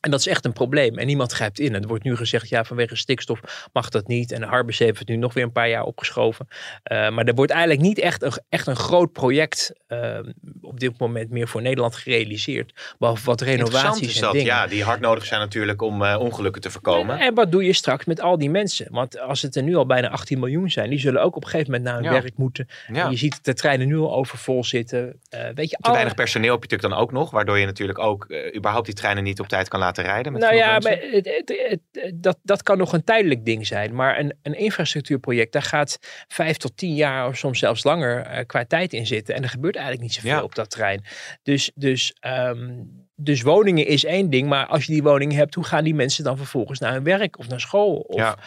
En 0.08 0.14
dat 0.14 0.26
is 0.26 0.28
echt 0.32 0.44
een 0.44 0.52
probleem. 0.52 0.98
En 0.98 1.06
niemand 1.06 1.32
grijpt 1.32 1.58
in. 1.58 1.74
En 1.74 1.82
er 1.82 1.88
wordt 1.88 2.04
nu 2.04 2.16
gezegd, 2.16 2.48
ja, 2.48 2.64
vanwege 2.64 2.96
stikstof 2.96 3.68
mag 3.72 3.88
dat 3.88 4.06
niet. 4.06 4.32
En 4.32 4.40
de 4.40 4.46
Harbers 4.46 4.78
heeft 4.78 4.98
het 4.98 5.08
nu 5.08 5.16
nog 5.16 5.34
weer 5.34 5.44
een 5.44 5.52
paar 5.52 5.68
jaar 5.68 5.84
opgeschoven. 5.84 6.48
Uh, 6.92 7.10
maar 7.10 7.24
er 7.24 7.34
wordt 7.34 7.50
eigenlijk 7.50 7.80
niet 7.80 7.98
echt 7.98 8.22
een, 8.22 8.32
echt 8.48 8.66
een 8.66 8.76
groot 8.76 9.12
project 9.12 9.72
uh, 9.88 10.18
op 10.60 10.80
dit 10.80 10.98
moment 10.98 11.30
meer 11.30 11.48
voor 11.48 11.62
Nederland 11.62 11.96
gerealiseerd. 11.96 12.94
Behalve 12.98 13.24
wat 13.24 13.40
renovaties 13.40 14.08
is 14.08 14.20
en 14.20 14.30
dingen. 14.30 14.46
Ja, 14.46 14.66
die 14.66 14.84
hard 14.84 15.00
nodig 15.00 15.26
zijn 15.26 15.40
natuurlijk 15.40 15.82
om 15.82 16.02
uh, 16.02 16.16
ongelukken 16.18 16.62
te 16.62 16.70
voorkomen. 16.70 17.18
En, 17.18 17.26
en, 17.26 17.34
wat 17.34 17.52
doe 17.52 17.64
je 17.64 17.72
straks 17.72 18.04
met 18.04 18.20
al 18.20 18.38
die 18.38 18.50
mensen? 18.50 18.86
Want 18.90 19.20
als 19.20 19.42
het 19.42 19.56
er 19.56 19.62
nu 19.62 19.76
al 19.76 19.86
bijna 19.86 20.08
18 20.08 20.38
miljoen 20.38 20.70
zijn, 20.70 20.90
die 20.90 20.98
zullen 20.98 21.22
ook 21.22 21.36
op 21.36 21.44
een 21.44 21.50
gegeven 21.50 21.72
moment 21.72 21.88
naar 21.88 22.02
hun 22.02 22.12
ja. 22.12 22.22
werk 22.22 22.36
moeten. 22.36 22.68
Ja. 22.92 23.08
Je 23.08 23.16
ziet 23.16 23.44
de 23.44 23.54
treinen 23.54 23.86
nu 23.86 23.96
al 23.96 24.14
overvol 24.14 24.64
zitten. 24.64 25.20
weet 25.54 25.70
je, 25.70 25.76
Te 25.80 25.90
weinig 25.90 26.14
personeel 26.14 26.52
heb 26.52 26.62
je 26.62 26.68
natuurlijk 26.68 26.94
dan 26.94 27.02
ook 27.02 27.12
nog, 27.12 27.30
waardoor 27.30 27.58
je 27.58 27.66
natuurlijk 27.66 27.98
ook 27.98 28.26
überhaupt 28.56 28.86
die 28.86 28.94
treinen 28.94 29.24
niet 29.24 29.40
op 29.40 29.48
tijd 29.48 29.68
kan 29.68 29.80
laten 29.80 29.97
rijden. 30.02 30.32
Met 30.32 30.42
nou 30.42 30.54
ja, 30.54 30.78
maar 30.78 30.98
het, 31.00 31.26
het, 31.26 31.80
het, 31.92 32.12
dat, 32.14 32.38
dat 32.42 32.62
kan 32.62 32.78
nog 32.78 32.92
een 32.92 33.04
tijdelijk 33.04 33.44
ding 33.44 33.66
zijn. 33.66 33.94
Maar 33.94 34.18
een, 34.18 34.34
een 34.42 34.58
infrastructuurproject, 34.58 35.52
daar 35.52 35.62
gaat 35.62 35.98
vijf 36.28 36.56
tot 36.56 36.76
tien 36.76 36.94
jaar 36.94 37.26
of 37.28 37.36
soms 37.36 37.58
zelfs 37.58 37.84
langer 37.84 38.30
uh, 38.30 38.38
qua 38.46 38.64
tijd 38.64 38.92
in 38.92 39.06
zitten. 39.06 39.34
En 39.34 39.42
er 39.42 39.48
gebeurt 39.48 39.76
eigenlijk 39.76 40.04
niet 40.04 40.14
zoveel 40.14 40.30
ja. 40.30 40.42
op 40.42 40.54
dat 40.54 40.70
terrein. 40.70 41.04
Dus, 41.42 41.70
dus, 41.74 42.16
um, 42.26 43.06
dus 43.14 43.42
woningen 43.42 43.86
is 43.86 44.04
één 44.04 44.30
ding. 44.30 44.48
Maar 44.48 44.66
als 44.66 44.84
je 44.84 44.92
die 44.92 45.02
woning 45.02 45.32
hebt, 45.32 45.54
hoe 45.54 45.64
gaan 45.64 45.84
die 45.84 45.94
mensen 45.94 46.24
dan 46.24 46.36
vervolgens 46.36 46.78
naar 46.78 46.92
hun 46.92 47.04
werk 47.04 47.38
of 47.38 47.48
naar 47.48 47.60
school? 47.60 47.96
Of, 47.96 48.16
ja. 48.16 48.38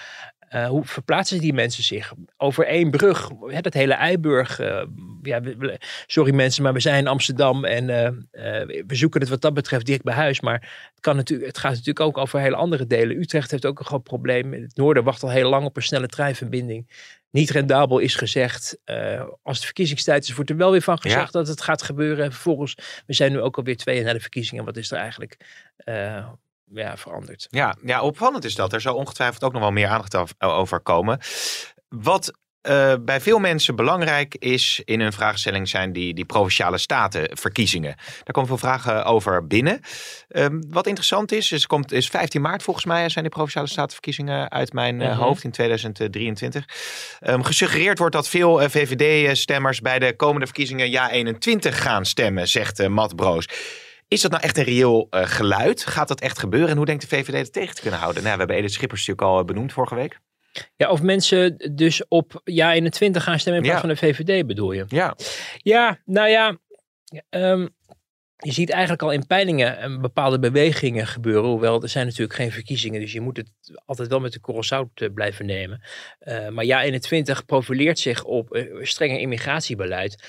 Uh, 0.56 0.68
hoe 0.68 0.86
verplaatsen 0.86 1.40
die 1.40 1.54
mensen 1.54 1.84
zich? 1.84 2.14
Over 2.38 2.66
één 2.66 2.92
brug, 2.92 3.30
hè, 3.46 3.62
dat 3.62 3.74
hele 3.74 3.94
Eiburg. 3.94 4.60
Uh, 4.60 4.84
ja, 5.22 5.42
we, 5.42 5.80
sorry 6.06 6.34
mensen, 6.34 6.64
maar 6.64 6.74
we 6.74 6.80
zijn 6.80 6.98
in 6.98 7.08
Amsterdam 7.08 7.66
en 7.66 7.84
uh, 7.90 8.84
we 8.88 8.96
zoeken 8.96 9.20
het 9.20 9.30
wat 9.30 9.42
dat 9.42 9.54
betreft 9.54 9.86
dicht 9.86 10.04
bij 10.04 10.14
huis. 10.14 10.42
Maar 10.42 10.90
het, 10.94 11.00
kan 11.00 11.16
natuurlijk, 11.16 11.48
het 11.48 11.58
gaat 11.58 11.72
natuurlijk 11.72 12.00
ook 12.00 12.18
over 12.18 12.40
hele 12.40 12.56
andere 12.56 12.88
delen. 12.88 13.20
Utrecht 13.20 13.52
heeft 13.52 13.66
ook 13.66 13.80
een 13.80 13.86
groot 13.86 14.04
probleem. 14.04 14.54
Het 14.54 14.76
noorden 14.76 15.04
wacht 15.04 15.24
al 15.24 15.30
heel 15.30 15.50
lang 15.50 15.66
op 15.66 15.76
een 15.76 15.84
snelle 15.84 16.08
treinverbinding. 16.08 16.90
Niet 17.30 17.50
rendabel 17.50 18.00
is 18.00 18.16
gezegd. 18.16 18.78
als 19.42 19.58
het 19.58 19.66
verkiezingstijd 19.66 20.24
is, 20.24 20.34
wordt 20.34 20.50
er 20.50 20.58
wel 20.58 20.72
weer 20.72 20.82
van 20.82 21.02
gezegd 21.02 21.34
ja. 21.34 21.40
dat 21.40 21.48
het 21.48 21.62
gaat 21.62 21.82
gebeuren. 21.82 22.26
En 22.26 22.32
vervolgens, 22.32 22.76
we 23.06 23.14
zijn 23.14 23.32
nu 23.32 23.40
ook 23.40 23.58
alweer 23.58 23.78
twee 23.78 23.96
jaar 23.96 24.06
na 24.06 24.14
de 24.14 24.20
verkiezingen. 24.20 24.66
Wat 24.66 24.78
is 24.78 24.92
er 24.92 24.98
eigenlijk 24.98 25.38
ja, 26.74 26.98
veranderd. 26.98 27.48
Ja, 27.50 27.76
ja, 27.84 28.02
opvallend 28.02 28.44
is 28.44 28.56
dat. 28.56 28.74
Er 28.74 28.82
zal 28.82 28.96
ongetwijfeld 28.96 29.44
ook 29.44 29.54
nog 29.54 29.62
wel 29.62 29.72
meer 29.72 29.88
aandacht 29.88 30.42
over 30.42 30.80
komen. 30.80 31.20
Wat 31.90 32.34
uh, 32.70 32.94
bij 33.02 33.22
veel 33.22 33.40
mensen 33.40 33.76
belangrijk 33.76 34.36
is 34.36 34.82
in 34.86 35.00
hun 35.00 35.14
vraagstelling 35.14 35.70
zijn 35.70 35.94
die, 35.94 36.14
die 36.14 36.26
provinciale 36.26 36.78
statenverkiezingen. 36.78 37.96
Daar 37.96 38.34
komen 38.34 38.50
veel 38.50 38.58
vragen 38.58 39.06
over 39.06 39.48
binnen. 39.48 39.80
Um, 40.30 40.64
wat 40.70 40.88
interessant 40.88 41.32
is, 41.32 41.52
is, 41.52 41.68
komt, 41.68 41.92
is 41.92 42.08
15 42.08 42.42
maart 42.42 42.64
volgens 42.64 42.86
mij 42.86 43.10
zijn 43.10 43.24
die 43.24 43.34
provinciale 43.34 43.68
statenverkiezingen 43.68 44.52
uit 44.52 44.74
mijn 44.74 45.02
uh, 45.02 45.20
hoofd 45.20 45.44
in 45.44 45.52
2023. 45.52 46.66
Um, 47.22 47.44
gesuggereerd 47.44 47.98
wordt 47.98 48.16
dat 48.16 48.28
veel 48.28 48.70
VVD-stemmers 48.70 49.82
bij 49.82 50.00
de 50.00 50.16
komende 50.16 50.46
verkiezingen 50.46 50.90
ja 50.90 51.10
21 51.10 51.82
gaan 51.82 52.06
stemmen, 52.06 52.48
zegt 52.48 52.88
Matt 52.88 53.16
Broos. 53.16 53.48
Is 54.12 54.22
dat 54.22 54.32
nou 54.32 54.44
echt 54.44 54.58
een 54.58 54.64
reëel 54.64 55.08
uh, 55.12 55.22
geluid? 55.24 55.86
Gaat 55.86 56.08
dat 56.08 56.22
echt 56.22 56.40
gebeuren? 56.40 56.70
En 56.70 56.78
hoe 56.78 56.86
denkt 56.86 57.02
de 57.02 57.16
VVD 57.16 57.38
het 57.38 57.54
tegen 57.54 57.76
te 57.76 57.82
kunnen 57.82 58.00
houden? 58.00 58.24
Nou, 58.24 58.34
we 58.34 58.40
hebben 58.40 58.58
Edith 58.58 58.74
Schippers 58.74 59.08
natuurlijk 59.08 59.38
al 59.38 59.46
benoemd 59.46 59.74
vorige 59.74 59.96
week. 59.96 60.20
Ja, 60.76 60.90
of 60.90 61.02
mensen 61.02 61.72
dus 61.76 62.08
op 62.08 62.42
ja 62.44 62.74
21 62.74 63.24
gaan 63.24 63.40
stemmen 63.40 63.62
in 63.62 63.70
plaats 63.70 63.88
ja. 63.88 63.96
van 63.96 64.08
de 64.08 64.14
VVD 64.14 64.48
bedoel 64.48 64.72
je? 64.72 64.86
Ja. 64.88 65.16
Ja, 65.58 66.00
nou 66.06 66.30
ja. 66.30 66.58
Um, 67.30 67.70
je 68.36 68.52
ziet 68.52 68.70
eigenlijk 68.70 69.02
al 69.02 69.12
in 69.12 69.28
peilingen 69.28 69.84
een 69.84 70.02
bepaalde 70.02 70.40
bewegingen 70.40 71.08
gebeuren. 71.08 71.50
Hoewel 71.50 71.82
er 71.82 71.90
zijn 71.90 72.06
natuurlijk 72.06 72.36
geen 72.36 72.52
verkiezingen. 72.52 73.00
Dus 73.00 73.12
je 73.12 73.22
moet 73.22 73.38
het 73.38 73.52
altijd 73.86 74.08
wel 74.08 74.20
met 74.20 74.34
de 74.34 74.40
korrel 74.40 74.64
zout 74.64 75.10
blijven 75.14 75.46
nemen. 75.46 75.84
Uh, 76.20 76.50
maar 76.50 76.66
ja 76.66 76.82
21 76.82 77.46
profileert 77.46 78.00
zich 78.00 78.24
op 78.24 78.66
strenger 78.82 79.20
immigratiebeleid. 79.20 80.24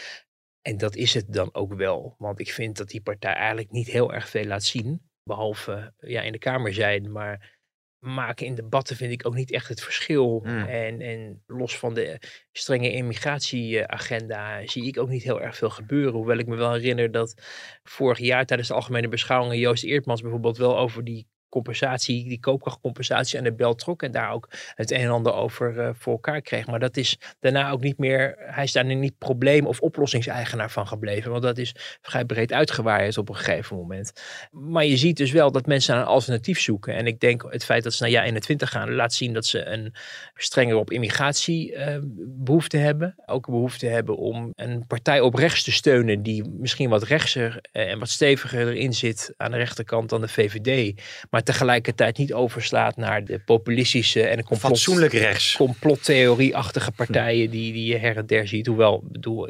En 0.63 0.77
dat 0.77 0.97
is 0.97 1.15
het 1.15 1.33
dan 1.33 1.55
ook 1.55 1.75
wel. 1.75 2.15
Want 2.19 2.41
ik 2.41 2.53
vind 2.53 2.77
dat 2.77 2.89
die 2.89 3.03
partij 3.03 3.35
eigenlijk 3.35 3.71
niet 3.71 3.87
heel 3.87 4.13
erg 4.13 4.29
veel 4.29 4.45
laat 4.45 4.65
zien. 4.65 5.11
Behalve 5.23 5.93
ja, 5.99 6.23
in 6.23 6.33
de 6.33 6.39
Kamer 6.39 6.75
zijn. 6.75 7.13
Maar 7.13 7.61
maken 7.99 8.47
in 8.47 8.55
debatten 8.55 8.97
vind 8.97 9.13
ik 9.13 9.27
ook 9.27 9.35
niet 9.35 9.53
echt 9.53 9.69
het 9.69 9.83
verschil. 9.83 10.41
Mm. 10.45 10.67
En, 10.67 11.01
en 11.01 11.43
los 11.47 11.79
van 11.79 11.95
de 11.95 12.19
strenge 12.53 12.93
immigratieagenda 12.93 14.67
zie 14.67 14.87
ik 14.87 14.99
ook 14.99 15.09
niet 15.09 15.23
heel 15.23 15.41
erg 15.41 15.57
veel 15.57 15.71
gebeuren. 15.71 16.13
Hoewel 16.13 16.39
ik 16.39 16.47
me 16.47 16.57
wel 16.57 16.73
herinner 16.73 17.11
dat 17.11 17.43
vorig 17.83 18.19
jaar 18.19 18.47
tijdens 18.47 18.69
de 18.69 18.75
algemene 18.75 19.09
beschouwingen 19.09 19.59
Joost 19.59 19.85
Eertmans 19.85 20.21
bijvoorbeeld 20.21 20.57
wel 20.57 20.79
over 20.79 21.05
die 21.05 21.27
compensatie, 21.53 22.29
die 22.29 22.41
koopkrachtcompensatie 22.41 23.39
aan 23.39 23.45
de 23.45 23.53
bel 23.53 23.75
trok. 23.75 24.03
En 24.03 24.13
daar 24.13 24.33
ook 24.33 24.49
het 24.75 24.91
een 24.91 25.01
en 25.01 25.11
ander 25.11 25.35
over 25.35 25.77
uh, 25.77 25.89
voor 25.95 26.13
elkaar 26.13 26.41
kreeg. 26.41 26.67
Maar 26.67 26.81
dat 26.81 26.97
is 26.97 27.19
daarna 27.41 27.71
ook 27.71 27.81
niet 27.81 27.99
meer, 27.99 28.35
hij 28.39 28.65
is 28.65 28.73
daar 28.73 28.85
niet 28.85 29.19
probleem- 29.19 29.67
of 29.67 29.81
oplossingseigenaar 29.81 30.71
van 30.71 30.87
gebleven. 30.87 31.31
Want 31.31 31.43
dat 31.43 31.59
is 31.59 31.75
vrij 32.03 32.25
breed 32.25 32.53
uitgewaaid 32.53 33.19
op 33.19 33.29
een 33.29 33.37
gegeven 33.37 33.77
moment. 33.77 34.13
Maar 34.51 34.85
je 34.85 34.97
ziet 34.97 35.17
dus 35.17 35.31
wel 35.31 35.53
dat 35.53 35.67
mensen 35.67 35.97
een 35.97 36.05
alternatief 36.05 36.61
zoeken. 36.61 36.95
En 36.95 37.07
ik 37.07 37.21
denk 37.21 37.47
het 37.51 37.65
feit 37.65 37.83
dat 37.83 37.93
ze 37.93 38.03
naar 38.03 38.13
ja 38.13 38.25
21 38.25 38.71
gaan, 38.71 38.95
laat 38.95 39.15
zien 39.15 39.33
dat 39.33 39.47
ze 39.47 39.65
een 39.65 39.95
strenger 40.35 40.77
op 40.77 40.91
immigratie 40.91 41.73
uh, 41.73 41.97
behoefte 42.27 42.77
hebben. 42.77 43.15
Ook 43.27 43.47
behoefte 43.47 43.87
hebben 43.87 44.17
om 44.17 44.53
een 44.55 44.87
partij 44.87 45.21
op 45.21 45.35
rechts 45.35 45.63
te 45.63 45.73
steunen 45.73 46.23
die 46.23 46.49
misschien 46.49 46.89
wat 46.89 47.03
rechtser 47.03 47.59
en 47.73 47.99
wat 47.99 48.09
steviger 48.09 48.69
erin 48.69 48.95
zit 48.95 49.35
aan 49.37 49.51
de 49.51 49.57
rechterkant 49.57 50.09
dan 50.09 50.21
de 50.21 50.29
VVD. 50.29 51.01
Maar 51.31 51.42
tegelijkertijd 51.43 52.19
niet 52.19 52.33
overslaat 52.33 52.97
naar 52.97 53.25
de 53.25 53.39
populistische 53.39 54.23
en 54.23 54.37
de 54.37 54.45
complot, 54.45 54.71
fatsoenlijk 54.71 55.13
rechts 55.13 55.57
complottheorie-achtige 55.57 56.93
partijen 56.93 57.51
die, 57.51 57.73
die 57.73 57.87
je 57.87 57.99
her 57.99 58.17
en 58.17 58.27
der 58.27 58.49
ziet. 58.49 58.67
Hoewel, 58.67 59.03
bedoel, 59.05 59.47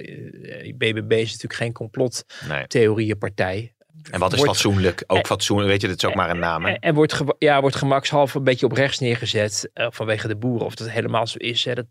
BBB 0.77 1.13
is 1.13 1.33
natuurlijk 1.33 1.55
geen 1.55 1.73
complottheorieënpartij. 1.73 3.73
En 4.11 4.21
wat 4.21 4.33
is 4.33 4.39
wordt, 4.39 4.53
fatsoenlijk? 4.53 5.05
Ook 5.07 5.27
fatsoenlijk, 5.27 5.69
weet 5.69 5.81
je, 5.81 5.89
dat 5.89 5.97
is 5.97 6.05
ook 6.05 6.15
maar 6.15 6.31
een 6.31 6.39
naam. 6.39 6.67
En, 6.67 6.79
en, 6.79 6.95
wordt, 6.95 7.21
ja, 7.39 7.61
wordt 7.61 7.77
gemakshalve 7.77 8.39
een 8.39 8.45
beetje 8.45 8.67
op 8.67 8.73
rechts 8.73 8.99
neergezet 8.99 9.71
uh, 9.75 9.87
vanwege 9.91 10.29
de 10.29 10.37
boeren. 10.37 10.67
Of 10.67 10.75
dat 10.75 10.91
helemaal 10.91 11.27
zo 11.27 11.39
is, 11.39 11.65
hè, 11.65 11.75
dat 11.75 11.87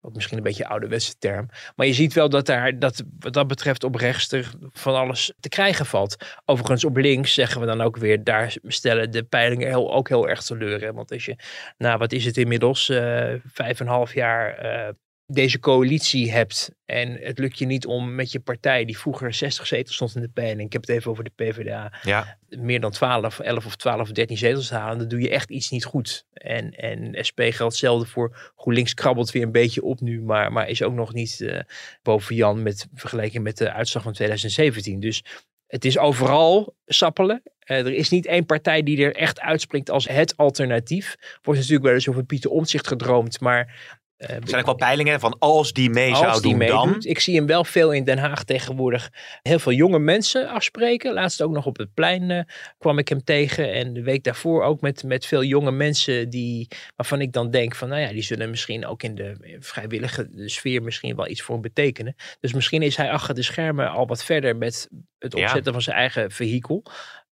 ook 0.00 0.14
misschien 0.14 0.36
een 0.36 0.42
beetje 0.42 0.64
een 0.64 0.70
ouderwetse 0.70 1.18
term. 1.18 1.48
Maar 1.76 1.86
je 1.86 1.92
ziet 1.92 2.12
wel 2.12 2.28
dat 2.28 2.46
daar, 2.46 2.78
dat, 2.78 3.02
wat 3.18 3.32
dat 3.32 3.46
betreft, 3.46 3.84
op 3.84 3.94
rechts 3.94 4.32
er 4.32 4.50
van 4.72 4.94
alles 4.94 5.32
te 5.40 5.48
krijgen 5.48 5.86
valt. 5.86 6.16
Overigens, 6.44 6.84
op 6.84 6.96
links 6.96 7.34
zeggen 7.34 7.60
we 7.60 7.66
dan 7.66 7.80
ook 7.80 7.96
weer, 7.96 8.24
daar 8.24 8.56
stellen 8.62 9.10
de 9.10 9.22
peilingen 9.22 9.68
heel, 9.68 9.92
ook 9.92 10.08
heel 10.08 10.28
erg 10.28 10.42
teleur. 10.42 10.94
Want 10.94 11.12
als 11.12 11.24
je, 11.24 11.36
nou 11.78 11.98
wat 11.98 12.12
is 12.12 12.24
het 12.24 12.36
inmiddels, 12.36 12.88
uh, 12.88 13.34
vijf 13.44 13.80
en 13.80 13.86
half 13.86 14.14
jaar 14.14 14.64
uh, 14.64 14.88
deze 15.34 15.58
coalitie 15.58 16.32
hebt 16.32 16.70
en 16.84 17.18
het 17.20 17.38
lukt 17.38 17.58
je 17.58 17.66
niet 17.66 17.86
om 17.86 18.14
met 18.14 18.32
je 18.32 18.40
partij, 18.40 18.84
die 18.84 18.98
vroeger 18.98 19.34
60 19.34 19.66
zetels 19.66 19.94
stond 19.94 20.14
in 20.14 20.22
de 20.22 20.28
peiling, 20.28 20.66
ik 20.66 20.72
heb 20.72 20.80
het 20.80 20.90
even 20.90 21.10
over 21.10 21.24
de 21.24 21.32
PvdA, 21.34 21.92
ja. 22.02 22.38
meer 22.48 22.80
dan 22.80 22.90
12, 22.90 23.38
11 23.38 23.66
of 23.66 23.76
12 23.76 24.00
of 24.00 24.12
13 24.12 24.36
zetels 24.36 24.68
te 24.68 24.74
halen, 24.74 24.98
dan 24.98 25.08
doe 25.08 25.20
je 25.20 25.30
echt 25.30 25.50
iets 25.50 25.70
niet 25.70 25.84
goed. 25.84 26.26
En, 26.32 26.70
en 26.70 27.24
SP 27.28 27.40
geldt 27.40 27.72
hetzelfde 27.72 28.06
voor 28.06 28.52
GroenLinks 28.56 28.94
krabbelt 28.94 29.30
weer 29.30 29.42
een 29.42 29.52
beetje 29.52 29.82
op 29.82 30.00
nu, 30.00 30.22
maar, 30.22 30.52
maar 30.52 30.68
is 30.68 30.82
ook 30.82 30.94
nog 30.94 31.12
niet 31.12 31.40
uh, 31.40 31.60
boven 32.02 32.34
Jan 32.34 32.62
met 32.62 32.86
vergelijking 32.94 33.42
met 33.42 33.58
de 33.58 33.72
uitslag 33.72 34.02
van 34.02 34.12
2017. 34.12 35.00
Dus 35.00 35.24
het 35.66 35.84
is 35.84 35.98
overal 35.98 36.74
sappelen. 36.86 37.42
Uh, 37.66 37.78
er 37.78 37.92
is 37.92 38.08
niet 38.08 38.26
één 38.26 38.46
partij 38.46 38.82
die 38.82 39.04
er 39.04 39.14
echt 39.14 39.40
uitspringt 39.40 39.90
als 39.90 40.08
het 40.08 40.36
alternatief. 40.36 41.16
Wordt 41.42 41.60
natuurlijk 41.60 41.86
wel 41.86 41.94
eens 41.94 42.08
over 42.08 42.24
Pieter 42.24 42.50
Omtzigt 42.50 42.86
gedroomd, 42.86 43.40
maar 43.40 44.00
er 44.28 44.40
zijn 44.44 44.60
ook 44.60 44.66
wel 44.66 44.74
peilingen 44.74 45.20
van 45.20 45.36
als 45.38 45.72
die 45.72 45.90
mee 45.90 46.14
zou 46.16 46.40
die 46.40 46.58
doen 46.58 46.66
dan. 46.66 46.96
Ik 46.98 47.18
zie 47.18 47.36
hem 47.36 47.46
wel 47.46 47.64
veel 47.64 47.92
in 47.92 48.04
Den 48.04 48.18
Haag 48.18 48.44
tegenwoordig 48.44 49.10
heel 49.42 49.58
veel 49.58 49.72
jonge 49.72 49.98
mensen 49.98 50.48
afspreken. 50.48 51.12
Laatst 51.12 51.42
ook 51.42 51.52
nog 51.52 51.66
op 51.66 51.76
het 51.76 51.94
plein 51.94 52.30
uh, 52.30 52.40
kwam 52.78 52.98
ik 52.98 53.08
hem 53.08 53.24
tegen. 53.24 53.72
En 53.72 53.92
de 53.92 54.02
week 54.02 54.24
daarvoor 54.24 54.62
ook 54.62 54.80
met, 54.80 55.02
met 55.04 55.26
veel 55.26 55.42
jonge 55.44 55.70
mensen 55.70 56.30
die, 56.30 56.68
waarvan 56.96 57.20
ik 57.20 57.32
dan 57.32 57.50
denk 57.50 57.74
van 57.74 57.88
nou 57.88 58.00
ja, 58.00 58.08
die 58.08 58.22
zullen 58.22 58.50
misschien 58.50 58.86
ook 58.86 59.02
in 59.02 59.14
de 59.14 59.56
vrijwillige 59.60 60.28
sfeer 60.34 60.82
misschien 60.82 61.16
wel 61.16 61.28
iets 61.28 61.42
voor 61.42 61.54
hem 61.54 61.62
betekenen. 61.62 62.14
Dus 62.40 62.52
misschien 62.52 62.82
is 62.82 62.96
hij 62.96 63.10
achter 63.10 63.34
de 63.34 63.42
schermen 63.42 63.90
al 63.90 64.06
wat 64.06 64.24
verder 64.24 64.56
met 64.56 64.88
het 65.18 65.34
opzetten 65.34 65.64
ja. 65.64 65.72
van 65.72 65.82
zijn 65.82 65.96
eigen 65.96 66.30
vehikel. 66.30 66.82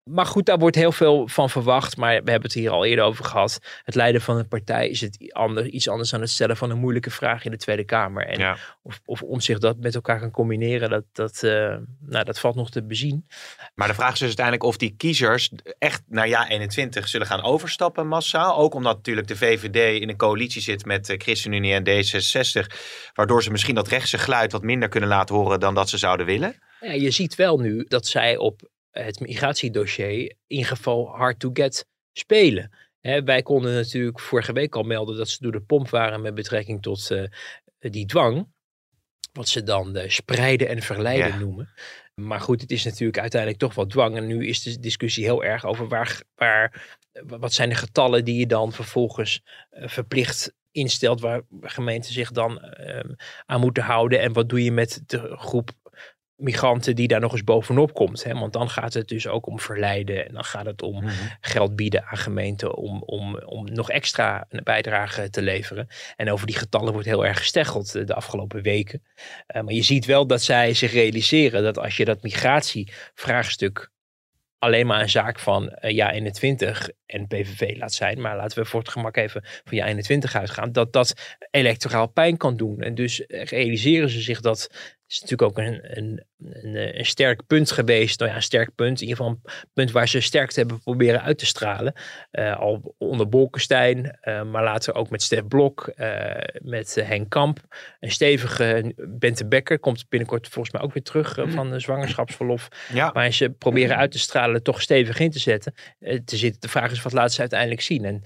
Maar 0.08 0.26
goed, 0.26 0.46
daar 0.46 0.58
wordt 0.58 0.76
heel 0.76 0.92
veel 0.92 1.28
van 1.28 1.50
verwacht. 1.50 1.96
Maar 1.96 2.08
we 2.08 2.30
hebben 2.30 2.42
het 2.42 2.52
hier 2.52 2.70
al 2.70 2.84
eerder 2.84 3.04
over 3.04 3.24
gehad. 3.24 3.58
Het 3.84 3.94
leiden 3.94 4.20
van 4.20 4.36
een 4.36 4.48
partij 4.48 4.88
is 4.88 5.00
het 5.00 5.32
ander, 5.32 5.66
iets 5.66 5.88
anders 5.88 6.10
dan 6.10 6.20
het 6.20 6.30
stellen 6.30 6.56
van 6.56 6.70
een 6.70 6.78
moeilijke 6.78 7.10
vraag 7.10 7.44
in 7.44 7.50
de 7.50 7.56
Tweede 7.56 7.84
Kamer. 7.84 8.26
En 8.26 8.38
ja. 8.38 8.56
of, 8.82 9.00
of 9.04 9.22
om 9.22 9.40
zich 9.40 9.58
dat 9.58 9.76
met 9.78 9.94
elkaar 9.94 10.20
kan 10.20 10.30
combineren, 10.30 10.90
dat, 10.90 11.04
dat, 11.12 11.42
uh, 11.42 11.76
nou, 12.00 12.24
dat 12.24 12.40
valt 12.40 12.54
nog 12.54 12.70
te 12.70 12.84
bezien. 12.84 13.26
Maar 13.74 13.88
de 13.88 13.94
vraag 13.94 14.12
is 14.12 14.18
dus 14.18 14.26
uiteindelijk 14.26 14.64
of 14.64 14.76
die 14.76 14.94
kiezers 14.96 15.50
echt 15.78 16.02
naar 16.06 16.28
ja 16.28 16.48
21 16.48 17.08
zullen 17.08 17.26
gaan 17.26 17.42
overstappen 17.42 18.06
massaal. 18.06 18.56
Ook 18.56 18.74
omdat 18.74 18.96
natuurlijk 18.96 19.28
de 19.28 19.36
VVD 19.36 20.00
in 20.00 20.08
een 20.08 20.16
coalitie 20.16 20.62
zit 20.62 20.84
met 20.84 21.06
de 21.06 21.16
ChristenUnie 21.16 21.74
en 21.74 21.88
D66. 21.88 22.76
Waardoor 23.14 23.42
ze 23.42 23.50
misschien 23.50 23.74
dat 23.74 23.88
rechtse 23.88 24.18
geluid 24.18 24.52
wat 24.52 24.62
minder 24.62 24.88
kunnen 24.88 25.08
laten 25.08 25.34
horen 25.34 25.60
dan 25.60 25.74
dat 25.74 25.88
ze 25.88 25.98
zouden 25.98 26.26
willen. 26.26 26.58
Ja, 26.80 26.92
je 26.92 27.10
ziet 27.10 27.34
wel 27.34 27.58
nu 27.58 27.84
dat 27.88 28.06
zij 28.06 28.36
op 28.36 28.68
het 29.04 29.20
migratiedossier 29.20 30.34
in 30.46 30.64
geval 30.64 31.06
hard 31.16 31.38
to 31.40 31.50
get 31.52 31.86
spelen. 32.12 32.70
Hè, 33.00 33.22
wij 33.22 33.42
konden 33.42 33.74
natuurlijk 33.74 34.20
vorige 34.20 34.52
week 34.52 34.74
al 34.74 34.82
melden 34.82 35.16
dat 35.16 35.28
ze 35.28 35.36
door 35.40 35.52
de 35.52 35.60
pomp 35.60 35.90
waren 35.90 36.20
met 36.20 36.34
betrekking 36.34 36.82
tot 36.82 37.10
uh, 37.10 37.24
die 37.78 38.06
dwang. 38.06 38.48
Wat 39.32 39.48
ze 39.48 39.62
dan 39.62 39.96
uh, 39.96 40.08
spreiden 40.08 40.68
en 40.68 40.82
verleiden 40.82 41.28
Ja. 41.28 41.38
noemen. 41.38 41.68
Maar 42.14 42.40
goed, 42.40 42.60
het 42.60 42.70
is 42.70 42.84
natuurlijk 42.84 43.18
uiteindelijk 43.18 43.60
toch 43.60 43.74
wat 43.74 43.90
dwang. 43.90 44.16
En 44.16 44.26
nu 44.26 44.46
is 44.46 44.62
de 44.62 44.78
discussie 44.78 45.24
heel 45.24 45.44
erg 45.44 45.64
over 45.64 45.88
waar, 45.88 46.22
waar, 46.34 46.98
wat 47.26 47.52
zijn 47.52 47.68
de 47.68 47.74
getallen 47.74 48.24
die 48.24 48.38
je 48.38 48.46
dan 48.46 48.72
vervolgens 48.72 49.42
eh, 49.70 49.88
verplicht 49.88 50.52
instelt. 50.70 51.20
Waar 51.20 51.42
gemeenten 51.60 52.12
zich 52.12 52.30
dan 52.30 52.60
ehm, 52.60 53.12
aan 53.46 53.60
moeten 53.60 53.82
houden. 53.82 54.20
En 54.20 54.32
wat 54.32 54.48
doe 54.48 54.64
je 54.64 54.72
met 54.72 55.02
de 55.06 55.36
groep 55.36 55.70
migranten 56.38 56.96
die 56.96 57.08
daar 57.08 57.20
nog 57.20 57.32
eens 57.32 57.44
bovenop 57.44 57.94
komt. 57.94 58.24
Hè? 58.24 58.32
Want 58.32 58.52
dan 58.52 58.70
gaat 58.70 58.94
het 58.94 59.08
dus 59.08 59.26
ook 59.26 59.46
om 59.46 59.60
verleiden. 59.60 60.26
En 60.26 60.34
dan 60.34 60.44
gaat 60.44 60.66
het 60.66 60.82
om 60.82 61.04
Mhm. 61.04 61.12
geld 61.40 61.76
bieden 61.76 62.04
aan 62.04 62.16
gemeenten 62.18 62.76
om, 62.76 63.02
om, 63.02 63.38
om 63.38 63.64
nog 63.72 63.90
extra 63.90 64.46
een 64.48 64.64
bijdrage 64.64 65.30
te 65.30 65.42
leveren. 65.42 65.88
En 66.16 66.30
over 66.30 66.46
die 66.46 66.56
getallen 66.56 66.92
wordt 66.92 67.08
heel 67.08 67.26
erg 67.26 67.38
gesteggeld 67.38 67.94
eh, 67.94 68.06
de 68.06 68.14
afgelopen 68.14 68.62
weken. 68.62 69.02
Eh, 69.46 69.62
maar 69.62 69.74
je 69.74 69.82
ziet 69.82 70.04
wel 70.04 70.26
dat 70.26 70.42
zij 70.42 70.74
zich 70.74 70.92
realiseren 70.92 71.62
dat 71.62 71.78
als 71.78 71.96
je 71.96 72.04
dat 72.04 72.22
migratievraagstuk 72.22 73.90
alleen 74.58 74.86
maar 74.86 75.00
een 75.00 75.10
zaak 75.10 75.38
van 75.38 75.68
eh, 75.70 75.94
ja 75.94 76.12
21 76.12 76.90
en 77.06 77.26
PVV 77.26 77.76
laat 77.76 77.92
zijn, 77.92 78.20
maar 78.20 78.36
laten 78.36 78.58
we 78.58 78.64
voor 78.64 78.80
het 78.80 78.88
gemak 78.88 79.16
even 79.16 79.44
van 79.64 79.76
ja 79.76 79.86
21 79.86 80.34
uitgaan, 80.36 80.72
dat 80.72 80.92
dat 80.92 81.36
electoraal 81.50 82.06
pijn 82.06 82.36
kan 82.36 82.56
doen. 82.56 82.80
En 82.80 82.94
dus 82.94 83.24
realiseren 83.28 84.10
ze 84.10 84.20
zich 84.20 84.40
dat 84.40 84.70
is 85.08 85.20
natuurlijk 85.20 85.50
ook 85.50 85.58
een, 85.66 85.98
een, 85.98 86.24
een, 86.38 86.76
eh, 86.76 86.98
een 86.98 87.06
sterk 87.06 87.46
punt 87.46 87.70
geweest. 87.70 88.18
Nou 88.18 88.30
ja, 88.30 88.36
een 88.36 88.42
sterk 88.42 88.74
punt. 88.74 89.00
In 89.00 89.08
ieder 89.08 89.24
geval 89.24 89.40
een 89.44 89.52
punt 89.72 89.90
waar 89.90 90.08
ze 90.08 90.20
sterkte 90.20 90.60
hebben 90.60 90.82
proberen 90.82 91.22
uit 91.22 91.38
te 91.38 91.46
stralen. 91.46 91.92
Eh, 92.30 92.58
al 92.58 92.94
onder 92.98 93.28
Bolkestein, 93.28 94.18
eh, 94.20 94.42
maar 94.42 94.64
later 94.64 94.94
ook 94.94 95.10
met 95.10 95.22
Stef 95.22 95.46
Blok, 95.46 95.92
met 96.62 96.94
Henk 96.94 97.30
Kamp. 97.30 97.60
Een 98.00 98.10
stevige 98.10 98.94
Bente 98.96 99.46
Becker 99.46 99.78
komt 99.78 100.08
binnenkort 100.08 100.48
volgens 100.48 100.74
mij 100.74 100.82
ook 100.82 100.92
weer 100.92 101.02
terug 101.02 101.38
eh, 101.38 101.48
van 101.48 101.70
de 101.70 101.80
zwangerschapsverlof. 101.80 102.68
Ja, 102.92 103.10
Maar 103.14 103.32
ze 103.32 103.50
proberen 103.50 103.96
uit 103.96 104.12
te 104.12 104.18
stralen, 104.18 104.62
toch 104.62 104.82
stevig 104.82 105.18
in 105.18 105.30
te 105.30 105.38
zetten. 105.38 105.74
te 106.24 106.36
zitten. 106.36 106.60
De 106.60 106.68
vraag 106.68 106.90
is, 106.90 107.02
wat 107.02 107.12
laten 107.12 107.34
ze 107.34 107.40
uiteindelijk 107.40 107.80
zien? 107.80 108.04
En 108.04 108.22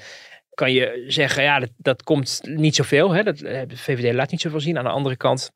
kan 0.54 0.72
je 0.72 1.04
zeggen, 1.06 1.42
ja, 1.42 1.58
dat, 1.58 1.70
dat 1.76 2.02
komt 2.02 2.40
niet 2.42 2.74
zoveel. 2.74 3.10
Hè? 3.10 3.22
Dat, 3.22 3.38
de 3.38 3.66
VVD 3.76 4.14
laat 4.14 4.30
niet 4.30 4.40
zoveel 4.40 4.60
zien. 4.60 4.78
Aan 4.78 4.84
de 4.84 4.90
andere 4.90 5.16
kant, 5.16 5.52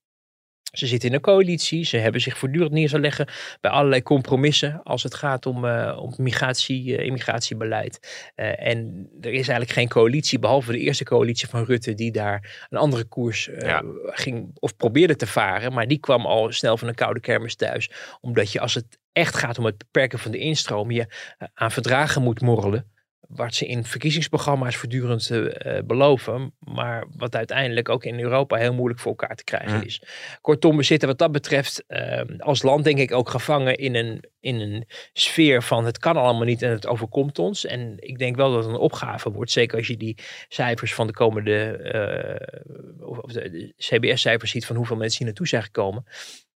ze 0.73 0.87
zitten 0.87 1.09
in 1.09 1.15
een 1.15 1.21
coalitie. 1.21 1.85
Ze 1.85 1.97
hebben 1.97 2.21
zich 2.21 2.39
voortdurend 2.39 2.73
neer 2.73 2.89
te 2.89 3.01
leggen 3.01 3.29
bij 3.61 3.71
allerlei 3.71 4.03
compromissen 4.03 4.83
als 4.83 5.03
het 5.03 5.15
gaat 5.15 5.47
om, 5.47 5.65
eh, 5.65 5.99
om 6.01 6.15
migratie, 6.17 6.97
eh, 6.97 7.05
immigratiebeleid. 7.07 8.29
Eh, 8.35 8.69
en 8.69 9.09
er 9.21 9.31
is 9.31 9.49
eigenlijk 9.49 9.71
geen 9.71 9.89
coalitie, 9.89 10.39
behalve 10.39 10.73
de 10.73 10.79
eerste 10.79 11.05
coalitie 11.05 11.49
van 11.49 11.65
Rutte, 11.65 11.95
die 11.95 12.13
daar 12.13 12.67
een 12.69 12.79
andere 12.79 13.05
koers 13.05 13.51
Ja. 13.59 13.83
ging 14.05 14.51
of 14.59 14.77
probeerde 14.77 15.17
te 15.17 15.27
varen. 15.27 15.73
Maar 15.73 15.89
die 15.89 15.99
kwam 16.01 16.27
al 16.27 16.53
snel 16.53 16.77
van 16.77 16.89
een 16.89 16.95
koude 16.95 17.21
kermis 17.21 17.55
thuis. 17.57 17.91
Omdat 18.21 18.53
je 18.53 18.61
als 18.61 18.75
het 18.75 18.99
echt 19.13 19.37
gaat 19.37 19.59
om 19.59 19.65
het 19.65 19.79
beperken 19.79 20.19
van 20.19 20.31
de 20.31 20.39
instroom, 20.39 20.91
je 20.91 21.07
aan 21.55 21.71
verdragen 21.71 22.23
moet 22.23 22.41
morrelen. 22.41 22.91
Wat 23.29 23.55
ze 23.55 23.67
in 23.67 23.85
verkiezingsprogramma's 23.85 24.77
voortdurend 24.77 25.31
eh, 25.31 25.77
eh, 25.79 25.85
beloven. 25.85 26.55
Maar 26.59 27.07
wat 27.17 27.37
uiteindelijk 27.37 27.89
ook 27.89 28.05
in 28.05 28.21
Europa 28.21 28.57
heel 28.57 28.75
moeilijk 28.75 29.01
voor 29.01 29.11
elkaar 29.11 29.37
te 29.37 29.45
krijgen 29.45 29.79
Ja. 29.79 29.85
is. 29.85 30.03
Kortom, 30.41 30.77
we 30.77 30.83
zitten 30.83 31.09
wat 31.09 31.19
dat 31.19 31.33
betreft 31.33 31.85
eh, 31.87 32.23
als 32.39 32.63
land 32.63 32.85
denk 32.85 32.99
ik 32.99 33.13
ook 33.13 33.29
gevangen 33.29 33.77
in 33.77 33.95
een, 33.95 34.25
in 34.41 34.61
een 34.61 34.85
sfeer 35.13 35.63
van 35.63 35.85
het 35.85 35.99
kan 35.99 36.17
allemaal 36.17 36.45
niet 36.45 36.63
en 36.63 36.71
het 36.71 36.87
overkomt 36.87 37.39
ons. 37.39 37.65
En 37.65 37.95
ik 37.97 38.19
denk 38.19 38.37
wel 38.37 38.53
dat 38.53 38.65
het 38.65 38.73
een 38.73 38.81
opgave 38.81 39.31
wordt. 39.31 39.51
Zeker 39.51 39.79
als 39.79 39.87
je 39.87 39.97
die 39.97 40.19
cijfers 40.49 40.95
van 40.95 41.07
de 41.07 41.13
komende, 41.13 41.67
eh, 41.67 43.09
of 43.09 43.33
de, 43.33 43.51
de 43.51 43.73
CBS-cijfers 43.77 44.51
ziet 44.51 44.67
van 44.67 44.77
hoeveel 44.77 44.97
mensen 44.97 45.17
hier 45.19 45.27
naartoe 45.27 45.49
zijn 45.49 45.63
gekomen. 45.63 46.05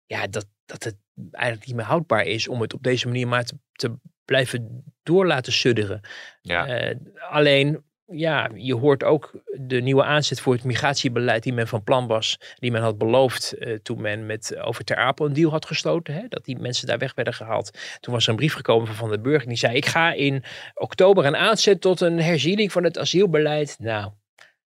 Ja, 0.06 0.26
dat, 0.26 0.46
dat 0.66 0.84
het 0.84 0.96
eigenlijk 1.30 1.66
niet 1.66 1.76
meer 1.76 1.84
houdbaar 1.84 2.24
is 2.24 2.48
om 2.48 2.60
het 2.60 2.74
op 2.74 2.82
deze 2.82 3.06
manier 3.06 3.28
maar 3.28 3.44
te, 3.44 3.58
te 3.72 3.94
blijven 4.28 4.84
door 5.02 5.26
laten 5.26 5.52
sudderen. 5.52 6.00
ja. 6.40 6.66
Eh, 6.66 6.96
alleen, 7.30 7.84
ja, 8.04 8.50
je 8.54 8.74
hoort 8.74 9.04
ook 9.04 9.42
de 9.60 9.80
nieuwe 9.80 10.04
aanzet 10.04 10.40
voor 10.40 10.54
het 10.54 10.64
migratiebeleid 10.64 11.42
die 11.42 11.52
men 11.52 11.68
van 11.68 11.82
plan 11.84 12.06
was, 12.06 12.38
die 12.54 12.70
men 12.70 12.82
had 12.82 12.98
beloofd 12.98 13.52
eh, 13.52 13.74
toen 13.82 14.00
men 14.00 14.26
met 14.26 14.56
over 14.58 14.84
Ter 14.84 14.96
Apel 14.96 15.26
een 15.26 15.32
deal 15.32 15.50
had 15.50 15.66
gesloten, 15.66 16.14
hè, 16.14 16.22
dat 16.28 16.44
die 16.44 16.58
mensen 16.58 16.86
daar 16.86 16.98
weg 16.98 17.14
werden 17.14 17.34
gehaald. 17.34 17.78
Toen 18.00 18.14
was 18.14 18.24
er 18.24 18.30
een 18.30 18.36
brief 18.36 18.54
gekomen 18.54 18.86
van 18.86 18.96
Van 18.96 19.10
den 19.10 19.22
Burg 19.22 19.42
en 19.42 19.48
die 19.48 19.58
zei, 19.58 19.76
ik 19.76 19.86
ga 19.86 20.12
in 20.12 20.44
oktober 20.74 21.24
een 21.26 21.36
aanzet 21.36 21.80
tot 21.80 22.00
een 22.00 22.20
herziening 22.20 22.72
van 22.72 22.84
het 22.84 22.98
asielbeleid. 22.98 23.76
Nou, 23.78 24.02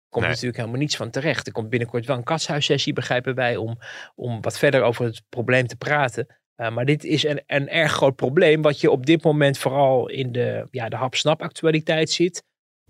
komt 0.09 0.23
Nee. 0.23 0.33
natuurlijk 0.33 0.57
helemaal 0.57 0.79
niets 0.79 0.95
van 0.95 1.09
terecht. 1.09 1.47
Er 1.47 1.53
komt 1.53 1.69
binnenkort 1.69 2.05
wel 2.05 2.17
een 2.17 2.23
katshuissessie, 2.23 2.93
begrijpen 2.93 3.35
wij, 3.35 3.55
om, 3.57 3.77
om 4.15 4.41
wat 4.41 4.57
verder 4.57 4.81
over 4.81 5.05
het 5.05 5.21
probleem 5.29 5.67
te 5.67 5.75
praten. 5.75 6.27
Uh, 6.61 6.71
maar 6.71 6.85
dit 6.85 7.03
is 7.03 7.23
een, 7.23 7.41
een 7.47 7.69
erg 7.69 7.91
groot 7.91 8.15
probleem, 8.15 8.61
wat 8.61 8.81
je 8.81 8.91
op 8.91 9.05
dit 9.05 9.23
moment 9.23 9.57
vooral 9.57 10.09
in 10.09 10.31
de, 10.31 10.67
ja, 10.71 10.89
de 10.89 10.95
hap-snap 10.95 11.41
actualiteit 11.41 12.09
ziet. 12.09 12.43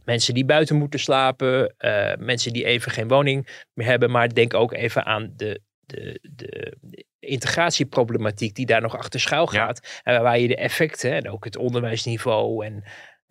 Mensen 0.04 0.34
die 0.34 0.46
buiten 0.46 0.76
moeten 0.76 1.00
slapen, 1.00 1.76
uh, 1.80 2.16
mensen 2.20 2.54
die 2.54 2.66
even 2.66 2.92
geen 2.92 3.08
woning 3.08 3.66
meer 3.74 3.88
hebben. 3.88 4.12
Maar 4.12 4.34
denk 4.34 4.54
ook 4.54 4.74
even 4.74 5.06
aan 5.06 5.34
de, 5.36 5.62
de, 5.86 6.20
de, 6.22 6.78
de 6.82 7.06
integratieproblematiek 7.20 8.56
die 8.56 8.66
daar 8.66 8.82
nog 8.82 8.98
achter 8.98 9.20
schuil 9.20 9.48
gaat. 9.48 10.02
Ja. 10.04 10.14
En 10.14 10.22
waar 10.22 10.40
je 10.40 10.48
de 10.48 10.56
effecten, 10.56 11.12
en 11.12 11.30
ook 11.30 11.44
het 11.44 11.58
onderwijsniveau 11.58 12.66
en 12.66 12.84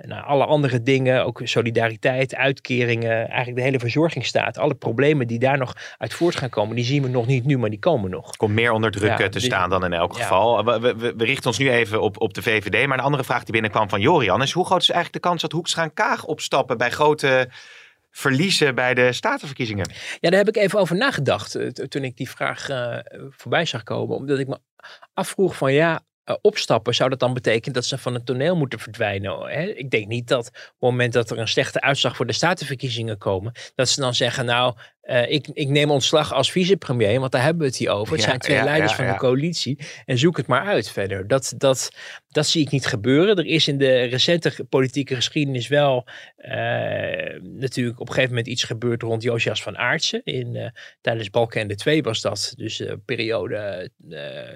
nou, 0.06 0.24
alle 0.24 0.44
andere 0.44 0.82
dingen, 0.82 1.24
ook 1.24 1.40
solidariteit, 1.44 2.34
uitkeringen, 2.34 3.28
eigenlijk 3.28 3.56
de 3.56 3.62
hele 3.62 3.78
verzorgingsstaat, 3.78 4.58
alle 4.58 4.74
problemen 4.74 5.26
die 5.26 5.38
daar 5.38 5.58
nog 5.58 5.74
uit 5.98 6.14
voort 6.14 6.36
gaan 6.36 6.48
komen, 6.48 6.76
die 6.76 6.84
zien 6.84 7.02
we 7.02 7.08
nog 7.08 7.26
niet 7.26 7.44
nu, 7.44 7.58
maar 7.58 7.70
die 7.70 7.78
komen 7.78 8.10
nog. 8.10 8.36
Komt 8.36 8.54
meer 8.54 8.72
onder 8.72 8.90
druk 8.90 9.10
ja, 9.10 9.16
te 9.16 9.28
dus, 9.28 9.44
staan 9.44 9.70
dan 9.70 9.84
in 9.84 9.92
elk 9.92 10.16
ja. 10.16 10.22
geval. 10.22 10.64
We, 10.64 10.80
we, 10.80 11.14
we, 11.16 11.24
richten 11.24 11.46
ons 11.46 11.58
nu 11.58 11.70
even 11.70 12.00
op, 12.00 12.20
op 12.20 12.34
de 12.34 12.42
VVD, 12.42 12.86
maar 12.86 12.98
een 12.98 13.04
andere 13.04 13.24
vraag 13.24 13.42
die 13.42 13.52
binnenkwam 13.52 13.88
van 13.88 14.00
Jorian 14.00 14.42
is 14.42 14.52
hoe 14.52 14.66
groot 14.66 14.82
is 14.82 14.90
eigenlijk 14.90 15.22
de 15.22 15.28
kans 15.28 15.42
dat 15.42 15.52
Hoekstra 15.52 15.82
en 15.82 15.94
Kaag 15.94 16.24
opstappen 16.24 16.78
bij 16.78 16.90
grote 16.90 17.48
verliezen 18.10 18.74
bij 18.74 18.94
de 18.94 19.12
statenverkiezingen? 19.12 19.90
Ja, 20.20 20.30
daar 20.30 20.38
heb 20.38 20.48
ik 20.48 20.56
even 20.56 20.78
over 20.78 20.96
nagedacht 20.96 21.56
uh, 21.56 21.68
toen 21.68 22.04
ik 22.04 22.16
die 22.16 22.30
vraag 22.30 22.70
uh, 22.70 22.98
voorbij 23.30 23.64
zag 23.64 23.82
komen, 23.82 24.16
omdat 24.16 24.38
ik 24.38 24.48
me 24.48 24.58
afvroeg 25.14 25.56
van 25.56 25.72
ja, 25.72 26.00
opstappen, 26.42 26.94
zou 26.94 27.10
dat 27.10 27.18
dan 27.18 27.34
betekenen 27.34 27.74
dat 27.74 27.84
ze 27.84 27.98
van 27.98 28.14
het 28.14 28.26
toneel 28.26 28.56
moeten 28.56 28.78
verdwijnen? 28.78 29.40
Hè? 29.40 29.62
Ik 29.62 29.90
denk 29.90 30.06
niet 30.06 30.28
dat 30.28 30.46
op 30.46 30.54
het 30.54 30.74
moment 30.80 31.12
dat 31.12 31.30
er 31.30 31.38
een 31.38 31.48
slechte 31.48 31.80
uitslag 31.80 32.16
voor 32.16 32.26
de 32.26 32.32
statenverkiezingen 32.32 33.18
komen, 33.18 33.52
dat 33.74 33.88
ze 33.88 34.00
dan 34.00 34.14
zeggen, 34.14 34.44
nou, 34.44 34.74
uh, 35.10 35.30
ik, 35.30 35.48
ik 35.52 35.68
neem 35.68 35.90
ontslag 35.90 36.32
als 36.34 36.52
vicepremier, 36.52 37.20
want 37.20 37.32
daar 37.32 37.42
hebben 37.42 37.62
we 37.62 37.68
het 37.68 37.76
hier 37.76 37.90
over. 37.90 38.12
Het 38.12 38.22
ja, 38.22 38.28
zijn 38.28 38.38
twee 38.38 38.56
ja, 38.56 38.64
leiders 38.64 38.90
ja, 38.90 38.96
van 38.96 39.06
de 39.06 39.16
coalitie 39.16 39.78
en 40.04 40.18
zoek 40.18 40.36
het 40.36 40.46
maar 40.46 40.64
uit 40.64 40.90
verder. 40.90 41.26
Dat, 41.26 41.54
dat, 41.56 41.90
dat 42.28 42.46
zie 42.46 42.62
ik 42.62 42.70
niet 42.70 42.86
gebeuren. 42.86 43.36
Er 43.36 43.46
is 43.46 43.68
in 43.68 43.78
de 43.78 44.02
recente 44.02 44.66
politieke 44.68 45.14
geschiedenis 45.14 45.68
wel 45.68 46.06
uh, 46.38 46.52
natuurlijk 47.42 48.00
op 48.00 48.08
een 48.08 48.14
gegeven 48.14 48.28
moment 48.28 48.46
iets 48.46 48.64
gebeurd 48.64 49.02
rond 49.02 49.22
Josias 49.22 49.62
van 49.62 49.78
Aartsen. 49.78 50.20
In, 50.24 50.54
uh, 50.54 50.68
tijdens 51.00 51.30
Balkenende 51.30 51.74
2 51.74 52.02
was 52.02 52.20
dat, 52.20 52.54
dus 52.56 52.76
de 52.76 53.00
periode 53.04 53.90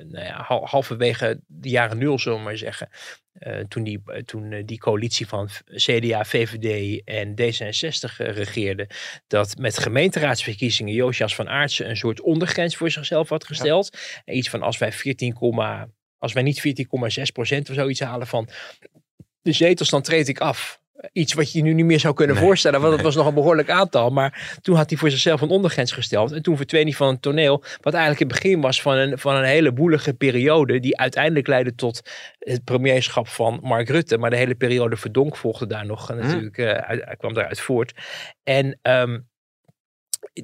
nou 0.09 0.25
ja, 0.25 0.45
halverwege 0.47 1.41
de 1.47 1.69
jaren 1.69 1.99
nul, 1.99 2.19
zullen 2.19 2.39
we 2.39 2.45
maar 2.45 2.57
zeggen. 2.57 2.89
Uh, 3.39 3.59
toen 3.59 3.83
die, 3.83 4.03
toen 4.25 4.53
uh, 4.53 4.63
die 4.65 4.79
coalitie 4.79 5.27
van 5.27 5.49
CDA, 5.75 6.25
VVD 6.25 7.01
en 7.05 7.31
D66 7.31 8.17
uh, 8.19 8.29
regeerde, 8.29 8.89
dat 9.27 9.57
met 9.59 9.79
gemeenteraadsverkiezingen 9.79 10.95
Josias 10.95 11.35
van 11.35 11.49
Aartsen 11.49 11.89
een 11.89 11.97
soort 11.97 12.21
ondergrens 12.21 12.77
voor 12.77 12.91
zichzelf 12.91 13.29
had 13.29 13.45
gesteld. 13.45 13.99
Ja. 14.25 14.33
Iets 14.33 14.51
van 14.51 14.63
als 14.63 14.79
wij 14.79 14.93
14, 14.93 15.37
als 16.19 16.33
wij 16.33 16.43
niet 16.43 16.87
14,6 17.19 17.23
procent 17.33 17.69
of 17.69 17.75
zoiets 17.75 18.01
halen 18.01 18.27
van 18.27 18.49
de 19.41 19.53
zetels, 19.53 19.91
dan 19.91 20.03
treed 20.03 20.29
ik 20.29 20.39
af 20.41 20.83
iets 21.13 21.33
wat 21.33 21.53
je 21.53 21.63
nu 21.63 21.73
niet 21.73 21.85
meer 21.85 22.01
zou 22.01 22.15
kunnen 22.15 22.37
nee, 22.37 22.45
voorstellen. 22.45 22.81
Want 22.81 22.93
het 22.93 23.03
nee. 23.03 23.13
was 23.13 23.23
nog 23.23 23.27
een 23.27 23.35
behoorlijk 23.43 23.71
aantal. 23.71 24.11
Maar 24.11 24.59
toen 24.63 24.77
had 24.77 24.91
hij 24.91 24.99
voor 24.99 25.11
zichzelf 25.11 25.41
een 25.41 25.49
ondergrens 25.49 25.93
gesteld. 25.93 26.33
En 26.33 26.43
toen 26.43 26.57
verdween 26.57 26.85
hij 26.85 26.93
van 26.93 27.09
een 27.09 27.21
toneel. 27.21 27.63
Wat 27.81 27.95
eigenlijk 27.95 28.19
het 28.19 28.41
begin 28.41 28.61
was 28.61 28.83
van 28.83 28.97
een, 28.97 29.19
van 29.19 29.35
een 29.35 29.45
hele 29.45 29.73
boelige 29.73 30.15
periode. 30.15 30.81
Die 30.81 30.99
uiteindelijk 30.99 31.47
leidde 31.47 31.75
tot 31.75 32.11
het 32.39 32.65
premierschap 32.65 33.29
van 33.29 33.59
Mark 33.63 33.89
Rutte. 33.89 34.19
Maar 34.19 34.31
de 34.31 34.37
hele 34.37 34.55
periode 34.55 34.97
Verdonk 34.97 35.37
volgde 35.37 35.67
daar 35.67 35.87
nog. 35.87 36.11
En 36.11 36.17
natuurlijk 36.17 36.59
uh, 36.59 36.73
uit, 36.73 37.17
kwam 37.17 37.35
daaruit 37.35 37.61
voort. 37.61 37.93
En 38.43 38.79
um, 38.83 39.29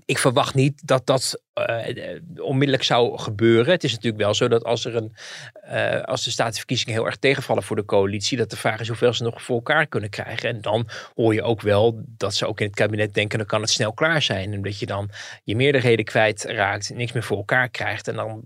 ik 0.04 0.18
verwacht 0.18 0.54
niet 0.54 0.86
dat 0.86 1.06
dat 1.06 1.42
uh, 1.68 2.20
onmiddellijk 2.36 2.82
zou 2.82 3.18
gebeuren. 3.18 3.72
Het 3.72 3.84
is 3.84 3.92
natuurlijk 3.92 4.22
wel 4.22 4.34
zo 4.34 4.48
dat 4.48 4.64
als 4.64 4.84
er 4.84 4.96
een, 4.96 5.12
eh, 5.52 6.02
als 6.02 6.24
de 6.24 6.30
statenverkiezingen 6.30 6.94
heel 6.94 7.06
erg 7.06 7.16
tegenvallen 7.16 7.62
voor 7.62 7.76
de 7.76 7.84
coalitie, 7.84 8.38
dat 8.38 8.50
de 8.50 8.56
vraag 8.56 8.80
is 8.80 8.88
hoeveel 8.88 9.12
ze 9.12 9.22
nog 9.22 9.42
voor 9.42 9.56
elkaar 9.56 9.86
kunnen 9.86 10.10
krijgen. 10.10 10.48
En 10.48 10.60
dan 10.60 10.88
hoor 11.14 11.34
je 11.34 11.42
ook 11.42 11.60
wel 11.60 12.02
dat 12.06 12.34
ze 12.34 12.46
ook 12.46 12.60
in 12.60 12.66
het 12.66 12.74
kabinet 12.74 13.14
denken, 13.14 13.38
dan 13.38 13.46
kan 13.46 13.60
het 13.60 13.70
snel 13.70 13.92
klaar 13.92 14.22
zijn. 14.22 14.52
Omdat 14.52 14.78
je 14.78 14.86
dan 14.86 15.10
je 15.44 15.56
meerderheden 15.56 16.04
kwijtraakt, 16.04 16.90
niks 16.94 17.12
meer 17.12 17.22
voor 17.22 17.36
elkaar 17.36 17.68
krijgt. 17.68 18.08
En 18.08 18.14
dan 18.14 18.42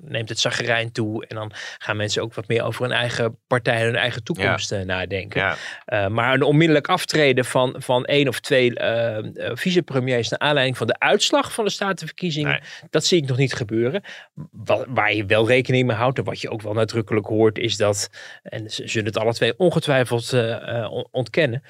neemt 0.00 0.28
het 0.28 0.38
zagrijn 0.38 0.92
toe. 0.92 1.26
En 1.26 1.36
dan 1.36 1.52
gaan 1.78 1.96
mensen 1.96 2.22
ook 2.22 2.34
wat 2.34 2.48
meer 2.48 2.62
over 2.62 2.82
hun 2.82 2.92
eigen 2.92 3.38
partij 3.46 3.76
en 3.76 3.84
hun 3.84 3.96
eigen 3.96 4.24
toekomst 4.24 4.70
ja. 4.70 4.84
nadenken. 4.84 5.40
Ja. 5.40 5.56
Uh, 5.86 6.06
maar 6.06 6.34
een 6.34 6.42
onmiddellijk 6.42 6.88
aftreden 6.88 7.44
van, 7.44 7.74
van 7.78 8.04
één 8.04 8.28
of 8.28 8.40
twee 8.40 8.72
vicepremiers 9.54 10.28
naar 10.28 10.38
aanleiding 10.38 10.76
van 10.76 10.86
de 10.86 10.98
uitslag 10.98 11.52
van 11.52 11.64
de 11.64 11.70
statenverkiezingen, 11.70 12.25
dat 12.90 13.04
zie 13.04 13.22
ik 13.22 13.28
nog 13.28 13.36
niet 13.36 13.54
gebeuren. 13.54 14.02
waar 14.88 15.14
je 15.14 15.26
wel 15.26 15.48
rekening 15.48 15.86
mee 15.86 15.96
houdt 15.96 16.18
en 16.18 16.24
wat 16.24 16.40
je 16.40 16.50
ook 16.50 16.62
wel 16.62 16.72
nadrukkelijk 16.72 17.26
hoort, 17.26 17.58
is 17.58 17.76
dat, 17.76 18.10
en 18.42 18.70
ze 18.70 18.88
zullen 18.88 19.06
het 19.06 19.18
alle 19.18 19.34
twee 19.34 19.58
ongetwijfeld 19.58 20.32
uh, 20.32 21.02
ontkennen, 21.10 21.62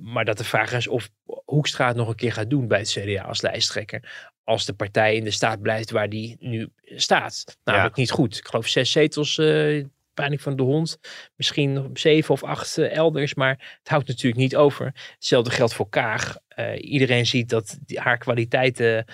maar 0.00 0.24
dat 0.24 0.38
de 0.38 0.44
vraag 0.44 0.72
is 0.72 0.88
of 0.88 1.08
Hoekstra 1.44 1.86
het 1.86 1.96
nog 1.96 2.08
een 2.08 2.14
keer 2.14 2.32
gaat 2.32 2.50
doen 2.50 2.68
bij 2.68 2.78
het 2.78 2.90
CDA 2.90 3.22
als 3.22 3.42
lijsttrekker 3.42 4.32
als 4.48 4.64
de 4.64 4.72
partij 4.72 5.14
in 5.16 5.24
de 5.24 5.30
staat 5.30 5.62
blijft 5.62 5.90
waar 5.90 6.08
die 6.08 6.36
nu 6.40 6.68
staat. 6.84 7.58
Namelijk 7.64 7.96
niet 7.96 8.10
goed. 8.10 8.36
Ik 8.36 8.46
geloof 8.46 8.66
zes 8.66 8.90
zetels, 8.90 9.36
uh, 9.36 9.84
van 10.26 10.56
de 10.56 10.62
hond. 10.62 10.98
Misschien 11.36 11.72
nog 11.72 11.86
zeven 11.92 12.34
of 12.34 12.44
acht 12.44 12.76
uh, 12.76 12.96
elders. 12.96 13.34
Maar 13.34 13.78
het 13.78 13.88
houdt 13.88 14.08
natuurlijk 14.08 14.42
niet 14.42 14.56
over. 14.56 14.92
Hetzelfde 15.14 15.50
geldt 15.50 15.74
voor 15.74 15.88
Kaag. 15.88 16.36
Uh, 16.58 16.90
iedereen 16.92 17.26
ziet 17.26 17.48
dat 17.48 17.78
haar 17.94 18.18
kwaliteiten 18.18 19.04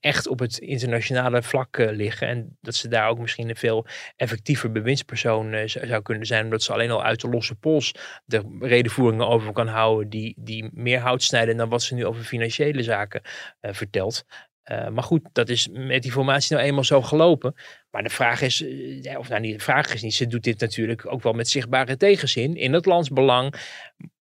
echt 0.00 0.28
op 0.28 0.38
het 0.38 0.58
internationale 0.58 1.42
vlak 1.42 1.76
liggen. 1.78 2.28
En 2.28 2.56
dat 2.60 2.74
ze 2.74 2.88
daar 2.88 3.08
ook 3.08 3.18
misschien 3.18 3.48
een 3.48 3.56
veel 3.56 3.86
effectiever 4.16 4.72
bewindspersoon 4.72 5.68
zou 5.68 6.02
kunnen 6.02 6.26
zijn. 6.26 6.44
Omdat 6.44 6.62
ze 6.62 6.72
alleen 6.72 6.90
al 6.90 7.02
uit 7.02 7.20
de 7.20 7.28
losse 7.28 7.54
pols 7.54 7.94
de 8.24 8.56
redenvoeringen 8.60 9.28
over 9.28 9.52
kan 9.52 9.68
houden. 9.68 10.08
Die, 10.08 10.34
die 10.38 10.70
meer 10.72 10.98
hout 10.98 11.22
snijden 11.22 11.56
dan 11.56 11.68
wat 11.68 11.82
ze 11.82 11.94
nu 11.94 12.06
over 12.06 12.24
financiële 12.24 12.82
zaken 12.82 13.22
vertelt. 13.60 14.24
Uh, 14.70 14.88
maar 14.88 15.02
goed, 15.02 15.20
dat 15.32 15.48
is 15.48 15.68
met 15.72 16.02
die 16.02 16.12
formatie 16.12 16.56
nou 16.56 16.68
eenmaal 16.68 16.84
zo 16.84 17.02
gelopen. 17.02 17.54
Maar 17.90 18.02
de 18.02 18.10
vraag 18.10 18.40
is, 18.40 18.60
uh, 18.60 19.18
of 19.18 19.28
nou 19.28 19.40
niet, 19.40 19.58
de 19.58 19.64
vraag 19.64 19.94
is 19.94 20.02
niet, 20.02 20.14
ze 20.14 20.26
doet 20.26 20.44
dit 20.44 20.60
natuurlijk 20.60 21.12
ook 21.12 21.22
wel 21.22 21.32
met 21.32 21.48
zichtbare 21.48 21.96
tegenzin 21.96 22.56
in 22.56 22.72
het 22.72 22.86
landsbelang. 22.86 23.54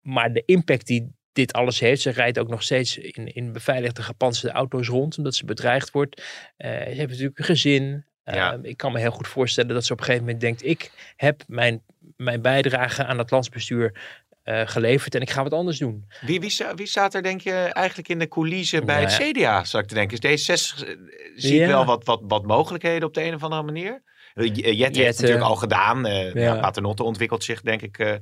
Maar 0.01 0.33
de 0.33 0.43
impact 0.47 0.87
die 0.87 1.13
dit 1.33 1.53
alles 1.53 1.81
heeft, 1.81 2.03
ze 2.03 2.11
rijdt 2.11 2.39
ook 2.39 2.49
nog 2.49 2.63
steeds 2.63 2.99
in, 2.99 3.35
in 3.35 3.53
beveiligde 3.53 4.03
gepantserde 4.03 4.55
auto's 4.55 4.89
rond, 4.89 5.19
omdat 5.19 5.35
ze 5.35 5.45
bedreigd 5.45 5.91
wordt. 5.91 6.21
Uh, 6.59 6.71
ze 6.71 6.77
heeft 6.77 7.09
natuurlijk 7.09 7.39
een 7.39 7.45
gezin. 7.45 8.05
Ja. 8.25 8.59
Ik 8.63 8.77
kan 8.77 8.93
me 8.93 8.99
heel 8.99 9.11
goed 9.11 9.29
voorstellen 9.29 9.75
dat 9.75 9.85
ze 9.85 9.93
op 9.93 9.99
een 9.99 10.05
gegeven 10.05 10.27
moment 10.27 10.43
denkt, 10.43 10.65
ik 10.65 11.13
heb 11.17 11.43
mijn, 11.47 11.83
mijn 12.17 12.43
bijdrage 12.43 13.05
aan 13.05 13.19
het 13.19 13.31
landsbestuur 13.31 14.19
uh, 14.45 14.63
geleverd 14.65 15.15
en 15.15 15.21
ik 15.21 15.31
ga 15.31 15.43
wat 15.43 15.53
anders 15.53 15.79
doen. 15.79 16.05
Wie, 16.21 16.41
wie, 16.41 16.57
wie 16.75 16.87
staat 16.87 17.15
er 17.15 17.23
denk 17.23 17.41
je 17.41 17.53
eigenlijk 17.53 18.09
in 18.09 18.19
de 18.19 18.29
coulissen 18.29 18.87
bij 18.87 19.01
het 19.01 19.13
CDA, 19.13 19.65
zou 19.65 19.83
ik 19.83 19.89
te 19.89 19.95
denken? 19.95 20.19
Is 20.19 20.51
D66, 20.51 20.89
uh, 20.89 20.97
zie 21.35 21.61
ik 21.61 21.67
wel 21.67 21.85
wat, 21.85 22.05
wat, 22.05 22.21
wat 22.23 22.47
mogelijkheden 22.47 23.09
op 23.09 23.15
de 23.15 23.23
een 23.23 23.35
of 23.35 23.43
andere 23.43 23.63
manier? 23.63 24.03
Jet, 24.35 24.57
Jet 24.57 24.97
heeft 24.97 24.97
het 24.97 25.21
natuurlijk 25.21 25.47
al 25.47 25.57
gedaan. 25.57 26.07
Uh, 26.07 26.35
ja. 26.35 26.61
Paternotte 26.61 27.03
ontwikkelt 27.03 27.45
zich 27.45 27.61
denk 27.61 27.83
ik... 27.83 28.21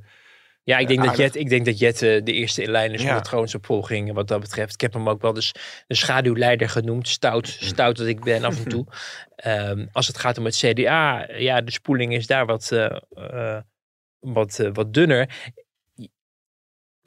ja, 0.63 0.79
ik 0.79 0.89
denk, 0.89 1.05
dat 1.05 1.17
Jet, 1.17 1.37
ik 1.37 1.49
denk 1.49 1.65
dat 1.65 1.79
Jet 1.79 1.99
de 1.99 2.23
eerste 2.23 2.63
in 2.63 2.71
lijn 2.71 2.93
is 2.93 3.03
ja. 3.03 3.15
met 3.15 3.25
de 3.25 3.57
opvolging 3.57 4.13
wat 4.13 4.29
dat 4.29 4.41
betreft. 4.41 4.75
Ik 4.75 4.81
heb 4.81 4.93
hem 4.93 5.09
ook 5.09 5.23
wel 5.23 5.33
dus 5.33 5.55
de 5.87 5.95
schaduwleider 5.95 6.69
genoemd. 6.69 7.09
Stout, 7.09 7.49
stout 7.49 7.97
dat 7.97 8.07
ik 8.07 8.25
ben 8.25 8.45
af 8.45 8.65
en 8.65 8.69
toe. 8.69 8.87
um, 9.47 9.89
als 9.93 10.07
het 10.07 10.19
gaat 10.19 10.39
om 10.39 10.45
het 10.45 10.57
CDA, 10.57 11.29
ja, 11.37 11.61
de 11.61 11.73
spoeling 11.73 12.15
is 12.15 12.27
daar 12.27 12.47
wat, 12.47 12.73
wat, 14.21 14.69
wat 14.73 14.95
dunner. 14.95 15.29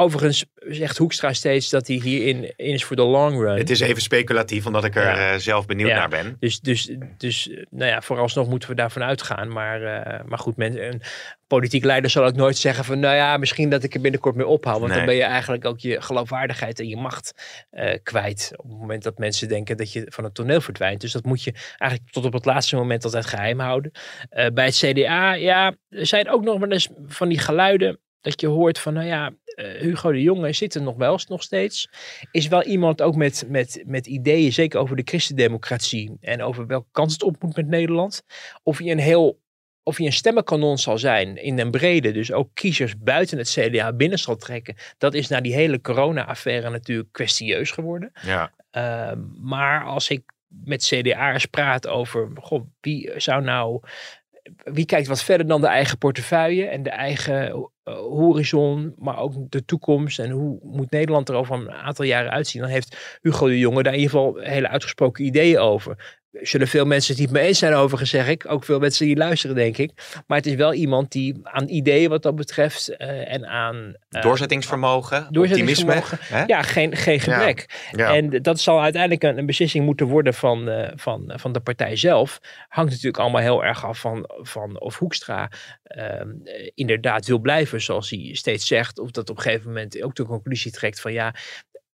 Overigens 0.02 0.46
zegt 0.56 0.98
Hoekstra 0.98 1.34
steeds 1.34 1.70
dat 1.70 1.88
hij 1.88 1.96
hierin 1.96 2.54
in 2.56 2.74
is 2.74 2.84
voor 2.84 2.96
de 2.96 3.02
long 3.02 3.40
run. 3.40 3.58
Het 3.58 3.70
is 3.70 3.80
even 3.80 4.02
speculatief, 4.02 4.66
omdat 4.66 4.84
ik 4.84 4.96
er 4.96 5.04
ja. 5.04 5.34
uh, 5.34 5.40
zelf 5.40 5.66
benieuwd 5.66 5.90
ja. 5.90 5.96
naar 5.96 6.10
ben. 6.10 6.36
Dus, 6.40 6.60
dus, 6.60 6.92
dus 7.18 7.50
nou 7.70 7.92
ja, 7.92 8.02
vooralsnog 8.02 8.48
moeten 8.48 8.70
we 8.70 8.76
daarvan 8.76 9.04
uitgaan. 9.04 9.52
Maar, 9.52 9.82
uh, 9.82 10.20
maar 10.26 10.38
goed, 10.38 10.58
men, 10.58 10.88
een 10.88 11.02
politiek 11.48 11.84
leider 11.84 12.10
zal 12.10 12.26
ook 12.26 12.36
nooit 12.36 12.58
zeggen 12.58 12.86
van... 12.86 13.00
nou 13.00 13.16
ja, 13.16 13.38
misschien 13.38 13.70
dat 13.70 13.84
ik 13.84 13.94
er 13.94 14.02
binnenkort 14.02 14.36
mee 14.36 14.48
ophoud. 14.48 14.80
Want 14.80 14.88
nee. 14.88 14.98
dan 14.98 15.08
ben 15.08 15.16
je 15.16 15.24
eigenlijk 15.24 15.66
ook 15.66 15.80
je 15.80 16.02
geloofwaardigheid 16.02 16.80
en 16.80 16.88
je 16.88 16.98
macht 16.98 17.34
uh, 17.72 17.94
kwijt. 18.04 18.52
Op 18.56 18.70
het 18.70 18.80
moment 18.80 19.04
dat 19.04 19.18
mensen 19.18 19.48
denken 19.48 19.78
dat 19.78 19.94
je 19.94 20.06
van 20.10 20.24
het 20.24 20.34
toneel 20.34 20.62
verdwijnt. 20.62 21.02
Dus 21.02 21.12
dat 21.12 21.26
moet 21.26 21.44
je 21.44 21.54
eigenlijk 21.78 22.12
tot 22.12 22.26
op 22.26 22.34
het 22.34 22.46
laatste 22.46 22.76
moment 22.76 23.04
altijd 23.04 23.26
geheim 23.26 23.60
houden. 23.60 23.92
bij 24.54 24.66
het 24.66 24.76
CDA, 24.76 25.34
ja, 25.34 25.76
er 25.90 26.06
zijn 26.06 26.30
ook 26.30 26.44
nog 26.44 26.60
wel 26.60 26.72
eens 26.72 26.90
van 27.08 27.30
die 27.30 27.40
geluiden... 27.40 28.00
dat 28.22 28.42
je 28.42 28.48
hoort 28.48 28.80
van, 28.80 28.94
nou 28.94 29.08
ja 29.08 29.32
Hugo 29.56 30.12
de 30.12 30.22
Jonge 30.22 30.54
zit 30.54 30.76
er 30.76 30.82
nog 30.82 30.96
wel 30.96 31.20
nog 31.28 31.44
steeds. 31.44 31.90
Is 32.32 32.48
wel 32.48 32.64
iemand 32.64 33.02
ook 33.02 33.16
met, 33.16 33.46
met, 33.48 33.84
met 33.86 34.08
ideeën, 34.08 34.54
zeker 34.54 34.80
over 34.80 34.96
de 34.96 35.02
christendemocratie 35.06 36.18
en 36.22 36.42
over 36.42 36.68
welke 36.68 36.90
kant 36.92 37.12
het 37.12 37.24
op 37.24 37.42
moet 37.42 37.56
met 37.56 37.68
Nederland. 37.68 38.24
Of 38.64 38.78
hij 38.78 38.92
een 38.92 39.00
heel 39.00 39.40
of 39.84 39.98
hij 39.98 40.06
een 40.06 40.14
stemmenkanon 40.14 40.78
zal 40.78 40.98
zijn 40.98 41.38
in 41.38 41.56
den 41.56 41.72
brede, 41.72 42.12
dus 42.12 42.32
ook 42.32 42.50
kiezers 42.54 42.98
buiten 42.98 43.38
het 43.38 43.50
CDA 43.50 43.94
binnen 43.94 44.20
zal 44.20 44.36
trekken, 44.36 44.76
dat 44.98 45.14
is 45.14 45.28
na 45.28 45.42
die 45.42 45.54
hele 45.54 45.82
corona-affaire 45.82 46.70
natuurlijk 46.70 47.12
kwestieus 47.12 47.72
geworden. 47.72 48.12
Ja. 48.22 48.52
Uh, 48.72 49.12
maar 49.42 49.86
als 49.86 50.10
ik 50.10 50.24
met 50.48 50.84
CDA'ers 50.84 51.46
praat 51.46 51.88
over, 51.88 52.30
goh, 52.36 52.66
wie 52.82 53.12
zou 53.16 53.44
nou 53.44 53.82
wie 54.64 54.86
kijkt 54.86 55.08
wat 55.08 55.24
verder 55.24 55.48
dan 55.48 55.62
de 55.62 55.68
eigen 55.68 55.98
portefeuille 55.98 56.66
en 56.66 56.84
de 56.84 56.90
eigen 56.90 57.70
uh, 57.84 57.94
horizon, 57.94 58.94
maar 58.98 59.18
ook 59.18 59.34
de 59.50 59.66
toekomst 59.66 60.20
en 60.20 60.30
hoe 60.30 60.60
moet 60.64 60.92
Nederland 60.92 61.30
er 61.30 61.36
over 61.36 61.56
een 61.56 61.72
aantal 61.72 62.06
jaren 62.06 62.32
uitzien, 62.32 62.62
dan 62.62 62.72
heeft 62.72 63.20
Hugo 63.22 63.48
de 63.48 63.60
Jonge 63.60 63.84
daar 63.84 63.94
in 63.94 64.00
ieder 64.00 64.18
geval 64.18 64.38
hele 64.38 64.68
uitgesproken 64.68 65.26
ideeën 65.26 65.60
over 65.60 66.20
zullen 66.32 66.68
veel 66.68 66.86
mensen 66.86 67.14
het 67.14 67.22
niet 67.22 67.32
mee 67.32 67.48
eens 67.48 67.60
zijn 67.60 67.74
over, 67.74 68.08
zeg 68.08 68.28
ik. 68.28 68.46
Ook 68.48 68.64
veel 68.64 68.80
mensen 68.80 69.06
die 69.06 69.16
luisteren, 69.16 69.56
denk 69.56 69.78
ik. 69.78 69.92
Maar 70.28 70.38
het 70.38 70.46
is 70.46 70.56
wel 70.56 70.74
iemand 70.74 71.12
die 71.12 71.40
aan 71.44 71.68
ideeën 71.68 72.10
wat 72.10 72.24
dat 72.24 72.36
betreft 72.36 72.90
uh, 72.98 73.34
en 73.34 73.48
aan... 73.48 73.96
Uh, 74.10 74.22
doorzettingsvermogen, 74.22 75.28
doorzettingsvermogen, 75.30 76.12
optimisme. 76.12 76.46
Ja, 76.48 76.62
geen, 76.62 76.96
geen 76.96 77.20
gebrek. 77.20 77.66
Ja. 77.92 78.10
Ja. 78.10 78.16
En 78.16 78.42
dat 78.42 78.60
zal 78.60 78.82
uiteindelijk 78.82 79.24
een, 79.24 79.38
een, 79.38 79.46
beslissing 79.46 79.86
moeten 79.86 80.06
worden 80.06 80.34
van, 80.34 80.70
uh, 80.70 80.88
van, 80.96 81.34
van 81.36 81.52
de 81.52 81.60
partij 81.60 81.96
zelf. 81.96 82.40
Hangt 82.68 82.92
natuurlijk 82.92 83.18
allemaal 83.18 83.42
heel 83.42 83.64
erg 83.64 83.86
af 83.86 84.00
van, 84.00 84.26
van 84.28 84.80
of 84.80 84.98
Hoekstra 84.98 85.50
ehm, 85.84 86.30
inderdaad 86.74 87.26
wil 87.26 87.40
blijven 87.40 87.82
zoals 87.82 88.10
hij 88.10 88.30
steeds 88.34 88.68
zegt. 88.68 89.00
Of 89.00 89.12
dat 89.12 89.30
op 89.30 89.38
een 89.38 89.44
gegeven 89.44 89.68
moment 89.68 90.02
ook 90.02 90.16
de 90.16 90.26
conclusie 90.26 90.72
trekt 90.72 91.02
van 91.02 91.14
ja, 91.14 91.34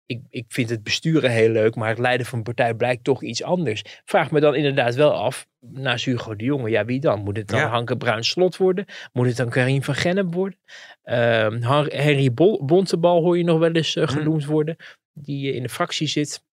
ik, 0.08 0.20
ik 0.30 0.44
vind 0.48 0.70
het 0.70 0.82
besturen 0.82 1.30
heel 1.30 1.48
leuk, 1.48 1.74
maar 1.74 1.88
het 1.88 1.98
leiden 1.98 2.26
van 2.26 2.38
een 2.38 2.44
partij 2.44 2.74
blijkt 2.74 3.04
toch 3.04 3.22
iets 3.22 3.42
anders. 3.42 3.82
Vraag 4.04 4.30
me 4.30 4.40
dan 4.40 4.54
inderdaad 4.54 4.94
wel 4.94 5.12
af, 5.12 5.46
naast 5.60 6.04
Hugo 6.04 6.36
de 6.36 6.44
Jonge, 6.44 6.70
ja 6.70 6.84
wie 6.84 7.00
dan? 7.00 7.20
Moet 7.20 7.36
het 7.36 7.48
dan 7.48 7.60
ja. 7.60 7.68
Hanke 7.68 7.96
Bruin 7.96 8.24
Slot 8.24 8.56
worden? 8.56 8.84
Moet 9.12 9.26
het 9.26 9.36
dan 9.36 9.48
Karim 9.48 9.82
van 9.82 9.94
Gennep 9.94 10.34
worden? 10.34 10.58
Uh, 11.04 11.86
Henry 11.86 12.32
Bol 12.32 12.64
Bontebal 12.64 13.22
hoor 13.22 13.38
je 13.38 13.44
nog 13.44 13.58
wel 13.58 13.72
eens 13.72 13.96
uh, 13.96 14.08
genoemd 14.08 14.42
hmm. 14.42 14.52
worden, 14.52 14.76
die 15.12 15.50
uh, 15.50 15.56
in 15.56 15.62
de 15.62 15.68
fractie 15.68 16.06
zit. 16.06 16.46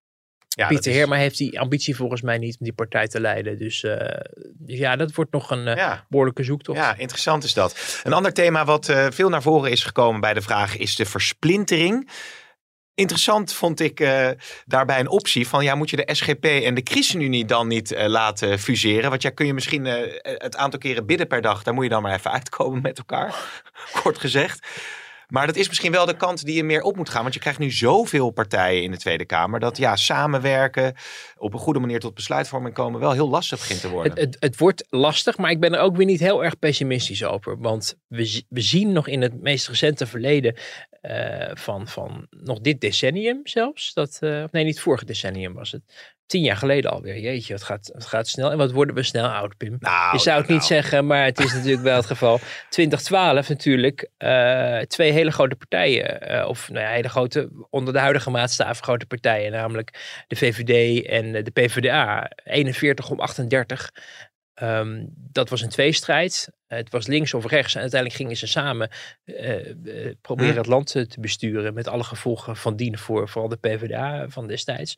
Ja, 0.47 0.67
Pieter 0.67 0.91
is... 0.91 0.97
Heerma 0.97 1.15
heeft 1.15 1.37
die 1.37 1.59
ambitie 1.59 1.95
volgens 1.95 2.21
mij 2.21 2.37
niet 2.37 2.57
om 2.59 2.65
die 2.65 2.73
partij 2.73 3.07
te 3.07 3.19
leiden. 3.19 3.57
Dus, 3.57 3.83
uh, 3.83 3.95
dus 4.53 4.77
ja, 4.77 4.95
dat 4.95 5.13
wordt 5.13 5.31
nog 5.31 5.51
een 5.51 5.67
uh, 5.67 5.75
ja. 5.75 6.05
behoorlijke 6.09 6.43
zoektocht. 6.43 6.77
Ja, 6.77 6.97
interessant 6.97 7.43
is 7.43 7.53
dat. 7.53 8.01
Een 8.03 8.13
ander 8.13 8.33
thema 8.33 8.65
wat 8.65 8.89
uh, 8.89 9.07
veel 9.09 9.29
naar 9.29 9.41
voren 9.41 9.71
is 9.71 9.83
gekomen 9.83 10.21
bij 10.21 10.33
de 10.33 10.41
vraag 10.41 10.77
is 10.77 10.95
de 10.95 11.05
versplintering. 11.05 12.09
Interessant 12.95 13.53
vond 13.53 13.79
ik 13.79 13.99
uh, 13.99 14.29
daarbij 14.65 14.99
een 14.99 15.09
optie 15.09 15.47
van 15.47 15.63
ja, 15.63 15.75
moet 15.75 15.89
je 15.89 15.95
de 15.95 16.15
SGP 16.15 16.45
en 16.45 16.73
de 16.73 16.81
ChristenUnie 16.83 17.45
dan 17.45 17.67
niet 17.67 17.91
uh, 17.91 18.05
laten 18.05 18.59
fuseren? 18.59 19.09
Want 19.09 19.21
ja, 19.21 19.29
kun 19.29 19.45
je 19.45 19.53
misschien 19.53 19.85
uh, 19.85 19.93
het 20.21 20.55
aantal 20.55 20.79
keren 20.79 21.05
bidden 21.05 21.27
per 21.27 21.41
dag, 21.41 21.63
daar 21.63 21.73
moet 21.73 21.83
je 21.83 21.89
dan 21.89 22.01
maar 22.01 22.13
even 22.13 22.31
uitkomen 22.31 22.81
met 22.81 22.97
elkaar, 22.97 23.35
kort 24.01 24.17
gezegd. 24.17 24.67
Maar 25.27 25.47
dat 25.47 25.55
is 25.55 25.67
misschien 25.67 25.91
wel 25.91 26.05
de 26.05 26.15
kant 26.15 26.45
die 26.45 26.55
je 26.55 26.63
meer 26.63 26.81
op 26.81 26.95
moet 26.95 27.09
gaan. 27.09 27.21
Want 27.21 27.33
je 27.33 27.39
krijgt 27.39 27.59
nu 27.59 27.71
zoveel 27.71 28.29
partijen 28.29 28.83
in 28.83 28.91
de 28.91 28.97
Tweede 28.97 29.25
Kamer. 29.25 29.59
Dat 29.59 29.77
ja, 29.77 29.95
samenwerken, 29.95 30.93
op 31.37 31.53
een 31.53 31.59
goede 31.59 31.79
manier 31.79 31.99
tot 31.99 32.13
besluitvorming 32.13 32.73
komen, 32.73 32.99
wel 32.99 33.11
heel 33.11 33.29
lastig 33.29 33.59
begint 33.59 33.81
te 33.81 33.89
worden. 33.89 34.19
Het, 34.19 34.37
het, 34.39 34.57
wordt 34.57 34.85
lastig, 34.89 35.37
maar 35.37 35.51
ik 35.51 35.59
ben 35.59 35.73
er 35.73 35.79
ook 35.79 35.95
weer 35.95 36.05
niet 36.05 36.19
heel 36.19 36.43
erg 36.43 36.59
pessimistisch 36.59 37.23
over. 37.23 37.59
Want 37.59 37.95
we, 38.07 38.43
we 38.49 38.61
zien 38.61 38.91
nog 38.91 39.07
in 39.07 39.21
het 39.21 39.41
meest 39.41 39.67
recente 39.67 40.05
verleden 40.05 40.55
uh, 41.01 41.51
van, 41.53 41.87
van 41.87 42.27
nog 42.29 42.59
dit 42.59 42.81
decennium 42.81 43.39
zelfs. 43.43 43.93
Dat, 43.93 44.17
uh, 44.21 44.43
nee, 44.51 44.63
niet 44.63 44.79
vorige 44.79 45.05
decennium 45.05 45.53
was 45.53 45.71
het. 45.71 46.14
Tien 46.25 46.41
jaar 46.41 46.57
geleden 46.57 46.91
alweer. 46.91 47.19
Jeetje, 47.19 47.53
het 47.53 47.63
gaat, 47.63 47.89
het 47.93 48.05
gaat 48.05 48.27
snel. 48.27 48.51
En 48.51 48.57
wat 48.57 48.71
worden 48.71 48.95
we 48.95 49.03
snel 49.03 49.27
oud, 49.27 49.57
Pim? 49.57 49.77
Nou, 49.79 50.11
je 50.11 50.19
zou 50.19 50.37
het 50.37 50.47
nou. 50.47 50.59
niet 50.59 50.67
zeggen, 50.67 51.05
maar 51.05 51.23
het 51.25 51.39
is 51.39 51.53
natuurlijk 51.53 51.83
wel 51.83 51.95
het 51.95 52.05
geval. 52.05 52.39
2012 52.69 53.49
natuurlijk. 53.49 54.09
Uh, 54.17 54.79
twee 54.79 55.11
hele 55.11 55.31
grote 55.31 55.55
partijen. 55.55 56.47
of 56.47 56.69
nou 56.69 56.85
ja, 56.85 56.91
hele 56.91 57.09
grote, 57.09 57.49
onder 57.69 57.93
de 57.93 57.99
huidige 57.99 58.29
maatstaven 58.29 58.83
grote 58.83 59.05
partijen. 59.05 59.51
Namelijk 59.51 60.23
de 60.27 60.35
VVD 60.35 61.05
en 61.05 61.31
de 61.31 61.51
PvdA. 61.51 62.29
41 62.43 63.09
om 63.09 63.19
38. 63.19 63.91
Ehm, 64.53 65.03
dat 65.09 65.49
was 65.49 65.61
een 65.61 65.69
tweestrijd. 65.69 66.49
Het 66.67 66.91
was 66.91 67.07
links 67.07 67.33
of 67.33 67.45
rechts. 67.45 67.75
En 67.75 67.81
uiteindelijk 67.81 68.21
gingen 68.21 68.37
ze 68.37 68.47
samen 68.47 68.89
eh, 69.23 69.69
eh, 69.69 70.15
proberen 70.21 70.51
Hm. 70.51 70.57
het 70.57 70.67
land 70.67 70.95
eh, 70.95 71.03
te 71.03 71.19
besturen. 71.19 71.73
Met 71.73 71.87
alle 71.87 72.03
gevolgen 72.03 72.55
van 72.55 72.75
dien 72.75 72.97
voor 72.97 73.29
vooral 73.29 73.49
de 73.49 73.55
PvdA 73.57 74.29
van 74.29 74.47
destijds. 74.47 74.95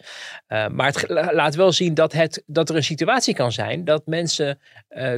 Eh, 0.48 0.68
maar 0.68 0.88
het 0.88 1.10
laat 1.34 1.56
wel 1.56 1.72
zien 1.72 1.94
dat, 1.94 2.14
het, 2.14 2.44
dat 2.46 2.70
er 2.70 2.76
een 2.76 2.84
situatie 2.84 3.34
kan 3.36 3.52
zijn 3.52 3.84
dat 3.84 4.06
mensen 4.06 4.60
eh, 4.88 5.14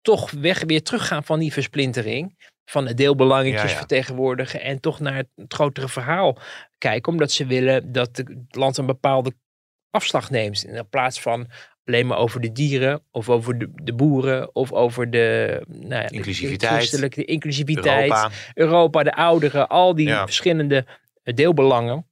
toch 0.00 0.30
weg 0.30 0.62
weer 0.64 0.82
teruggaan 0.82 1.24
van 1.24 1.38
die 1.38 1.52
versplintering. 1.52 2.54
Van 2.70 2.84
de 2.84 2.94
deelbelangetjes 2.94 3.62
Ja, 3.62 3.68
ja. 3.68 3.76
vertegenwoordigen. 3.76 4.60
En 4.60 4.80
toch 4.80 5.00
naar 5.00 5.14
het 5.14 5.28
grotere 5.48 5.88
verhaal 5.88 6.38
kijken. 6.78 7.12
Omdat 7.12 7.30
ze 7.32 7.46
willen 7.46 7.92
dat 7.92 8.16
het 8.16 8.30
land 8.50 8.76
een 8.76 8.86
bepaalde 8.86 9.32
afslag 9.90 10.30
neemt. 10.30 10.64
In 10.64 10.88
plaats 10.88 11.20
van 11.20 11.48
alleen 11.86 12.06
maar 12.06 12.18
over 12.18 12.40
de 12.40 12.52
dieren. 12.52 13.02
Of 13.10 13.28
over 13.28 13.58
de, 13.58 13.70
de 13.82 13.92
boeren. 13.92 14.54
Of 14.54 14.72
over 14.72 15.10
de, 15.10 15.62
nou 15.68 16.02
ja, 16.02 16.08
Inclusiviteit. 16.08 17.14
De, 17.14 17.24
inclusiviteit. 17.24 18.10
Europa. 18.10 18.30
Europa, 18.54 19.02
de 19.02 19.14
ouderen, 19.14 19.68
al 19.68 19.94
die 19.94 20.06
Ja. 20.06 20.24
verschillende 20.24 20.86
eh, 21.22 21.34
deelbelangen. 21.34 22.06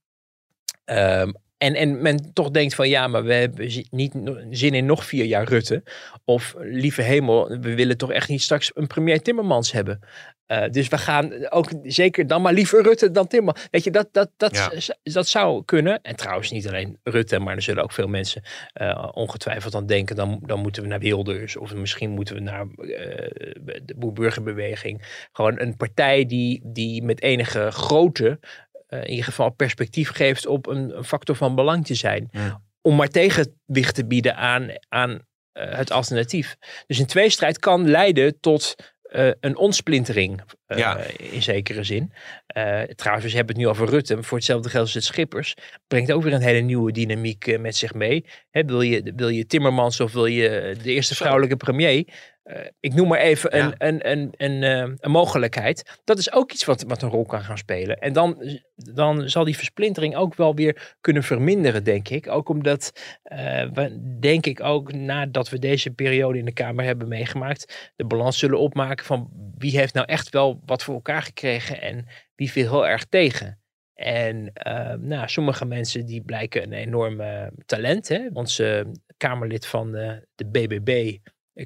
Ehm, 0.84 1.32
en, 1.58 1.74
en 1.74 2.02
men 2.02 2.32
toch 2.32 2.50
denkt 2.50 2.74
van 2.74 2.88
ja, 2.88 3.06
maar 3.06 3.24
we 3.24 3.34
hebben 3.34 3.84
niet 3.90 4.14
zin 4.50 4.74
in 4.74 4.86
nog 4.86 5.04
vier 5.04 5.24
jaar 5.24 5.48
Rutte. 5.48 5.82
Of 6.24 6.54
lieve 6.58 7.02
hemel, 7.02 7.48
we 7.48 7.74
willen 7.74 7.96
toch 7.96 8.12
echt 8.12 8.28
niet 8.28 8.42
straks 8.42 8.70
een 8.74 8.86
premier 8.86 9.22
Timmermans 9.22 9.72
hebben. 9.72 10.00
Eh, 10.46 10.68
dus 10.70 10.88
we 10.88 10.98
gaan 10.98 11.50
ook 11.50 11.68
zeker 11.82 12.26
dan 12.26 12.42
maar 12.42 12.52
liever 12.52 12.82
Rutte 12.82 13.10
dan 13.10 13.26
Timmermans. 13.26 13.66
Weet 13.70 13.84
je, 13.84 13.90
dat, 13.90 14.08
dat, 14.12 14.30
dat, 14.36 14.56
Ja. 14.56 14.72
dat 15.02 15.28
zou 15.28 15.64
kunnen. 15.64 16.02
En 16.02 16.16
trouwens 16.16 16.50
niet 16.50 16.66
alleen 16.68 16.98
Rutte, 17.02 17.38
maar 17.38 17.54
er 17.56 17.62
zullen 17.62 17.82
ook 17.82 17.92
veel 17.92 18.08
mensen 18.08 18.42
eh, 18.72 19.08
ongetwijfeld 19.12 19.74
aan 19.74 19.86
denken. 19.86 20.16
Dan, 20.16 20.38
dan 20.46 20.60
moeten 20.60 20.82
we 20.82 20.88
naar 20.88 20.98
Wilders 20.98 21.56
of 21.56 21.74
misschien 21.74 22.10
moeten 22.10 22.34
we 22.34 22.40
naar 22.40 22.60
eh, 22.60 23.30
de 23.84 23.94
boerburgerbeweging. 23.96 25.26
Gewoon 25.32 25.60
een 25.60 25.76
partij 25.76 26.26
die, 26.26 26.60
die 26.64 27.02
met 27.02 27.22
enige 27.22 27.70
grootte 27.70 28.38
in 28.88 29.08
ieder 29.08 29.24
geval 29.24 29.50
perspectief 29.50 30.10
geeft 30.10 30.46
op 30.46 30.66
een, 30.66 30.96
een 30.96 31.04
factor 31.04 31.36
van 31.36 31.54
belang 31.54 31.86
te 31.86 31.94
zijn. 31.94 32.28
Ja. 32.30 32.62
Om 32.80 32.96
maar 32.96 33.08
tegenwicht 33.08 33.94
te 33.94 34.06
bieden 34.06 34.36
aan, 34.36 34.70
aan 34.88 35.26
eh, 35.52 35.76
het 35.76 35.90
alternatief. 35.90 36.56
Dus 36.86 36.98
een 36.98 37.06
tweestrijd 37.06 37.58
kan 37.58 37.88
leiden 37.88 38.40
tot 38.40 38.74
eh, 39.02 39.30
een 39.40 39.56
ontsplintering 39.56 40.40
eh, 40.40 40.46
Ja. 40.78 40.98
in 41.16 41.42
zekere 41.42 41.84
zin. 41.84 42.12
Eh, 42.46 42.80
trouwens, 42.82 43.26
we 43.30 43.36
hebben 43.36 43.54
het 43.54 43.64
nu 43.64 43.70
over 43.70 43.88
Rutte. 43.88 44.22
Voor 44.22 44.36
hetzelfde 44.36 44.68
geld 44.68 44.82
als 44.84 44.94
het 44.94 45.04
Schippers. 45.04 45.54
Brengt 45.86 46.12
ook 46.12 46.22
weer 46.22 46.32
een 46.32 46.40
hele 46.40 46.60
nieuwe 46.60 46.92
dynamiek 46.92 47.46
eh, 47.46 47.58
met 47.58 47.76
zich 47.76 47.94
mee. 47.94 48.24
Hè, 48.50 48.64
wil, 48.64 48.80
je, 48.80 49.12
wil 49.16 49.28
je 49.28 49.46
Timmermans 49.46 50.00
of 50.00 50.12
wil 50.12 50.26
je 50.26 50.76
de 50.82 50.92
eerste 50.92 51.14
vrouwelijke 51.14 51.56
premier? 51.56 52.04
Eh, 52.44 52.60
ik 52.80 52.94
noem 52.94 53.08
maar 53.08 53.18
even 53.18 53.58
een, 53.58 53.66
Ja. 53.66 53.74
een, 53.78 54.10
een, 54.10 54.32
een, 54.36 54.62
eh, 54.62 54.94
een 55.00 55.10
mogelijkheid. 55.10 56.00
Dat 56.04 56.18
is 56.18 56.32
ook 56.32 56.52
iets 56.52 56.64
wat, 56.64 56.82
wat 56.82 57.02
een 57.02 57.08
rol 57.08 57.24
kan 57.24 57.40
gaan 57.42 57.58
spelen. 57.58 57.98
En 57.98 58.12
dan, 58.12 58.58
dan 58.76 59.28
zal 59.28 59.44
die 59.44 59.56
versplintering 59.56 60.16
ook 60.16 60.34
wel 60.34 60.54
weer 60.54 60.96
kunnen 61.00 61.22
verminderen, 61.22 61.84
denk 61.84 62.08
ik. 62.08 62.28
Ook 62.28 62.48
omdat 62.48 62.92
eh, 63.22 63.68
we, 63.72 64.16
denk 64.20 64.46
ik 64.46 64.60
ook 64.60 64.92
nadat 64.92 65.48
we 65.48 65.58
deze 65.58 65.90
periode 65.90 66.38
in 66.38 66.44
de 66.44 66.52
Kamer 66.52 66.84
hebben 66.84 67.08
meegemaakt, 67.08 67.92
de 67.96 68.04
balans 68.04 68.38
zullen 68.38 68.58
opmaken 68.58 69.04
van 69.04 69.30
wie 69.58 69.78
heeft 69.78 69.94
nou 69.94 70.06
echt 70.06 70.28
wel 70.28 70.60
wat 70.66 70.82
voor 70.82 70.94
elkaar 70.94 71.22
gekregen 71.22 71.80
en 71.80 72.06
wie 72.34 72.50
viel 72.50 72.70
heel 72.70 72.88
erg 72.88 73.04
tegen. 73.04 73.58
En 73.94 74.52
eh, 74.52 74.94
nou, 74.94 75.28
sommige 75.28 75.64
mensen 75.64 76.06
die 76.06 76.22
blijken 76.22 76.62
een 76.62 76.72
enorm 76.72 77.20
eh, 77.20 77.46
talent. 77.66 78.08
Hè? 78.08 78.28
Onze 78.32 78.86
Kamerlid 79.16 79.66
van 79.66 79.94
eh, 79.94 80.12
de 80.34 80.44
BBB, 80.44 81.16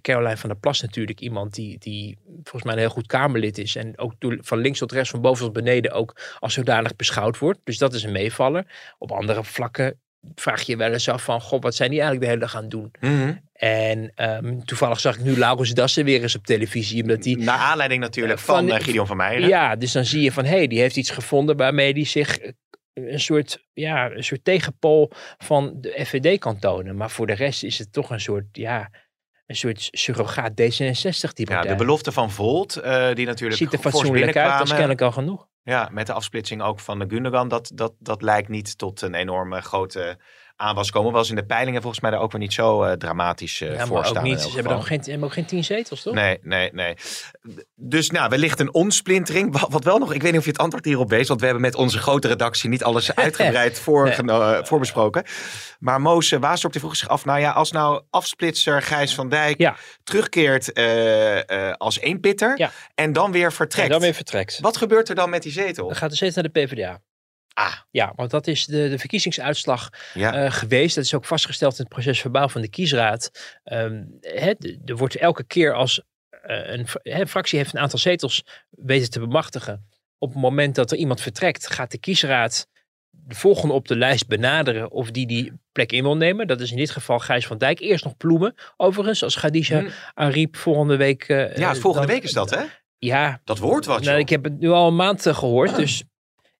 Caroline 0.00 0.36
van 0.36 0.48
der 0.48 0.58
Plas 0.58 0.80
natuurlijk. 0.80 1.20
Iemand 1.20 1.54
die, 1.54 1.78
die 1.78 2.18
volgens 2.24 2.62
mij 2.62 2.72
een 2.72 2.78
heel 2.78 2.88
goed 2.88 3.06
Kamerlid 3.06 3.58
is. 3.58 3.76
En 3.76 3.98
ook 3.98 4.14
van 4.18 4.58
links 4.58 4.78
tot 4.78 4.92
rechts, 4.92 5.10
van 5.10 5.20
boven 5.20 5.44
tot 5.44 5.52
beneden 5.52 5.92
ook 5.92 6.36
als 6.38 6.54
zodanig 6.54 6.96
beschouwd 6.96 7.38
wordt. 7.38 7.60
Dus 7.64 7.78
dat 7.78 7.94
is 7.94 8.02
een 8.02 8.12
meevaller. 8.12 8.94
Op 8.98 9.12
andere 9.12 9.44
vlakken 9.44 10.00
vraag 10.34 10.62
je 10.62 10.72
je 10.72 10.78
wel 10.78 10.92
eens 10.92 11.08
af 11.08 11.24
van... 11.24 11.40
God, 11.40 11.62
wat 11.62 11.74
zijn 11.74 11.90
die 11.90 12.00
eigenlijk 12.00 12.30
de 12.30 12.36
hele 12.36 12.46
dag 12.46 12.56
aan 12.56 12.62
het 12.62 12.70
doen? 12.70 12.90
Mhm. 13.00 13.34
En 13.58 14.12
ehm, 14.14 14.58
toevallig 14.60 15.00
zag 15.00 15.16
ik 15.16 15.24
nu 15.24 15.36
Laurens 15.38 15.70
Dassen 15.74 16.04
weer 16.04 16.22
eens 16.22 16.36
op 16.36 16.46
televisie. 16.46 17.02
Omdat 17.02 17.22
die 17.22 17.36
Naar 17.38 17.58
aanleiding 17.58 18.00
natuurlijk 18.00 18.38
Eh, 18.38 18.44
van, 18.44 18.68
van- 18.68 18.76
eh, 18.76 18.84
Gideon 18.84 19.06
van 19.06 19.16
Meijeren. 19.16 19.48
ja, 19.48 19.76
dus 19.76 19.92
dan 19.92 20.04
zie 20.04 20.22
je 20.22 20.32
van, 20.32 20.44
hé, 20.44 20.56
hey, 20.56 20.66
die 20.66 20.80
heeft 20.80 20.96
iets 20.96 21.10
gevonden 21.10 21.56
waarmee 21.56 21.94
die 21.94 22.06
zich 22.06 22.38
eh, 22.38 22.52
een 22.92 23.20
soort, 23.20 23.64
ja, 23.72 24.10
een 24.10 24.24
soort 24.24 24.44
tegenpool 24.44 25.10
van 25.38 25.74
de 25.80 26.04
FVD 26.06 26.38
kan 26.38 26.58
tonen. 26.58 26.96
Maar 26.96 27.10
voor 27.10 27.26
de 27.26 27.32
rest 27.32 27.62
is 27.64 27.78
het 27.78 27.92
toch 27.92 28.10
een 28.10 28.20
soort, 28.20 28.44
ja, 28.52 28.90
een 29.46 29.56
soort 29.56 29.88
surrogaat 29.90 30.50
D66 30.50 31.32
die 31.32 31.50
Ja, 31.50 31.62
de 31.62 31.74
belofte 31.74 32.12
van 32.12 32.30
Volt, 32.30 32.72
die 33.14 33.26
natuurlijk 33.26 33.56
Ziet 33.58 33.72
er 33.72 33.78
fatsoenlijk 33.78 34.24
uit, 34.24 34.34
dat 34.34 34.34
binnenkwamen. 34.34 34.66
kennelijk 34.68 35.00
al 35.00 35.12
genoeg. 35.12 35.46
Ja, 35.62 35.88
met 35.92 36.06
de 36.06 36.12
afsplitsing 36.12 36.62
ook 36.62 36.80
van 36.80 36.98
de 36.98 37.04
Gundogan, 37.08 37.48
dat, 37.48 37.70
dat, 37.74 37.94
dat 37.98 38.22
lijkt 38.22 38.48
niet 38.48 38.78
tot 38.78 39.00
een 39.02 39.14
enorme 39.14 39.60
grote 39.60 40.18
aanwas 40.60 40.90
komen. 40.90 41.12
Was 41.12 41.30
in 41.30 41.36
de 41.36 41.44
peilingen 41.44 41.80
volgens 41.80 42.02
mij 42.02 42.10
daar 42.10 42.20
ook 42.20 42.32
weer 42.32 42.40
niet 42.40 42.52
zo 42.52 42.82
eh, 42.82 42.92
dramatisch 42.92 43.60
eh 43.60 43.74
ja, 43.74 43.86
voor 43.86 44.04
staan. 44.04 44.22
niet, 44.22 44.40
ze 44.40 44.54
hebben, 44.54 44.76
ook 44.76 44.86
geen, 44.86 45.00
hebben 45.04 45.24
ook 45.24 45.32
geen 45.32 45.44
tien 45.46 45.64
zetels, 45.64 46.02
toch? 46.02 46.14
Nee, 46.14 46.38
nee, 46.42 46.70
nee. 46.72 46.94
Dus 47.76 48.10
nou, 48.10 48.28
wellicht 48.28 48.60
een 48.60 48.74
onsplintering. 48.74 49.52
Wat, 49.60 49.70
wat 49.70 49.84
wel 49.84 49.98
nog, 49.98 50.12
ik 50.14 50.22
weet 50.22 50.30
niet 50.30 50.40
of 50.40 50.46
je 50.46 50.52
het 50.52 50.60
antwoord 50.60 50.84
hierop 50.84 51.10
weet, 51.10 51.28
want 51.28 51.40
we 51.40 51.46
hebben 51.46 51.64
met 51.64 51.74
onze 51.74 51.98
grote 51.98 52.28
redactie 52.28 52.68
niet 52.68 52.84
alles 52.84 53.14
uitgebreid 53.24 53.78
voorgeno- 53.78 54.52
eh, 54.52 54.64
voorbesproken. 54.64 55.24
Maar 55.78 56.00
Moos 56.00 56.30
uh, 56.30 56.40
Waasdorp 56.40 56.72
die 56.72 56.82
vroeg 56.82 56.96
zich 56.96 57.08
af, 57.08 57.24
nou 57.24 57.40
ja, 57.40 57.50
als 57.50 57.72
nou 57.72 58.02
afsplitser 58.10 58.82
Gijs 58.82 59.14
van 59.14 59.28
Dijk 59.28 59.58
Ja. 59.58 59.76
terugkeert 60.04 60.72
als 61.78 61.98
eenpitter 62.00 62.58
Ja. 62.58 62.70
en 62.94 63.12
dan 63.12 63.32
weer 63.32 63.52
vertrekt. 63.52 63.90
dan 63.90 64.00
weer 64.00 64.14
vertrekt. 64.14 64.58
Wat 64.60 64.76
gebeurt 64.76 65.08
er 65.08 65.14
dan 65.14 65.30
met 65.30 65.42
die 65.42 65.52
zetel? 65.52 65.86
Dan 65.86 65.96
gaat 65.96 66.10
de 66.10 66.16
zetel 66.16 66.42
naar 66.42 66.52
de 66.52 66.60
PvdA. 66.66 67.00
Ah, 67.58 67.74
Ja, 67.90 68.12
want 68.16 68.30
dat 68.30 68.46
is 68.46 68.66
de, 68.66 68.88
de 68.88 68.98
verkiezingsuitslag 68.98 69.88
ja. 70.14 70.34
eh, 70.34 70.52
geweest. 70.52 70.94
Dat 70.94 71.04
is 71.04 71.14
ook 71.14 71.24
vastgesteld 71.24 71.72
in 71.78 71.84
het 71.84 71.88
proces 71.88 72.20
verbaal 72.20 72.48
van 72.48 72.60
de 72.60 72.68
kiesraad. 72.68 73.30
Ehm, 73.64 74.02
hè, 74.20 74.54
d- 74.54 74.76
er 74.90 74.96
wordt 74.96 75.16
elke 75.16 75.44
keer 75.44 75.74
als 75.74 76.02
eh, 76.30 76.72
een, 76.72 76.88
fra- 76.88 77.00
hè, 77.02 77.20
een 77.20 77.28
fractie 77.28 77.58
heeft 77.58 77.74
een 77.74 77.80
aantal 77.80 77.98
zetels 77.98 78.44
weten 78.70 79.10
te 79.10 79.20
bemachtigen. 79.20 79.86
Op 80.18 80.28
het 80.32 80.38
moment 80.42 80.74
dat 80.74 80.90
er 80.90 80.96
iemand 80.98 81.20
vertrekt, 81.20 81.70
gaat 81.72 81.90
de 81.90 81.98
kiesraad 81.98 82.66
de 83.10 83.34
volgende 83.34 83.74
op 83.74 83.88
de 83.88 83.96
lijst 83.96 84.26
benaderen 84.26 84.90
of 84.90 85.10
die 85.10 85.26
die 85.26 85.52
plek 85.72 85.92
in 85.92 86.02
wil 86.02 86.16
nemen. 86.16 86.46
Dat 86.46 86.60
is 86.60 86.70
in 86.70 86.76
dit 86.76 86.90
geval 86.90 87.18
Gijs 87.18 87.46
van 87.46 87.58
Dijk. 87.58 87.80
Eerst 87.80 88.04
nog 88.04 88.16
Ploemen, 88.16 88.54
overigens, 88.76 89.22
als 89.22 89.36
Khadija 89.36 89.80
Hm. 89.80 89.88
Ariep 90.14 90.56
volgende 90.56 90.96
week... 90.96 91.22
eh, 91.28 91.56
ja, 91.56 91.74
volgende 91.74 92.06
dan- 92.06 92.14
week 92.16 92.24
is 92.24 92.32
dat, 92.32 92.50
hè? 92.50 92.62
Ja, 92.98 93.40
Dat 93.44 93.58
woord 93.58 93.84
wat, 93.84 94.02
nou, 94.02 94.18
ik 94.18 94.28
heb 94.28 94.44
het 94.44 94.58
nu 94.58 94.68
al 94.70 94.86
een 94.88 94.96
maand 94.96 95.26
eh, 95.26 95.34
gehoord, 95.34 95.76
dus 95.76 96.02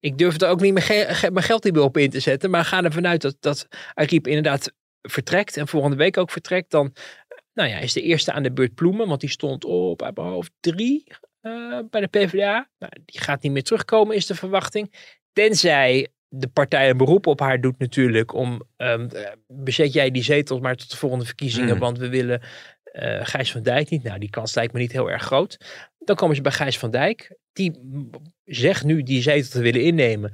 ik 0.01 0.19
durf 0.19 0.41
er 0.41 0.49
ook 0.49 0.61
niet 0.61 0.81
ge- 0.83 1.07
ge- 1.09 1.31
mijn 1.31 1.45
geld 1.45 1.65
niet 1.65 1.75
meer 1.75 1.83
op 1.83 1.97
in 1.97 2.11
te 2.11 2.21
zetten. 2.21 2.51
Maar 2.51 2.65
ga 2.65 2.83
ervan 2.85 3.07
uit 3.07 3.21
dat, 3.23 3.37
dat 3.41 3.67
Ariep 3.95 4.27
inderdaad 4.27 4.73
vertrekt 5.03 5.57
en 5.57 5.69
volgende 5.69 5.97
week 5.97 6.17
ook 6.17 6.31
vertrekt. 6.31 6.71
Dan 6.71 6.93
nou 7.55 7.69
ja, 7.69 7.79
is 7.79 7.93
de 7.93 8.03
eerste 8.03 8.33
aan 8.33 8.43
de 8.43 8.53
beurt 8.53 8.75
Ploemen, 8.75 9.09
want 9.09 9.21
die 9.21 9.31
stond 9.31 9.65
op 9.65 10.03
uit 10.03 10.17
mijn 10.17 10.29
hoofd 10.29 10.51
drie 10.61 11.05
eh, 11.41 11.79
bij 11.91 12.01
de 12.01 12.07
PvdA. 12.07 12.69
Nou, 12.79 12.93
die 13.05 13.21
gaat 13.21 13.43
niet 13.43 13.53
meer 13.53 13.63
terugkomen, 13.63 14.17
is 14.17 14.27
de 14.27 14.35
verwachting. 14.35 14.95
Tenzij 15.33 16.09
de 16.29 16.49
partij 16.49 16.91
een 16.91 16.97
beroep 16.97 17.27
op 17.27 17.41
haar 17.41 17.61
doet 17.61 17.79
natuurlijk 17.79 18.35
om 18.35 18.63
ehm, 18.77 19.09
eh, 19.09 19.33
bezet 19.47 19.93
jij 19.93 20.11
die 20.11 20.23
zetels 20.23 20.61
maar 20.61 20.77
tot 20.77 20.91
de 20.91 20.97
volgende 20.97 21.25
verkiezingen, 21.25 21.75
Mm. 21.75 21.81
want 21.81 21.99
we 21.99 22.09
willen 22.09 22.43
eh 22.93 23.19
Gijs 23.27 23.53
van 23.53 23.63
Dijk 23.63 23.91
niet. 23.91 24.03
Nou, 24.03 24.19
die 24.19 24.31
kans 24.31 24.55
lijkt 24.55 24.73
me 24.73 24.79
niet 24.81 24.93
heel 24.93 25.11
erg 25.11 25.23
groot. 25.23 25.57
Dan 26.09 26.17
komen 26.17 26.37
ze 26.37 26.43
bij 26.43 26.53
Gijs 26.53 26.79
van 26.79 26.91
Dijk. 26.91 27.37
Die 27.53 27.79
zegt 28.45 28.85
nu 28.85 29.03
die 29.03 29.23
zetel 29.23 29.51
te 29.51 29.61
willen 29.61 29.83
innemen. 29.83 30.33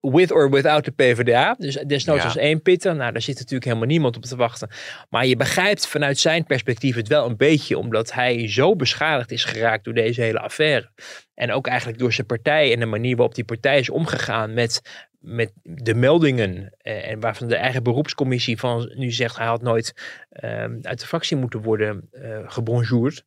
With 0.00 0.32
or 0.32 0.50
without 0.50 0.84
de 0.84 0.90
PvdA. 0.90 1.54
Dus 1.58 1.74
desnoods 1.86 2.20
Ja. 2.20 2.24
als 2.24 2.36
één 2.36 2.62
pitter. 2.62 2.96
Nou, 2.96 3.12
daar 3.12 3.22
zit 3.22 3.34
natuurlijk 3.38 3.64
helemaal 3.64 3.86
niemand 3.86 4.16
op 4.16 4.22
te 4.24 4.36
wachten. 4.36 4.68
Maar 5.08 5.26
je 5.26 5.36
begrijpt 5.36 5.86
vanuit 5.86 6.18
zijn 6.18 6.44
perspectief 6.44 6.94
het 6.94 7.08
wel 7.08 7.26
een 7.26 7.36
beetje. 7.36 7.78
Omdat 7.78 8.12
hij 8.12 8.48
zo 8.48 8.76
beschadigd 8.76 9.30
is 9.30 9.44
geraakt 9.44 9.84
door 9.84 9.94
deze 9.94 10.20
hele 10.22 10.38
affaire. 10.40 10.90
En 11.34 11.52
ook 11.52 11.66
eigenlijk 11.66 11.98
door 11.98 12.12
zijn 12.12 12.26
partij 12.26 12.72
en 12.72 12.80
de 12.80 12.86
manier 12.86 13.16
waarop 13.16 13.34
die 13.34 13.44
partij 13.44 13.78
is 13.78 13.90
omgegaan 13.90 14.54
met, 14.54 14.80
met 15.18 15.52
de 15.62 15.94
meldingen. 15.94 16.74
eh, 16.78 17.10
En 17.10 17.20
waarvan 17.20 17.48
de 17.48 17.56
eigen 17.56 17.82
beroepscommissie 17.82 18.58
van 18.58 18.92
nu 18.94 19.10
zegt 19.10 19.36
hij 19.36 19.46
had 19.46 19.62
nooit 19.62 19.92
ehm, 20.30 20.78
uit 20.82 21.00
de 21.00 21.06
fractie 21.06 21.36
moeten 21.36 21.62
worden 21.62 22.08
eh 22.12 22.38
gebonjourd. 22.44 23.24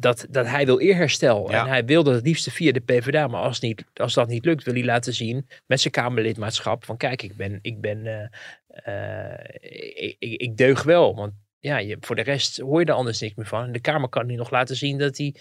Dat, 0.00 0.26
dat 0.30 0.46
hij 0.46 0.66
wil 0.66 0.80
eerherstel. 0.80 1.50
Ja. 1.50 1.60
En 1.60 1.68
hij 1.68 1.84
wil 1.84 2.02
dat 2.02 2.14
het 2.14 2.26
liefste 2.26 2.50
via 2.50 2.72
de 2.72 2.80
PvdA. 2.80 3.26
Maar 3.26 3.42
als, 3.42 3.60
niet, 3.60 3.84
als 3.94 4.14
dat 4.14 4.28
niet 4.28 4.44
lukt, 4.44 4.64
wil 4.64 4.74
hij 4.74 4.84
laten 4.84 5.14
zien 5.14 5.48
met 5.66 5.80
zijn 5.80 5.92
Kamerlidmaatschap. 5.92 6.84
Van 6.84 6.96
kijk, 6.96 7.22
ik 7.22 7.36
ben, 7.36 7.58
ik 7.62 7.80
ben, 7.80 8.06
eh, 8.06 8.28
eh, 8.68 9.38
ik, 9.94 10.16
ik, 10.18 10.40
ik 10.40 10.56
deug 10.56 10.82
wel. 10.82 11.14
Want 11.14 11.32
ja, 11.58 11.78
je, 11.78 11.96
voor 12.00 12.16
de 12.16 12.22
rest 12.22 12.58
hoor 12.58 12.80
je 12.80 12.86
er 12.86 12.92
anders 12.92 13.20
niks 13.20 13.34
meer 13.34 13.46
van. 13.46 13.64
En 13.64 13.72
de 13.72 13.80
Kamer 13.80 14.08
kan 14.08 14.26
nu 14.26 14.34
nog 14.34 14.50
laten 14.50 14.76
zien 14.76 14.98
dat 14.98 15.16
hij 15.16 15.34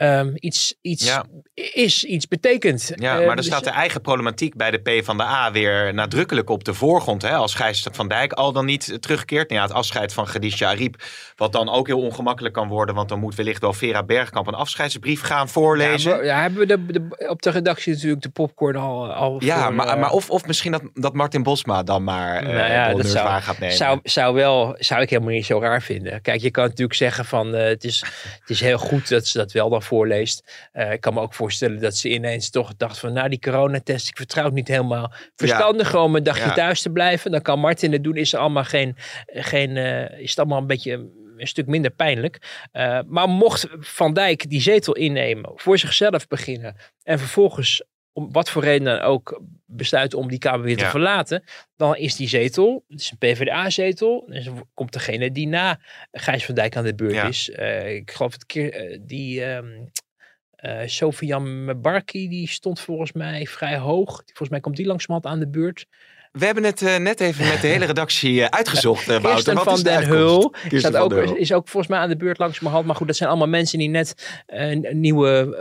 ehm, 0.00 0.30
iets, 0.34 0.74
iets 0.80 1.04
Ja. 1.06 1.24
is, 1.54 2.04
iets 2.04 2.28
betekent. 2.28 2.92
Ja, 2.94 3.12
Eh, 3.12 3.18
maar 3.20 3.28
er 3.30 3.36
dus- 3.36 3.46
staat 3.46 3.64
de 3.64 3.70
eigen 3.70 4.00
problematiek 4.00 4.56
bij 4.56 4.70
de 4.70 4.78
P 5.00 5.04
van 5.04 5.16
de 5.16 5.22
A 5.22 5.50
weer 5.52 5.94
nadrukkelijk 5.94 6.50
op 6.50 6.64
de 6.64 6.74
voorgrond. 6.74 7.22
Hè? 7.22 7.34
Als 7.34 7.54
Gijs 7.54 7.86
van 7.92 8.08
Dijk 8.08 8.32
al 8.32 8.52
dan 8.52 8.64
niet 8.64 8.96
terugkeert. 9.02 9.48
Nou 9.50 9.60
ja, 9.60 9.66
het 9.66 9.76
afscheid 9.76 10.12
van 10.12 10.24
Khadija 10.24 10.68
Ariep. 10.68 11.02
Wat 11.36 11.52
dan 11.52 11.68
ook 11.68 11.86
heel 11.86 12.00
ongemakkelijk 12.02 12.54
kan 12.54 12.68
worden. 12.68 12.94
Want 12.94 13.08
dan 13.08 13.18
moet 13.18 13.34
wellicht 13.34 13.60
wel 13.60 13.72
Vera 13.72 14.02
Bergkamp 14.02 14.46
een 14.46 14.54
afscheidsbrief 14.54 15.20
gaan 15.22 15.48
voorlezen. 15.48 16.10
Ja, 16.10 16.16
maar- 16.16 16.24
ja, 16.24 16.40
hebben 16.40 16.58
we 16.60 16.66
de, 16.66 16.86
de- 16.86 17.28
op 17.28 17.42
de 17.42 17.50
redactie 17.50 17.92
natuurlijk 17.92 18.22
de 18.22 18.28
popcorn 18.28 18.76
al, 18.76 19.12
al 19.12 19.36
Ja, 19.44 19.64
voor, 19.64 19.74
maar, 19.74 19.86
eh, 19.88 20.00
maar 20.00 20.10
of, 20.10 20.30
of 20.30 20.46
misschien 20.46 20.72
dat, 20.72 20.82
dat 20.94 21.14
Martin 21.14 21.42
Bosma 21.42 21.82
dan 21.82 22.04
maar 22.04 22.36
eh 22.36 22.42
Nou 22.46 22.70
ja, 22.72 22.88
de 22.88 22.96
dat 22.96 23.06
zou- 23.06 23.40
gaat 23.40 23.58
nemen. 23.58 23.76
Zou, 23.76 23.98
zou, 24.02 24.34
wel, 24.34 24.74
zou 24.78 25.02
ik 25.02 25.10
helemaal 25.10 25.32
niet 25.32 25.46
zo 25.46 25.60
raar 25.60 25.82
vinden. 25.82 26.22
Kijk, 26.22 26.40
je 26.40 26.50
kan 26.50 26.64
natuurlijk 26.64 26.94
zeggen 26.98 27.24
van 27.24 27.54
eh, 27.54 27.64
het, 27.68 27.84
is, 27.84 28.04
het 28.40 28.50
is 28.50 28.60
heel 28.60 28.78
goed 28.78 29.08
dat 29.08 29.26
ze 29.26 29.38
dat 29.38 29.52
wel 29.52 29.68
dan 29.70 29.82
voorleest. 29.90 30.68
Eh, 30.72 30.92
ik 30.92 31.00
kan 31.00 31.14
me 31.14 31.20
ook 31.20 31.34
voorstellen 31.34 31.80
dat 31.80 31.96
ze 31.96 32.08
ineens 32.08 32.50
toch 32.50 32.76
dacht 32.76 32.98
van 32.98 33.12
nou 33.12 33.28
die 33.28 33.38
coronatest, 33.38 34.08
ik 34.08 34.16
vertrouw 34.16 34.44
het 34.44 34.54
niet 34.54 34.68
helemaal. 34.68 35.12
Verstandig 35.36 35.94
om 35.94 36.16
een 36.16 36.22
dagje 36.22 36.44
Ja. 36.44 36.52
thuis 36.52 36.82
te 36.82 36.90
blijven. 36.90 37.30
Dan 37.30 37.42
kan 37.42 37.58
Martin 37.58 37.92
het 37.92 38.04
doen. 38.04 38.16
Is, 38.16 38.32
er 38.32 38.38
allemaal 38.38 38.64
geen, 38.64 38.96
geen, 39.26 39.76
eh, 39.76 40.20
is 40.20 40.30
het 40.30 40.38
allemaal 40.38 40.58
een 40.58 40.66
beetje 40.66 40.92
een 41.36 41.46
stuk 41.46 41.66
minder 41.66 41.90
pijnlijk. 41.90 42.64
Eh, 42.72 43.00
maar 43.06 43.28
mocht 43.28 43.66
Van 43.78 44.12
Dijk 44.12 44.50
die 44.50 44.60
zetel 44.60 44.94
innemen, 44.94 45.52
voor 45.56 45.78
zichzelf 45.78 46.26
beginnen 46.28 46.76
en 47.02 47.18
vervolgens 47.18 47.82
om 48.12 48.32
wat 48.32 48.50
voor 48.50 48.62
reden 48.62 48.84
dan 48.84 49.00
ook 49.00 49.42
besluiten 49.66 50.18
om 50.18 50.28
die 50.28 50.38
Kamer 50.38 50.64
weer 50.64 50.76
te 50.76 50.82
Ja. 50.84 50.90
verlaten, 50.90 51.42
dan 51.76 51.96
is 51.96 52.16
die 52.16 52.28
zetel, 52.28 52.84
het 52.88 53.00
is 53.00 53.10
een 53.10 53.18
PvdA-zetel, 53.18 54.24
dus 54.28 54.44
dan 54.44 54.66
komt 54.74 54.92
degene 54.92 55.32
die 55.32 55.46
na 55.48 55.80
Gijs 56.12 56.44
van 56.44 56.54
Dijk 56.54 56.76
aan 56.76 56.84
de 56.84 56.94
beurt 56.94 57.14
Ja. 57.14 57.26
is. 57.28 57.50
Eh, 57.50 57.94
ik 57.94 58.10
geloof 58.10 58.32
het 58.32 58.46
keer, 58.46 58.72
eh, 58.72 58.98
die 59.02 59.44
ehm 59.44 59.68
eh 60.50 60.80
Sofian 60.86 61.64
Mebarki, 61.64 62.28
die 62.28 62.48
stond 62.48 62.80
volgens 62.80 63.12
mij 63.12 63.46
vrij 63.46 63.76
hoog. 63.78 64.22
Volgens 64.26 64.48
mij 64.48 64.60
komt 64.60 64.76
die 64.76 64.86
langzamerhand 64.86 65.34
aan 65.34 65.40
de 65.40 65.48
beurt. 65.50 65.86
We 66.30 66.44
hebben 66.44 66.64
het 66.64 66.82
eh, 66.82 66.96
net 66.96 67.20
even 67.20 67.48
met 67.48 67.60
de 67.60 67.66
hele 67.66 67.84
redactie 67.84 68.42
eh, 68.42 68.48
uitgezocht, 68.48 69.08
eh, 69.08 69.20
Wouter. 69.20 69.54
Wat 69.54 69.64
van 69.64 69.72
is 69.72 69.82
de 69.82 69.90
den? 69.90 70.06
Hul 70.06 70.54
staat 70.68 70.92
van 70.92 71.00
ook, 71.00 71.10
den 71.10 71.24
Hul. 71.24 71.36
is 71.36 71.52
ook 71.52 71.68
volgens 71.68 71.92
mij 71.92 72.00
aan 72.00 72.08
de 72.08 72.16
beurt 72.16 72.38
langzamerhand. 72.38 72.86
Maar 72.86 72.96
goed, 72.96 73.06
dat 73.06 73.16
zijn 73.16 73.28
allemaal 73.28 73.48
mensen 73.48 73.78
die 73.78 73.88
net 73.88 74.40
nieuwe 74.92 75.56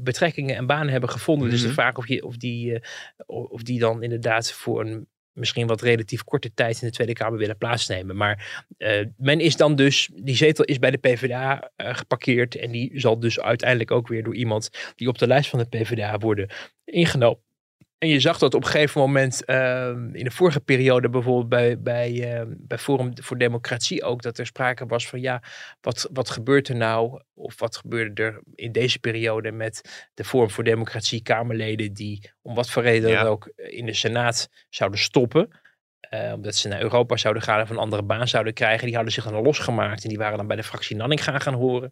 betrekkingen 0.00 0.56
en 0.56 0.66
banen 0.66 0.88
hebben 0.88 1.10
gevonden. 1.10 1.50
Dus 1.50 1.60
de 1.60 1.66
Mhm. 1.66 1.74
vraag 1.74 1.96
of, 1.96 2.08
je, 2.08 2.24
of, 2.24 2.36
die, 2.36 2.78
of 3.26 3.62
die 3.62 3.78
dan 3.78 4.02
inderdaad 4.02 4.52
voor 4.52 4.80
een 4.80 5.08
misschien 5.32 5.66
wat 5.66 5.80
relatief 5.80 6.24
korte 6.24 6.54
tijd 6.54 6.80
in 6.82 6.88
de 6.88 6.94
Tweede 6.94 7.12
Kamer 7.12 7.38
willen 7.38 7.58
plaatsnemen. 7.58 8.16
Maar 8.16 8.64
men 9.16 9.40
is 9.40 9.56
dan 9.56 9.76
dus, 9.76 10.10
die 10.14 10.36
zetel 10.36 10.64
is 10.64 10.78
bij 10.78 10.90
de 10.90 10.98
PvdA 10.98 11.70
eh, 11.76 11.94
geparkeerd. 11.94 12.56
En 12.56 12.70
die 12.70 13.00
zal 13.00 13.20
dus 13.20 13.40
uiteindelijk 13.40 13.90
ook 13.90 14.08
weer 14.08 14.22
door 14.22 14.34
iemand 14.34 14.70
die 14.96 15.08
op 15.08 15.18
de 15.18 15.26
lijst 15.26 15.50
van 15.50 15.58
de 15.58 15.64
PvdA 15.68 16.18
worden 16.18 16.50
ingenomen. 16.84 17.42
En 17.98 18.08
je 18.08 18.20
zag 18.20 18.38
dat 18.38 18.54
op 18.54 18.64
een 18.64 18.70
gegeven 18.70 19.00
moment 19.00 19.44
ehm, 19.44 20.14
in 20.14 20.24
de 20.24 20.30
vorige 20.30 20.60
periode 20.60 21.08
bijvoorbeeld 21.08 21.48
bij, 21.48 21.80
bij, 21.80 22.34
ehm, 22.34 22.52
bij 22.58 22.78
Forum 22.78 23.12
voor 23.22 23.38
Democratie 23.38 24.02
ook, 24.02 24.22
dat 24.22 24.38
er 24.38 24.46
sprake 24.46 24.86
was 24.86 25.08
van 25.08 25.20
ja, 25.20 25.42
wat, 25.80 26.08
wat 26.12 26.30
gebeurt 26.30 26.68
er 26.68 26.76
nou, 26.76 27.22
of 27.34 27.58
wat 27.58 27.76
gebeurde 27.76 28.22
er 28.22 28.40
in 28.54 28.72
deze 28.72 28.98
periode 28.98 29.52
met 29.52 30.08
de 30.14 30.24
Forum 30.24 30.50
voor 30.50 30.64
Democratie 30.64 31.22
Kamerleden 31.22 31.92
die 31.92 32.30
om 32.42 32.54
wat 32.54 32.70
voor 32.70 32.82
reden 32.82 33.10
Ja. 33.10 33.22
dan 33.22 33.32
ook 33.32 33.52
in 33.56 33.86
de 33.86 33.94
Senaat 33.94 34.48
zouden 34.68 34.98
stoppen. 35.00 35.62
Eh, 36.14 36.32
omdat 36.32 36.54
ze 36.54 36.68
naar 36.68 36.80
Europa 36.80 37.16
zouden 37.16 37.42
gaan 37.42 37.60
of 37.60 37.70
een 37.70 37.76
andere 37.76 38.02
baan 38.02 38.28
zouden 38.28 38.54
krijgen. 38.54 38.86
Die 38.86 38.94
hadden 38.94 39.12
zich 39.12 39.24
dan 39.24 39.42
losgemaakt 39.42 40.02
en 40.02 40.08
die 40.08 40.18
waren 40.18 40.36
dan 40.38 40.46
bij 40.46 40.56
de 40.56 40.62
fractie 40.62 40.96
Nanning 40.96 41.24
gaan 41.24 41.40
gaan 41.40 41.54
horen. 41.54 41.90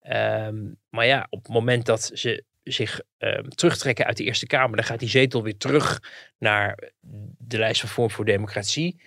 Ehm, 0.00 0.56
maar 0.88 1.06
ja, 1.06 1.26
op 1.30 1.42
het 1.42 1.52
moment 1.52 1.86
dat 1.86 2.10
ze 2.14 2.44
zich 2.62 3.00
ehm, 3.18 3.48
terugtrekken 3.48 4.06
uit 4.06 4.16
de 4.16 4.24
Eerste 4.24 4.46
Kamer, 4.46 4.76
dan 4.76 4.84
gaat 4.84 4.98
die 4.98 5.08
zetel 5.08 5.42
weer 5.42 5.56
terug 5.56 6.02
naar 6.38 6.90
de 7.38 7.58
lijst 7.58 7.80
van 7.80 7.88
Vorm 7.88 8.10
voor 8.10 8.24
Democratie. 8.24 9.00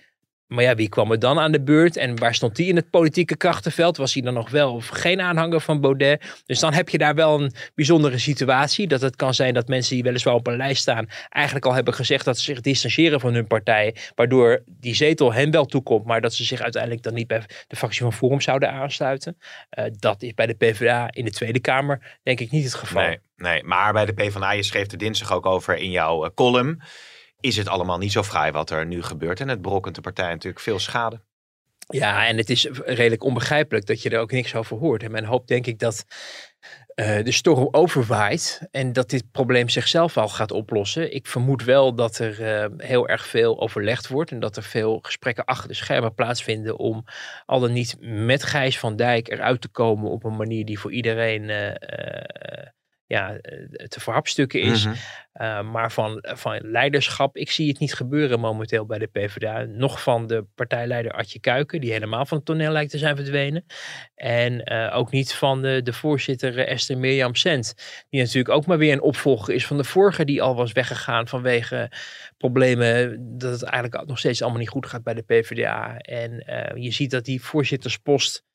Maar 0.48 0.64
ja, 0.64 0.74
wie 0.74 0.88
kwam 0.88 1.10
er 1.10 1.18
dan 1.18 1.38
aan 1.38 1.52
de 1.52 1.60
beurt 1.60 1.96
en 1.96 2.18
waar 2.18 2.34
stond 2.34 2.56
die 2.56 2.68
in 2.68 2.76
het 2.76 2.90
politieke 2.90 3.36
krachtenveld? 3.36 3.96
Was 3.96 4.14
hij 4.14 4.22
dan 4.22 4.34
nog 4.34 4.50
wel 4.50 4.74
of 4.74 4.88
geen 4.88 5.20
aanhanger 5.20 5.60
van 5.60 5.80
Baudet? 5.80 6.42
Dus 6.46 6.60
dan 6.60 6.72
heb 6.72 6.88
je 6.88 6.98
daar 6.98 7.14
wel 7.14 7.40
een 7.40 7.52
bijzondere 7.74 8.18
situatie. 8.18 8.86
Dat 8.86 9.00
het 9.00 9.16
kan 9.16 9.34
zijn 9.34 9.54
dat 9.54 9.68
mensen 9.68 9.94
die 9.94 10.02
weliswaar 10.02 10.34
op 10.34 10.46
een 10.46 10.56
lijst 10.56 10.82
staan, 10.82 11.06
eigenlijk 11.28 11.66
al 11.66 11.74
hebben 11.74 11.94
gezegd 11.94 12.24
dat 12.24 12.38
ze 12.38 12.44
zich 12.44 12.60
distancieren 12.60 13.20
van 13.20 13.34
hun 13.34 13.46
partij. 13.46 13.96
Waardoor 14.14 14.62
die 14.66 14.94
zetel 14.94 15.32
hen 15.32 15.50
wel 15.50 15.64
toekomt, 15.64 16.06
maar 16.06 16.20
dat 16.20 16.34
ze 16.34 16.44
zich 16.44 16.60
uiteindelijk 16.60 17.02
dan 17.02 17.14
niet 17.14 17.26
bij 17.26 17.42
de 17.66 17.76
fractie 17.76 18.02
van 18.02 18.12
Forum 18.12 18.40
zouden 18.40 18.72
aansluiten. 18.72 19.38
Eh, 19.70 19.84
dat 19.98 20.22
is 20.22 20.34
bij 20.34 20.46
de 20.46 20.54
PvdA 20.54 21.08
in 21.12 21.24
de 21.24 21.30
Tweede 21.30 21.60
Kamer 21.60 22.18
denk 22.22 22.40
ik 22.40 22.50
niet 22.50 22.64
het 22.64 22.74
geval. 22.74 23.02
Nee, 23.02 23.18
nee, 23.36 23.64
maar 23.64 23.92
bij 23.92 24.06
de 24.06 24.12
PvdA, 24.12 24.52
je 24.52 24.62
schreef 24.62 24.90
er 24.90 24.98
dinsdag 24.98 25.32
ook 25.32 25.46
over 25.46 25.76
in 25.76 25.90
jouw 25.90 26.24
eh, 26.24 26.30
column. 26.34 26.82
Is 27.40 27.56
het 27.56 27.68
allemaal 27.68 27.98
niet 27.98 28.12
zo 28.12 28.22
fraai 28.22 28.52
wat 28.52 28.70
er 28.70 28.86
nu 28.86 29.02
gebeurt? 29.02 29.40
En 29.40 29.48
het 29.48 29.62
berokkent 29.62 29.94
de 29.94 30.00
partij 30.00 30.28
natuurlijk 30.28 30.62
veel 30.62 30.78
schade. 30.78 31.20
Ja, 31.90 32.26
en 32.26 32.36
het 32.36 32.50
is 32.50 32.68
redelijk 32.84 33.24
onbegrijpelijk 33.24 33.86
dat 33.86 34.02
je 34.02 34.10
er 34.10 34.20
ook 34.20 34.30
niks 34.30 34.54
over 34.54 34.76
hoort. 34.76 35.02
En 35.02 35.10
men 35.10 35.24
hoopt 35.24 35.48
denk 35.48 35.66
ik 35.66 35.78
dat 35.78 36.04
eh, 36.94 37.24
de 37.24 37.32
storm 37.32 37.68
overwaait 37.70 38.60
en 38.70 38.92
dat 38.92 39.10
dit 39.10 39.30
probleem 39.30 39.68
zichzelf 39.68 40.16
al 40.16 40.28
gaat 40.28 40.50
oplossen. 40.50 41.14
Ik 41.14 41.26
vermoed 41.26 41.64
wel 41.64 41.94
dat 41.94 42.18
er 42.18 42.42
eh, 42.42 42.68
heel 42.76 43.08
erg 43.08 43.26
veel 43.26 43.60
overlegd 43.60 44.08
wordt 44.08 44.30
en 44.30 44.40
dat 44.40 44.56
er 44.56 44.62
veel 44.62 44.98
gesprekken 45.02 45.44
achter 45.44 45.68
de 45.68 45.74
schermen 45.74 46.14
plaatsvinden 46.14 46.78
om 46.78 47.04
al 47.46 47.60
dan 47.60 47.72
niet 47.72 47.96
met 48.00 48.42
Gijs 48.42 48.78
van 48.78 48.96
Dijk 48.96 49.28
eruit 49.28 49.60
te 49.60 49.68
komen 49.68 50.10
op 50.10 50.24
een 50.24 50.36
manier 50.36 50.64
die 50.64 50.78
voor 50.78 50.92
iedereen 50.92 51.50
eh, 51.50 52.66
ja, 53.08 53.36
eh, 53.36 53.86
te 53.86 54.00
verhapstukken 54.00 54.60
is. 54.60 54.84
Mhm. 54.84 54.94
Uh, 55.34 55.70
maar 55.70 55.92
van, 55.92 56.18
van 56.22 56.58
leiderschap, 56.62 57.36
ik 57.36 57.50
zie 57.50 57.68
het 57.68 57.78
niet 57.78 57.94
gebeuren 57.94 58.40
momenteel 58.40 58.86
bij 58.86 58.98
de 58.98 59.06
PvdA. 59.06 59.64
Nog 59.64 60.02
van 60.02 60.26
de 60.26 60.46
partijleider 60.54 61.12
Adje 61.12 61.40
Kuiken, 61.40 61.80
die 61.80 61.92
helemaal 61.92 62.26
van 62.26 62.36
het 62.36 62.46
toneel 62.46 62.72
lijkt 62.72 62.90
te 62.90 62.98
zijn 62.98 63.16
verdwenen. 63.16 63.64
En 64.14 64.72
uh, 64.72 64.96
ook 64.96 65.10
niet 65.10 65.34
van 65.34 65.62
de, 65.62 65.82
de 65.82 65.92
voorzitter 65.92 66.58
Esther 66.58 66.98
Mirjam 66.98 67.34
Sent. 67.34 67.74
Die 68.08 68.20
natuurlijk 68.20 68.54
ook 68.54 68.66
maar 68.66 68.78
weer 68.78 68.92
een 68.92 69.00
opvolger 69.00 69.54
is 69.54 69.66
van 69.66 69.76
de 69.76 69.84
vorige, 69.84 70.24
die 70.24 70.42
al 70.42 70.54
was 70.54 70.72
weggegaan 70.72 71.28
vanwege 71.28 71.90
problemen. 72.36 73.18
Dat 73.38 73.52
het 73.52 73.62
eigenlijk 73.62 74.06
nog 74.06 74.18
steeds 74.18 74.42
allemaal 74.42 74.60
niet 74.60 74.68
goed 74.68 74.86
gaat 74.86 75.02
bij 75.02 75.14
de 75.14 75.22
PvdA. 75.22 75.98
En 75.98 76.44
uh, 76.46 76.82
je 76.82 76.90
ziet 76.90 77.10
dat 77.10 77.24
die 77.24 77.42
voorzitterspost 77.42 78.46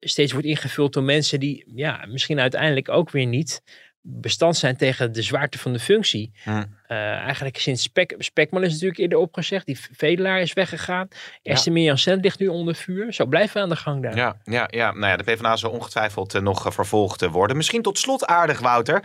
steeds 0.00 0.32
wordt 0.32 0.46
ingevuld 0.46 0.92
door 0.92 1.02
mensen 1.02 1.40
die 1.40 1.72
ja, 1.74 2.06
misschien 2.08 2.40
uiteindelijk 2.40 2.88
ook 2.88 3.10
weer 3.10 3.26
niet 3.26 3.62
bestand 4.10 4.56
zijn 4.56 4.76
tegen 4.76 5.12
de 5.12 5.22
zwaarte 5.22 5.58
van 5.58 5.72
de 5.72 5.78
functie. 5.78 6.32
Hm. 6.42 6.50
Uh, 6.50 6.64
eigenlijk 6.98 7.56
sinds 7.58 7.82
Spek, 7.82 8.14
Spekman 8.18 8.64
is 8.64 8.72
natuurlijk 8.72 8.98
eerder 8.98 9.18
opgezegd. 9.18 9.66
Die 9.66 9.78
Vedelaar 9.92 10.40
is 10.40 10.52
weggegaan. 10.52 11.08
Ja. 11.42 11.52
Esther 11.52 11.72
Mirjam 11.72 12.20
ligt 12.20 12.38
nu 12.38 12.46
onder 12.46 12.74
vuur. 12.74 13.12
Zo 13.12 13.26
blijven 13.26 13.56
we 13.56 13.62
aan 13.62 13.68
de 13.68 13.76
gang 13.76 14.02
daar. 14.02 14.16
Ja, 14.16 14.36
ja, 14.44 14.68
ja. 14.70 14.92
Nou 14.92 15.06
ja, 15.06 15.16
de 15.16 15.22
PvdA 15.22 15.56
zal 15.56 15.70
ongetwijfeld 15.70 16.34
uh, 16.34 16.42
nog 16.42 16.66
uh, 16.66 16.72
vervolgd 16.72 17.26
worden. 17.26 17.56
Misschien 17.56 17.82
tot 17.82 17.98
slot 17.98 18.26
aardig, 18.26 18.60
Wouter. 18.60 18.96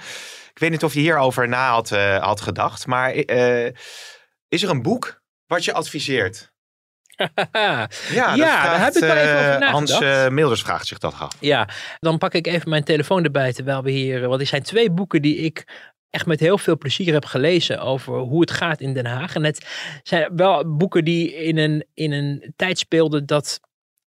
Ik 0.53 0.59
weet 0.59 0.71
niet 0.71 0.83
of 0.83 0.93
je 0.93 0.99
hierover 0.99 1.47
na 1.47 1.69
had, 1.69 1.91
uh, 1.91 2.23
had 2.23 2.41
gedacht. 2.41 2.87
Maar 2.87 3.13
is 4.47 4.63
er 4.63 4.69
een 4.69 4.81
boek 4.81 5.21
wat 5.47 5.65
je 5.65 5.73
adviseert? 5.73 6.52
Ja, 7.51 7.87
ja 8.35 8.63
daar 8.63 8.83
heb 8.83 8.93
ik 8.93 8.99
wel 8.99 9.15
even 9.15 9.33
over 9.33 9.59
nagedacht. 9.59 9.71
Hans 9.71 10.01
uh, 10.01 10.27
Milders 10.27 10.61
vraagt 10.61 10.87
zich 10.87 10.97
dat 10.97 11.13
af. 11.19 11.35
Ja, 11.39 11.67
dan 11.99 12.17
pak 12.17 12.33
ik 12.33 12.47
even 12.47 12.69
mijn 12.69 12.83
telefoon 12.83 13.23
erbij 13.23 13.53
terwijl 13.53 13.83
we 13.83 13.91
hier... 13.91 14.27
Want 14.27 14.41
er 14.41 14.47
zijn 14.47 14.63
twee 14.63 14.91
boeken 14.91 15.21
die 15.21 15.35
ik 15.35 15.91
echt 16.09 16.25
met 16.25 16.39
heel 16.39 16.57
veel 16.57 16.77
plezier 16.77 17.13
heb 17.13 17.25
gelezen 17.25 17.79
over 17.79 18.17
hoe 18.17 18.41
het 18.41 18.51
gaat 18.51 18.81
in 18.81 18.93
Den 18.93 19.05
Haag. 19.05 19.35
En 19.35 19.43
het 19.43 19.67
zijn 20.03 20.35
wel 20.35 20.77
boeken 20.77 21.05
die 21.05 21.35
in 21.35 21.57
een, 21.57 21.85
in 21.93 22.11
een 22.11 22.53
tijd 22.55 22.77
speelden 22.77 23.25
dat 23.25 23.59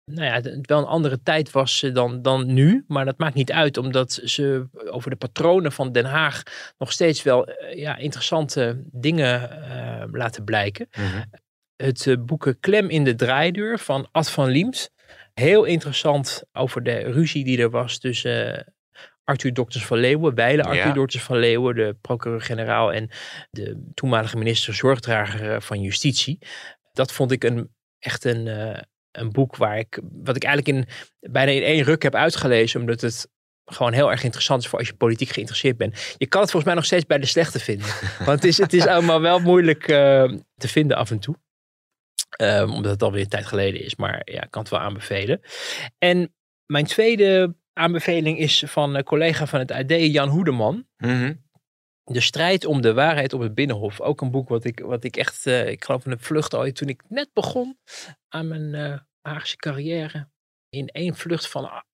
nou 0.05 0.27
ja, 0.27 0.35
het 0.35 0.67
wel 0.67 0.79
een 0.79 0.85
andere 0.85 1.23
tijd 1.23 1.51
was 1.51 1.85
dan, 1.93 2.23
dan 2.23 2.53
nu. 2.53 2.85
Maar 2.89 3.05
dat 3.05 3.19
maakt 3.19 3.35
niet 3.35 3.53
uit, 3.53 3.77
omdat 3.77 4.21
ze 4.25 4.69
over 4.91 5.11
de 5.11 5.17
patronen 5.17 5.73
van 5.73 5.93
Den 5.93 6.05
Haag 6.05 6.43
nog 6.79 6.93
steeds 6.93 7.23
wel 7.23 7.49
ja, 7.75 7.97
interessante 7.97 8.83
dingen 8.93 9.51
uh, 9.51 10.05
laten 10.13 10.45
blijken. 10.45 10.89
Mhm. 10.91 11.03
Mm 11.03 11.13
-hmm. 11.13 11.25
Het 11.81 12.07
uh, 12.07 12.17
boek 12.21 12.55
Klem 12.61 12.89
in 12.89 13.05
de 13.05 13.15
draaideur 13.15 13.79
van 13.79 14.09
Ad 14.13 14.31
van 14.31 14.49
Liemt. 14.49 14.91
Heel 15.35 15.65
interessant 15.65 16.45
over 16.53 16.83
de 16.83 16.99
ruzie 16.99 17.45
die 17.45 17.59
er 17.59 17.71
was 17.71 17.99
tussen 17.99 18.57
uh, 18.57 18.63
Arthur 19.25 19.53
Dokters 19.53 19.87
van 19.87 19.99
Leeuwen, 19.99 20.35
Weile 20.35 20.63
Arthur 20.63 20.87
ja. 20.87 20.93
Dokters 20.93 21.23
van 21.23 21.39
Leeuwen, 21.39 21.75
de 21.75 21.97
procureur-generaal 22.01 22.93
en 22.93 23.11
de 23.51 23.91
toenmalige 23.95 24.37
minister 24.37 24.75
zorgdrager 24.75 25.55
eh, 25.55 25.61
van 25.61 25.81
Justitie. 25.81 26.39
Dat 26.93 27.13
vond 27.13 27.33
ik 27.33 27.45
een, 27.45 27.71
echt 27.99 28.25
een, 28.25 28.47
uh, 28.47 28.79
een 29.11 29.31
boek 29.31 29.57
waar 29.57 29.79
ik, 29.79 30.01
wat 30.13 30.37
ik 30.37 30.45
eigenlijk 30.45 30.77
in, 30.77 30.95
bijna 31.31 31.51
in 31.51 31.63
één 31.63 31.83
ruk 31.83 32.03
heb 32.03 32.15
uitgelezen, 32.15 32.81
omdat 32.81 33.01
het 33.01 33.29
gewoon 33.65 33.93
heel 33.93 34.11
erg 34.11 34.23
interessant 34.23 34.63
is 34.63 34.69
voor 34.69 34.79
als 34.79 34.89
je 34.89 34.95
politiek 34.95 35.29
geïnteresseerd 35.29 35.77
bent. 35.77 36.15
Je 36.19 36.27
kan 36.27 36.41
het 36.41 36.51
volgens 36.51 36.65
mij 36.65 36.75
nog 36.75 36.85
steeds 36.85 37.07
bij 37.07 37.19
de 37.19 37.27
slechte 37.27 37.59
vinden. 37.59 37.87
Want 38.27 38.31
het 38.31 38.45
is, 38.45 38.59
het 38.59 38.73
is 38.73 38.87
allemaal 38.87 39.21
wel 39.21 39.39
moeilijk 39.39 39.89
uh, 39.89 39.97
te 40.57 40.69
vinden 40.69 40.97
af 40.97 41.11
en 41.11 41.19
toe. 41.19 41.37
Um, 42.39 42.73
omdat 42.73 42.93
het 42.93 43.03
alweer 43.03 43.23
een 43.23 43.29
tijd 43.29 43.47
geleden 43.47 43.85
is, 43.85 43.97
maar 43.97 44.23
ja, 44.25 44.43
ik 44.43 44.51
kan 44.51 44.63
het 44.63 44.71
wel 44.71 44.81
aanbevelen. 44.81 45.41
En 45.99 46.35
mijn 46.67 46.87
tweede 46.87 47.55
aanbeveling 47.73 48.39
is 48.39 48.65
van 48.67 48.95
een 48.95 49.05
collega 49.05 49.47
van 49.47 49.59
het 49.59 49.71
AD, 49.71 49.91
Jan 49.91 50.29
Hoedeman. 50.29 50.87
Mhm. 50.97 51.35
De 52.05 52.21
strijd 52.21 52.65
om 52.65 52.81
de 52.81 52.95
waarheid 52.95 53.33
op 53.33 53.41
het 53.41 53.55
Binnenhof. 53.55 54.01
Ook 54.01 54.21
een 54.21 54.31
boek 54.31 54.49
wat 54.49 54.65
ik, 54.65 54.81
wat 54.81 55.05
ik 55.05 55.17
echt, 55.17 55.47
eh, 55.47 55.69
ik 55.69 55.85
geloof 55.85 56.07
in 56.07 56.13
een 56.13 56.21
vlucht 56.21 56.55
ooit 56.55 56.77
toen 56.77 56.89
ik 56.89 57.03
net 57.09 57.31
begon 57.33 57.79
aan 58.29 58.49
mijn 58.49 58.75
eh 58.75 58.99
Haagse 59.21 59.57
carrière. 59.57 60.29
In 60.69 60.87
één 60.89 61.17
vlucht 61.17 61.49
van 61.49 61.85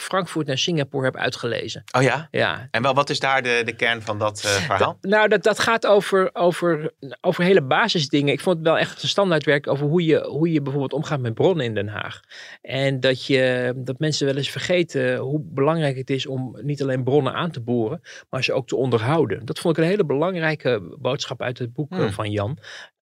Frankfurt 0.00 0.46
naar 0.46 0.58
Singapore 0.58 1.04
heb 1.04 1.16
uitgelezen. 1.16 1.84
Oh 1.96 2.02
ja? 2.02 2.28
Ja, 2.30 2.68
En 2.70 2.82
wel, 2.82 2.94
wat 2.94 3.10
is 3.10 3.20
daar 3.20 3.42
de, 3.42 3.62
de 3.64 3.72
kern 3.76 4.02
van 4.02 4.18
dat 4.18 4.44
eh, 4.44 4.50
verhaal? 4.50 4.98
nou, 5.00 5.28
dat, 5.28 5.42
dat 5.42 5.58
gaat 5.58 5.86
over, 5.86 6.30
over, 6.32 6.92
over 7.20 7.44
hele 7.44 7.62
basisdingen. 7.62 8.32
Ik 8.32 8.40
vond 8.40 8.56
het 8.56 8.66
wel 8.66 8.78
echt 8.78 9.02
een 9.02 9.08
standaardwerk 9.08 9.66
over 9.66 9.86
hoe 9.86 10.04
je, 10.04 10.24
hoe 10.24 10.52
je 10.52 10.62
bijvoorbeeld 10.62 10.92
omgaat 10.92 11.20
met 11.20 11.34
bronnen 11.34 11.64
in 11.64 11.74
Den 11.74 11.88
Haag. 11.88 12.20
En 12.62 13.00
dat, 13.00 13.26
je, 13.26 13.72
dat 13.76 13.98
mensen 13.98 14.26
wel 14.26 14.36
eens 14.36 14.50
vergeten 14.50 15.16
hoe 15.16 15.40
belangrijk 15.42 15.96
het 15.96 16.10
is 16.10 16.26
om 16.26 16.58
niet 16.62 16.82
alleen 16.82 17.04
bronnen 17.04 17.34
aan 17.34 17.50
te 17.50 17.60
boren, 17.60 18.00
maar 18.30 18.44
ze 18.44 18.52
ook 18.52 18.66
te 18.66 18.76
onderhouden. 18.76 19.44
Dat 19.44 19.58
vond 19.58 19.76
ik 19.76 19.82
een 19.84 19.90
hele 19.90 20.04
belangrijke 20.04 20.96
boodschap 20.98 21.42
uit 21.42 21.58
het 21.58 21.72
boek 21.72 21.92
eh, 21.92 21.98
Hmm. 21.98 22.12
van 22.12 22.30
Jan. 22.30 22.58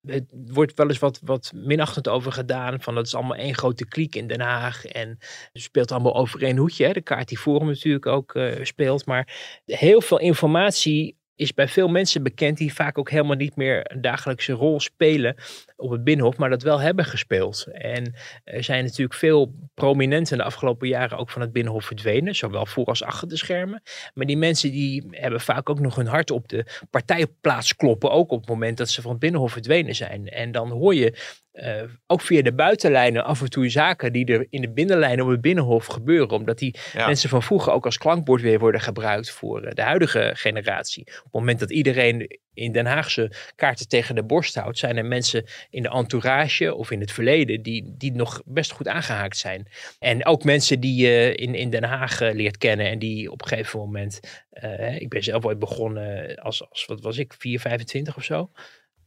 Het 0.07 0.25
wordt 0.31 0.75
wel 0.75 0.89
eens 0.89 0.99
wat, 0.99 1.21
wat 1.25 1.53
minachtend 1.55 2.09
over 2.09 2.33
gedaan. 2.33 2.81
Van 2.81 2.95
dat 2.95 3.07
is 3.07 3.15
allemaal 3.15 3.37
één 3.37 3.55
grote 3.55 3.87
kliek 3.87 4.15
in 4.15 4.27
Den 4.27 4.41
Haag. 4.41 4.85
En 4.85 5.19
speelt 5.53 5.93
allemaal 5.93 6.15
over 6.17 6.43
één 6.43 6.57
hoedje. 6.57 6.87
Hè? 6.87 6.93
De 6.93 7.03
kaart 7.03 7.29
die 7.29 7.39
Forum 7.39 7.67
natuurlijk 7.67 8.07
ook 8.07 8.35
eh, 8.35 8.65
speelt. 8.65 9.07
Maar 9.07 9.61
heel 9.65 10.01
veel 10.01 10.19
informatie 10.19 11.17
is 11.35 11.55
bij 11.55 11.69
veel 11.69 11.89
mensen 11.89 12.23
bekend 12.23 12.59
die 12.59 12.75
vaak 12.75 12.99
ook 12.99 13.11
helemaal 13.11 13.37
niet 13.37 13.57
meer 13.57 13.93
een 13.93 14.01
dagelijkse 14.01 14.53
rol 14.53 14.81
spelen 14.81 15.37
op 15.83 15.91
het 15.91 16.05
Binnenhof, 16.05 16.37
maar 16.37 16.51
dat 16.51 16.63
wel 16.63 16.81
hebben 16.81 17.05
gespeeld. 17.05 17.67
En 17.73 18.15
er 18.45 18.65
zijn 18.65 18.85
natuurlijk 18.85 19.19
veel 19.19 19.55
prominenten 19.75 20.37
de 20.37 20.43
afgelopen 20.45 20.89
jaren 20.89 21.19
ook 21.19 21.31
van 21.31 21.41
het 21.43 21.53
Binnenhof 21.53 21.85
verdwenen, 21.85 22.35
zowel 22.35 22.67
voor 22.67 22.85
als 22.85 23.03
achter 23.03 23.29
de 23.29 23.37
schermen. 23.37 23.83
Maar 24.15 24.27
die 24.27 24.37
mensen 24.37 24.71
die 24.71 25.07
hebben 25.11 25.41
vaak 25.41 25.71
ook 25.71 25.81
nog 25.81 25.95
hun 25.97 26.07
hart 26.07 26.31
op 26.31 26.49
de 26.49 26.67
partijplaats 26.91 27.77
kloppen, 27.77 28.11
ook 28.11 28.31
op 28.31 28.41
het 28.41 28.49
moment 28.49 28.77
dat 28.77 28.89
ze 28.89 29.03
van 29.03 29.11
het 29.11 29.21
Binnenhof 29.21 29.53
verdwenen 29.53 29.95
zijn. 29.95 30.29
En 30.29 30.53
dan 30.53 30.71
hoor 30.71 30.95
je 30.95 31.41
eh, 31.53 31.83
ook 32.07 32.21
via 32.21 32.43
de 32.43 32.53
buitenlijnen 32.55 33.25
af 33.25 33.41
en 33.41 33.51
toe 33.51 33.69
zaken 33.69 34.13
die 34.13 34.27
er 34.27 34.47
in 34.51 34.61
de 34.61 34.73
binnenlijnen 34.73 35.25
op 35.25 35.31
het 35.31 35.41
Binnenhof 35.41 35.87
gebeuren, 35.87 36.31
omdat 36.37 36.59
die 36.59 36.77
Ja. 36.93 37.07
mensen 37.07 37.29
van 37.29 37.43
vroeger 37.43 37.73
ook 37.73 37.85
als 37.85 37.99
klankbord 37.99 38.43
weer 38.43 38.59
worden 38.59 38.81
gebruikt 38.81 39.31
voor 39.31 39.63
eh, 39.63 39.75
de 39.75 39.83
huidige 39.83 40.31
generatie. 40.35 41.05
Op 41.07 41.23
het 41.23 41.33
moment 41.33 41.59
dat 41.61 41.71
iedereen 41.71 42.39
in 42.55 42.73
Den 42.73 42.87
Haagse 42.87 43.33
kaarten 43.55 43.89
tegen 43.89 44.15
de 44.15 44.25
borst 44.25 44.55
houdt, 44.55 44.79
zijn 44.79 44.97
er 44.97 45.05
mensen 45.05 45.45
in 45.71 45.83
de 45.83 45.89
entourage 45.89 46.75
of 46.75 46.91
in 46.91 47.01
het 47.01 47.13
verleden 47.13 47.63
die, 47.63 47.95
die 47.97 48.13
nog 48.13 48.43
best 48.45 48.71
goed 48.71 48.89
aangehaakt 48.89 49.37
zijn. 49.37 49.67
En 49.99 50.27
ook 50.27 50.45
mensen 50.45 50.81
die 50.81 51.07
je 51.07 51.35
in, 51.35 51.55
in 51.55 51.71
Den 51.71 51.85
Haag 51.85 52.21
eh, 52.21 52.35
leert 52.35 52.59
kennen 52.59 52.87
en 52.87 52.99
die 52.99 53.31
op 53.31 53.43
een 53.43 53.49
gegeven 53.49 53.79
moment, 53.79 54.21
eh, 54.51 55.01
ik 55.01 55.09
ben 55.09 55.23
zelf 55.23 55.45
ooit 55.45 55.59
begonnen 55.59 56.37
als, 56.37 56.71
als 56.71 56.87
wat 56.87 57.01
was 57.01 57.19
ik, 57.19 57.35
4, 57.39 57.61
25 57.61 58.17
of 58.17 58.25
zo, 58.25 58.51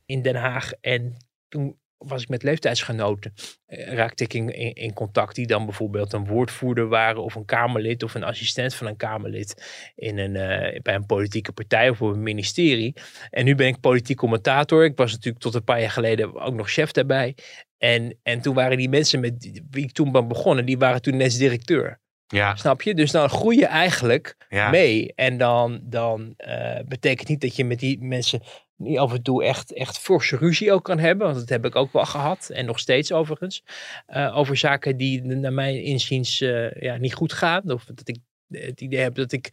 in 0.06 0.22
Den 0.22 0.36
Haag. 0.36 0.72
En 0.82 1.18
toen 1.48 1.78
was 2.08 2.22
ik 2.22 2.30
met 2.30 2.44
leeftijdsgenoten, 2.44 3.34
eh, 3.66 3.94
raakte 3.94 4.24
ik 4.24 4.34
in, 4.34 4.50
in, 4.50 4.74
in 4.74 4.94
contact 4.94 5.36
die 5.36 5.48
dan 5.48 5.66
bijvoorbeeld 5.66 6.14
een 6.14 6.28
woordvoerder 6.28 6.88
waren 6.88 7.24
of 7.24 7.36
een 7.36 7.46
Kamerlid 7.46 8.04
of 8.04 8.14
een 8.14 8.24
assistent 8.24 8.76
van 8.76 8.88
een 8.88 8.98
Kamerlid 8.98 9.64
in 9.96 10.18
een, 10.18 10.36
eh, 10.36 10.82
bij 10.82 10.96
een 10.96 11.06
politieke 11.06 11.52
partij 11.52 11.90
of 11.90 12.02
op 12.02 12.14
een 12.14 12.24
ministerie. 12.24 12.94
En 13.30 13.46
nu 13.46 13.56
ben 13.56 13.68
ik 13.68 13.80
politiek 13.80 14.18
commentator. 14.18 14.84
Ik 14.84 14.98
was 14.98 15.12
natuurlijk 15.12 15.44
tot 15.44 15.56
een 15.56 15.64
paar 15.64 15.80
jaar 15.80 15.92
geleden 15.92 16.42
ook 16.42 16.54
nog 16.54 16.70
chef 16.70 16.92
daarbij. 16.92 17.36
En, 17.78 18.18
en 18.24 18.42
toen 18.42 18.56
waren 18.56 18.78
die 18.78 18.90
mensen 18.90 19.20
met 19.20 19.62
wie 19.70 19.84
ik 19.84 19.92
toen 19.92 20.12
ben 20.12 20.28
begonnen, 20.28 20.66
die 20.66 20.78
waren 20.78 21.02
toen 21.02 21.18
net 21.18 21.38
directeur. 21.38 22.04
Ja, 22.28 22.56
Snap 22.56 22.82
je? 22.82 22.94
Dus 22.94 23.12
dan 23.12 23.30
groei 23.30 23.58
je 23.58 23.66
eigenlijk 23.66 24.36
ja. 24.50 24.70
mee. 24.70 25.14
En 25.16 25.38
dan, 25.38 25.80
dan 25.84 26.34
eh, 26.38 26.80
betekent 26.86 27.28
niet 27.28 27.42
dat 27.42 27.56
je 27.56 27.66
met 27.66 27.80
die 27.80 28.02
mensen 28.02 28.42
niet 28.78 28.98
af 28.98 29.14
en 29.14 29.22
toe 29.22 29.44
echt, 29.44 29.74
echt 29.74 29.98
forse 30.00 30.38
ruzie 30.38 30.72
ook 30.72 30.84
kan 30.84 31.00
hebben. 31.00 31.26
Want 31.28 31.40
dat 31.40 31.50
heb 31.50 31.66
ik 31.66 31.76
ook 31.76 31.94
wel 31.94 32.06
gehad. 32.06 32.50
En 32.50 32.66
nog 32.66 32.80
steeds 32.80 33.12
overigens. 33.12 33.64
Eh, 34.06 34.38
over 34.38 34.58
zaken 34.58 34.98
die 34.98 35.22
naar 35.24 35.54
mijn 35.54 35.84
inziens 35.84 36.42
eh, 36.42 36.72
ja, 36.72 36.98
niet 36.98 37.14
goed 37.14 37.34
gaan. 37.34 37.72
Of 37.72 37.86
dat 37.86 38.08
ik 38.08 38.18
het 38.50 38.82
idee 38.82 39.00
heb 39.00 39.16
dat 39.16 39.32
ik 39.32 39.52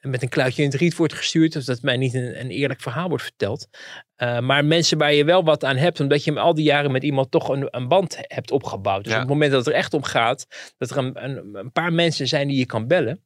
met 0.00 0.22
een 0.22 0.28
kluitje 0.28 0.62
in 0.62 0.68
het 0.70 0.78
riet 0.80 0.96
wordt 0.96 1.12
gestuurd. 1.14 1.56
Of 1.56 1.64
dat 1.64 1.82
mij 1.82 1.96
niet 1.96 2.14
een, 2.14 2.40
een 2.40 2.50
eerlijk 2.50 2.80
verhaal 2.80 3.08
wordt 3.08 3.24
verteld. 3.24 3.68
Eh, 4.14 4.40
maar 4.40 4.64
mensen 4.64 4.98
waar 4.98 5.12
je 5.14 5.24
wel 5.24 5.44
wat 5.44 5.64
aan 5.64 5.76
hebt. 5.76 6.00
Omdat 6.00 6.24
je 6.24 6.30
hem 6.30 6.40
al 6.40 6.54
die 6.54 6.64
jaren 6.64 6.92
met 6.92 7.02
iemand 7.02 7.30
toch 7.30 7.48
een, 7.48 7.68
een 7.70 7.88
band 7.88 8.18
hebt 8.20 8.50
opgebouwd. 8.50 9.04
Dus 9.04 9.12
Ja. 9.12 9.18
op 9.18 9.24
het 9.24 9.32
moment 9.32 9.50
dat 9.50 9.64
het 9.64 9.74
er 9.74 9.80
echt 9.80 9.94
om 9.94 10.02
gaat. 10.02 10.46
Dat 10.78 10.90
er 10.90 10.96
een, 10.96 11.24
een, 11.24 11.54
een 11.54 11.72
paar 11.72 11.92
mensen 11.92 12.28
zijn 12.28 12.48
die 12.48 12.58
je 12.58 12.66
kan 12.66 12.86
bellen. 12.86 13.24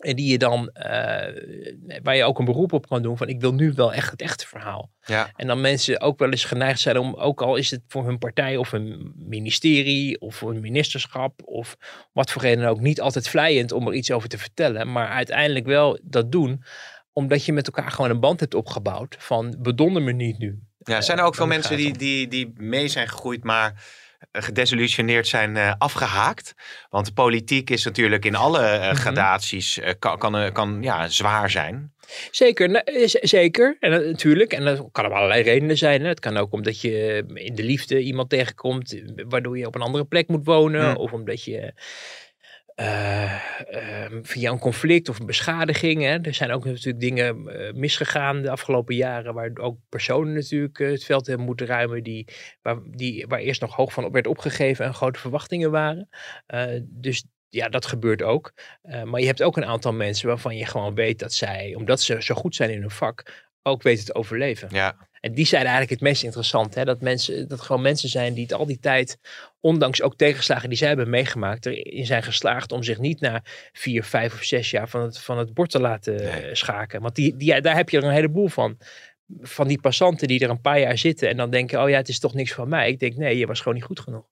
En 0.00 0.16
die 0.16 0.30
je 0.30 0.38
dan, 0.38 0.68
eh, 0.68 2.00
waar 2.02 2.16
je 2.16 2.24
ook 2.24 2.38
een 2.38 2.44
beroep 2.44 2.72
op 2.72 2.88
kan 2.88 3.02
doen 3.02 3.16
van 3.16 3.28
ik 3.28 3.40
wil 3.40 3.54
nu 3.54 3.72
wel 3.72 3.92
echt 3.92 4.10
het 4.10 4.22
echte 4.22 4.46
verhaal. 4.46 4.90
Ja. 5.04 5.30
En 5.36 5.46
dan 5.46 5.60
mensen 5.60 6.00
ook 6.00 6.18
wel 6.18 6.30
eens 6.30 6.44
geneigd 6.44 6.80
zijn 6.80 6.98
om, 6.98 7.14
ook 7.14 7.42
al 7.42 7.56
is 7.56 7.70
het 7.70 7.80
voor 7.88 8.04
hun 8.04 8.18
partij 8.18 8.56
of 8.56 8.72
een 8.72 9.12
ministerie 9.16 10.20
of 10.20 10.34
voor 10.34 10.50
een 10.50 10.60
ministerschap 10.60 11.42
of 11.44 11.76
wat 12.12 12.30
voor 12.30 12.42
reden 12.42 12.68
ook, 12.68 12.80
niet 12.80 13.00
altijd 13.00 13.28
vlijend 13.28 13.72
om 13.72 13.86
er 13.86 13.94
iets 13.94 14.10
over 14.10 14.28
te 14.28 14.38
vertellen. 14.38 14.92
Maar 14.92 15.08
uiteindelijk 15.08 15.66
wel 15.66 15.98
dat 16.02 16.32
doen, 16.32 16.64
omdat 17.12 17.44
je 17.44 17.52
met 17.52 17.66
elkaar 17.66 17.90
gewoon 17.90 18.10
een 18.10 18.20
band 18.20 18.40
hebt 18.40 18.54
opgebouwd 18.54 19.16
van 19.18 19.56
bedonder 19.58 20.02
me 20.02 20.12
niet 20.12 20.38
nu. 20.38 20.58
Ja, 20.78 21.00
zijn 21.00 21.18
er 21.18 21.24
ook 21.24 21.34
veel 21.34 21.46
mensen 21.46 21.76
die, 21.76 21.98
die, 21.98 22.28
die 22.28 22.52
mee 22.56 22.88
zijn 22.88 23.08
gegroeid, 23.08 23.44
maar 23.44 23.70
eh, 23.70 23.78
gedesillusioneerd 24.32 25.26
zijn 25.26 25.56
eh, 25.56 25.72
afgehaakt? 25.78 26.54
Want 26.90 27.14
politiek 27.14 27.70
is 27.70 27.84
natuurlijk 27.84 28.24
in 28.24 28.34
alle 28.34 28.58
Mhm. 28.78 28.82
eh, 28.82 28.90
gradaties, 28.94 29.78
eh, 29.78 29.92
kan, 29.98 30.18
kan, 30.18 30.36
eh, 30.36 30.52
kan 30.52 30.78
ja, 30.82 31.08
zwaar 31.08 31.50
zijn. 31.50 31.92
Zeker, 32.30 32.68
nou, 32.68 32.84
eh, 32.84 33.06
zeker. 33.06 33.76
En 33.80 33.90
dat- 33.90 34.04
natuurlijk. 34.04 34.52
En 34.52 34.64
dat 34.64 34.88
kan 34.92 35.06
om 35.06 35.12
allerlei 35.12 35.42
redenen 35.42 35.76
zijn. 35.78 36.02
Hè. 36.02 36.08
Het 36.08 36.20
kan 36.20 36.36
ook 36.36 36.52
omdat 36.52 36.80
je 36.80 37.24
in 37.34 37.54
de 37.54 37.62
liefde 37.64 38.00
iemand 38.00 38.30
tegenkomt, 38.30 38.92
eh, 38.94 39.02
waardoor 39.28 39.58
je 39.58 39.66
op 39.66 39.74
een 39.74 39.80
andere 39.82 40.04
plek 40.04 40.28
moet 40.28 40.44
wonen. 40.44 40.84
Hmm. 40.86 40.96
Of 40.96 41.12
omdat 41.12 41.44
je 41.44 41.72
eh, 42.74 43.32
ehm, 43.68 44.22
via 44.22 44.50
een 44.50 44.58
conflict 44.58 45.08
of 45.08 45.18
een 45.18 45.26
beschadiging. 45.26 46.02
Hè. 46.02 46.18
Er 46.20 46.34
zijn 46.34 46.50
ook 46.50 46.64
natuurlijk 46.64 47.00
dingen 47.00 47.48
eh, 47.48 47.72
misgegaan 47.72 48.42
de 48.42 48.50
afgelopen 48.50 48.94
jaren, 48.94 49.34
waar 49.34 49.50
ook 49.54 49.78
personen 49.88 50.34
natuurlijk 50.34 50.78
eh, 50.78 50.90
het 50.90 51.04
veld 51.04 51.26
hebben 51.26 51.46
moeten 51.46 51.66
ruimen, 51.66 52.02
die, 52.02 52.28
waar, 52.62 52.78
die, 52.90 53.26
waar 53.26 53.38
eerst 53.38 53.60
nog 53.60 53.74
hoog 53.74 53.92
van 53.92 54.04
op 54.04 54.12
werd 54.12 54.26
opgegeven 54.26 54.84
en 54.84 54.94
grote 54.94 55.18
verwachtingen 55.18 55.70
waren. 55.70 56.08
Dus 56.82 57.24
ja, 57.48 57.68
dat 57.68 57.86
gebeurt 57.86 58.22
ook. 58.22 58.52
Maar 59.04 59.20
je 59.20 59.26
hebt 59.26 59.42
ook 59.42 59.56
een 59.56 59.64
aantal 59.64 59.92
mensen 59.92 60.28
waarvan 60.28 60.56
je 60.56 60.66
gewoon 60.66 60.94
weet 60.94 61.18
dat 61.18 61.32
zij, 61.32 61.74
omdat 61.74 62.00
ze 62.00 62.22
zo 62.22 62.34
goed 62.34 62.54
zijn 62.54 62.70
in 62.70 62.80
hun 62.80 62.90
vak, 62.90 63.44
ook 63.62 63.82
weten 63.82 64.04
te 64.04 64.14
overleven. 64.14 64.68
Ja, 64.72 65.08
En 65.20 65.34
die 65.34 65.46
zijn 65.46 65.62
eigenlijk 65.62 65.90
het 65.90 66.00
meest 66.00 66.22
interessant. 66.22 66.74
Hè? 66.74 66.84
Dat, 66.84 67.00
mensen, 67.00 67.48
dat 67.48 67.60
gewoon 67.60 67.82
mensen 67.82 68.08
zijn 68.08 68.34
die 68.34 68.42
het 68.42 68.52
al 68.52 68.66
die 68.66 68.78
tijd, 68.78 69.18
ondanks 69.64 70.02
ook 70.02 70.16
tegenslagen 70.16 70.68
die 70.68 70.78
zij 70.78 70.88
hebben 70.88 71.10
meegemaakt, 71.10 71.66
erin 71.66 72.06
zijn 72.06 72.22
geslaagd 72.22 72.72
om 72.72 72.82
zich 72.82 72.98
niet 72.98 73.20
na 73.20 73.42
vier, 73.72 74.04
vijf 74.04 74.32
of 74.34 74.42
zes 74.42 74.70
jaar 74.70 74.88
van 74.88 75.00
het, 75.02 75.18
van 75.18 75.38
het 75.38 75.54
bord 75.54 75.70
te 75.70 75.80
laten 75.80 76.14
Nee. 76.14 76.30
eh, 76.46 76.54
schaken. 76.54 77.00
Want 77.00 77.14
die, 77.14 77.36
die, 77.36 77.60
daar 77.60 77.76
heb 77.76 77.88
je 77.88 77.96
er 77.96 78.04
een 78.04 78.10
heleboel 78.10 78.48
van. 78.48 78.78
Van 79.40 79.68
die 79.68 79.80
passanten 79.80 80.28
die 80.28 80.40
er 80.40 80.50
een 80.50 80.60
paar 80.60 80.80
jaar 80.80 80.98
zitten 80.98 81.28
en 81.28 81.36
dan 81.36 81.50
denken, 81.50 81.82
oh 81.82 81.88
ja, 81.88 81.96
het 81.96 82.08
is 82.08 82.18
toch 82.18 82.34
niks 82.34 82.52
van 82.52 82.68
mij. 82.68 82.88
Ik 82.88 82.98
denk, 82.98 83.16
nee, 83.16 83.38
je 83.38 83.46
was 83.46 83.58
gewoon 83.58 83.74
niet 83.74 83.84
goed 83.84 84.00
genoeg. 84.00 84.26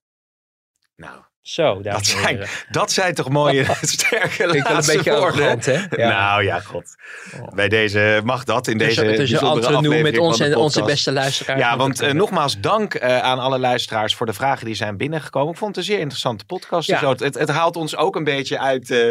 nou, 0.96 1.22
Zo, 1.42 1.80
dat 1.80 2.06
zijn, 2.06 2.46
dat 2.70 2.92
zijn 2.92 3.14
toch 3.14 3.28
mooie, 3.28 3.64
sterke 3.80 4.28
Vind 4.28 4.54
ik 4.54 4.62
wel 4.62 4.66
een 4.66 4.72
laatste 4.72 4.96
beetje 4.96 5.12
arrogant, 5.12 5.66
hè? 5.66 5.80
Ja. 5.96 6.08
Nou 6.08 6.44
ja, 6.44 6.60
god. 6.60 6.96
Oh. 7.40 7.54
Bij 7.54 7.68
deze 7.68 8.20
mag 8.24 8.44
dat 8.44 8.68
in 8.68 8.78
deze 8.78 8.94
tussen 8.94 9.16
bijzondere 9.16 9.66
Anton 9.66 9.82
Noem 9.82 9.92
met 9.92 10.00
aflevering 10.00 10.26
ons 10.26 10.40
en 10.40 10.56
onze 10.56 10.82
beste 10.82 11.12
luisteraars. 11.12 11.60
Ja, 11.60 11.76
want 11.76 12.00
eh, 12.00 12.12
nogmaals 12.12 12.60
dank 12.60 12.94
eh, 12.94 13.18
aan 13.18 13.38
alle 13.38 13.58
luisteraars 13.58 14.14
voor 14.14 14.26
de 14.26 14.32
vragen 14.32 14.66
die 14.66 14.74
zijn 14.74 14.96
binnengekomen. 14.96 15.52
Ik 15.52 15.58
vond 15.58 15.76
het 15.76 15.84
een 15.84 15.92
zeer 15.92 16.00
interessante 16.00 16.44
podcast. 16.44 16.88
Ja. 16.88 17.00
Dus 17.00 17.08
het, 17.08 17.20
het, 17.20 17.34
het 17.34 17.48
haalt 17.48 17.76
ons 17.76 17.96
ook 17.96 18.16
een 18.16 18.24
beetje 18.24 18.58
uit... 18.58 18.90
eh, 18.90 19.10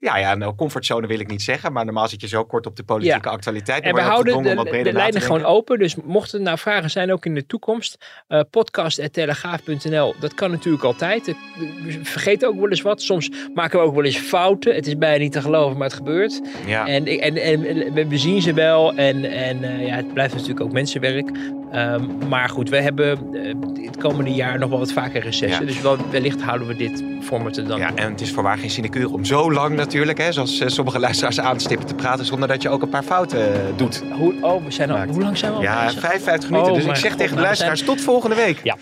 ja, 0.00 0.16
ja, 0.18 0.34
nou, 0.34 0.54
comfortzone 0.54 1.06
wil 1.06 1.20
ik 1.20 1.28
niet 1.28 1.42
zeggen. 1.42 1.72
Maar 1.72 1.84
normaal 1.84 2.08
zit 2.08 2.20
je 2.20 2.28
zo 2.28 2.44
kort 2.44 2.66
op 2.66 2.76
de 2.76 2.82
politieke 2.82 3.28
actualiteit. 3.28 3.84
En 3.84 3.94
we 3.94 4.00
houden 4.00 4.42
de, 4.42 4.80
te 4.82 4.92
lijnen 4.92 5.20
gewoon 5.20 5.44
open. 5.44 5.78
Dus 5.78 5.94
mochten 5.96 6.38
er 6.38 6.44
nou 6.44 6.58
vragen 6.58 6.90
zijn, 6.90 7.12
ook 7.12 7.26
in 7.26 7.34
de 7.34 7.46
toekomst. 7.46 8.04
eh 8.28 8.40
podcast.telegraaf.nl, 8.50 10.14
dat 10.20 10.34
kan 10.34 10.50
natuurlijk 10.50 10.84
altijd. 10.84 11.34
Vergeet 12.02 12.44
ook 12.44 12.60
wel 12.60 12.68
eens 12.68 12.82
wat. 12.82 13.02
Soms 13.02 13.30
maken 13.54 13.78
we 13.78 13.84
ook 13.84 13.94
wel 13.94 14.04
eens 14.04 14.18
fouten. 14.18 14.74
Het 14.74 14.86
is 14.86 14.98
bijna 14.98 15.18
niet 15.18 15.32
te 15.32 15.40
geloven, 15.42 15.76
maar 15.76 15.86
het 15.86 15.96
gebeurt. 15.96 16.40
Ja. 16.66 16.86
En, 16.86 17.06
en, 17.06 17.36
en 17.36 18.08
we- 18.08 18.18
zien 18.18 18.42
ze 18.42 18.52
wel. 18.52 18.94
En, 18.94 19.24
en 19.24 19.64
eh, 19.64 19.86
ja, 19.86 19.94
het 19.96 20.12
blijft 20.14 20.32
natuurlijk 20.34 20.60
ook 20.60 20.72
mensenwerk. 20.72 21.30
Ehm, 21.72 22.28
maar 22.28 22.48
goed, 22.48 22.68
we 22.68 22.80
hebben 22.80 23.34
eh, 23.34 23.84
het 23.86 23.96
komende 23.96 24.30
jaar 24.30 24.58
nog 24.58 24.70
wel 24.70 24.78
wat 24.78 24.92
vaker 24.92 25.22
recessen. 25.22 25.60
Ja. 25.60 25.72
Dus 25.72 25.80
wel, 25.80 25.96
wellicht 26.10 26.42
houden 26.42 26.66
we 26.68 26.76
dit 26.76 27.04
format 27.22 27.56
er 27.56 27.66
dan 27.66 27.78
Ja, 27.78 27.94
en 27.94 28.10
het 28.10 28.20
is 28.20 28.30
voorwaar 28.30 28.58
geen 28.58 28.70
sinecure 28.70 29.08
om 29.12 29.24
zo 29.24 29.52
lang 29.52 29.76
natuurlijk, 29.90 30.18
hè, 30.18 30.32
zoals 30.32 30.60
eh, 30.60 30.68
sommige 30.68 30.98
luisteraars 30.98 31.40
aanstippen, 31.40 31.86
te 31.86 31.94
praten 31.94 32.24
zonder 32.24 32.48
dat 32.48 32.62
je 32.62 32.68
ook 32.68 32.82
een 32.82 32.88
paar 32.88 33.02
fouten 33.02 33.54
eh, 33.54 33.60
doet. 33.76 34.02
Hoe, 34.12 34.34
oh, 34.40 34.64
we 34.64 34.70
zijn 34.70 34.90
al, 34.90 35.04
hoe 35.06 35.22
lang 35.22 35.38
zijn 35.38 35.50
we 35.52 35.56
al 35.56 35.62
Ja, 35.62 35.84
bezig? 35.84 36.00
55 36.00 36.50
minuten. 36.50 36.72
Oh 36.72 36.78
dus 36.78 36.86
ik 36.88 36.96
zeg 36.96 37.10
God, 37.10 37.18
tegen 37.20 37.36
de 37.36 37.42
nou, 37.42 37.54
zijn- 37.56 37.68
luisteraars 37.68 37.82
tot 37.82 38.00
volgende 38.00 38.36
week. 38.36 38.60
Ja. 38.62 38.76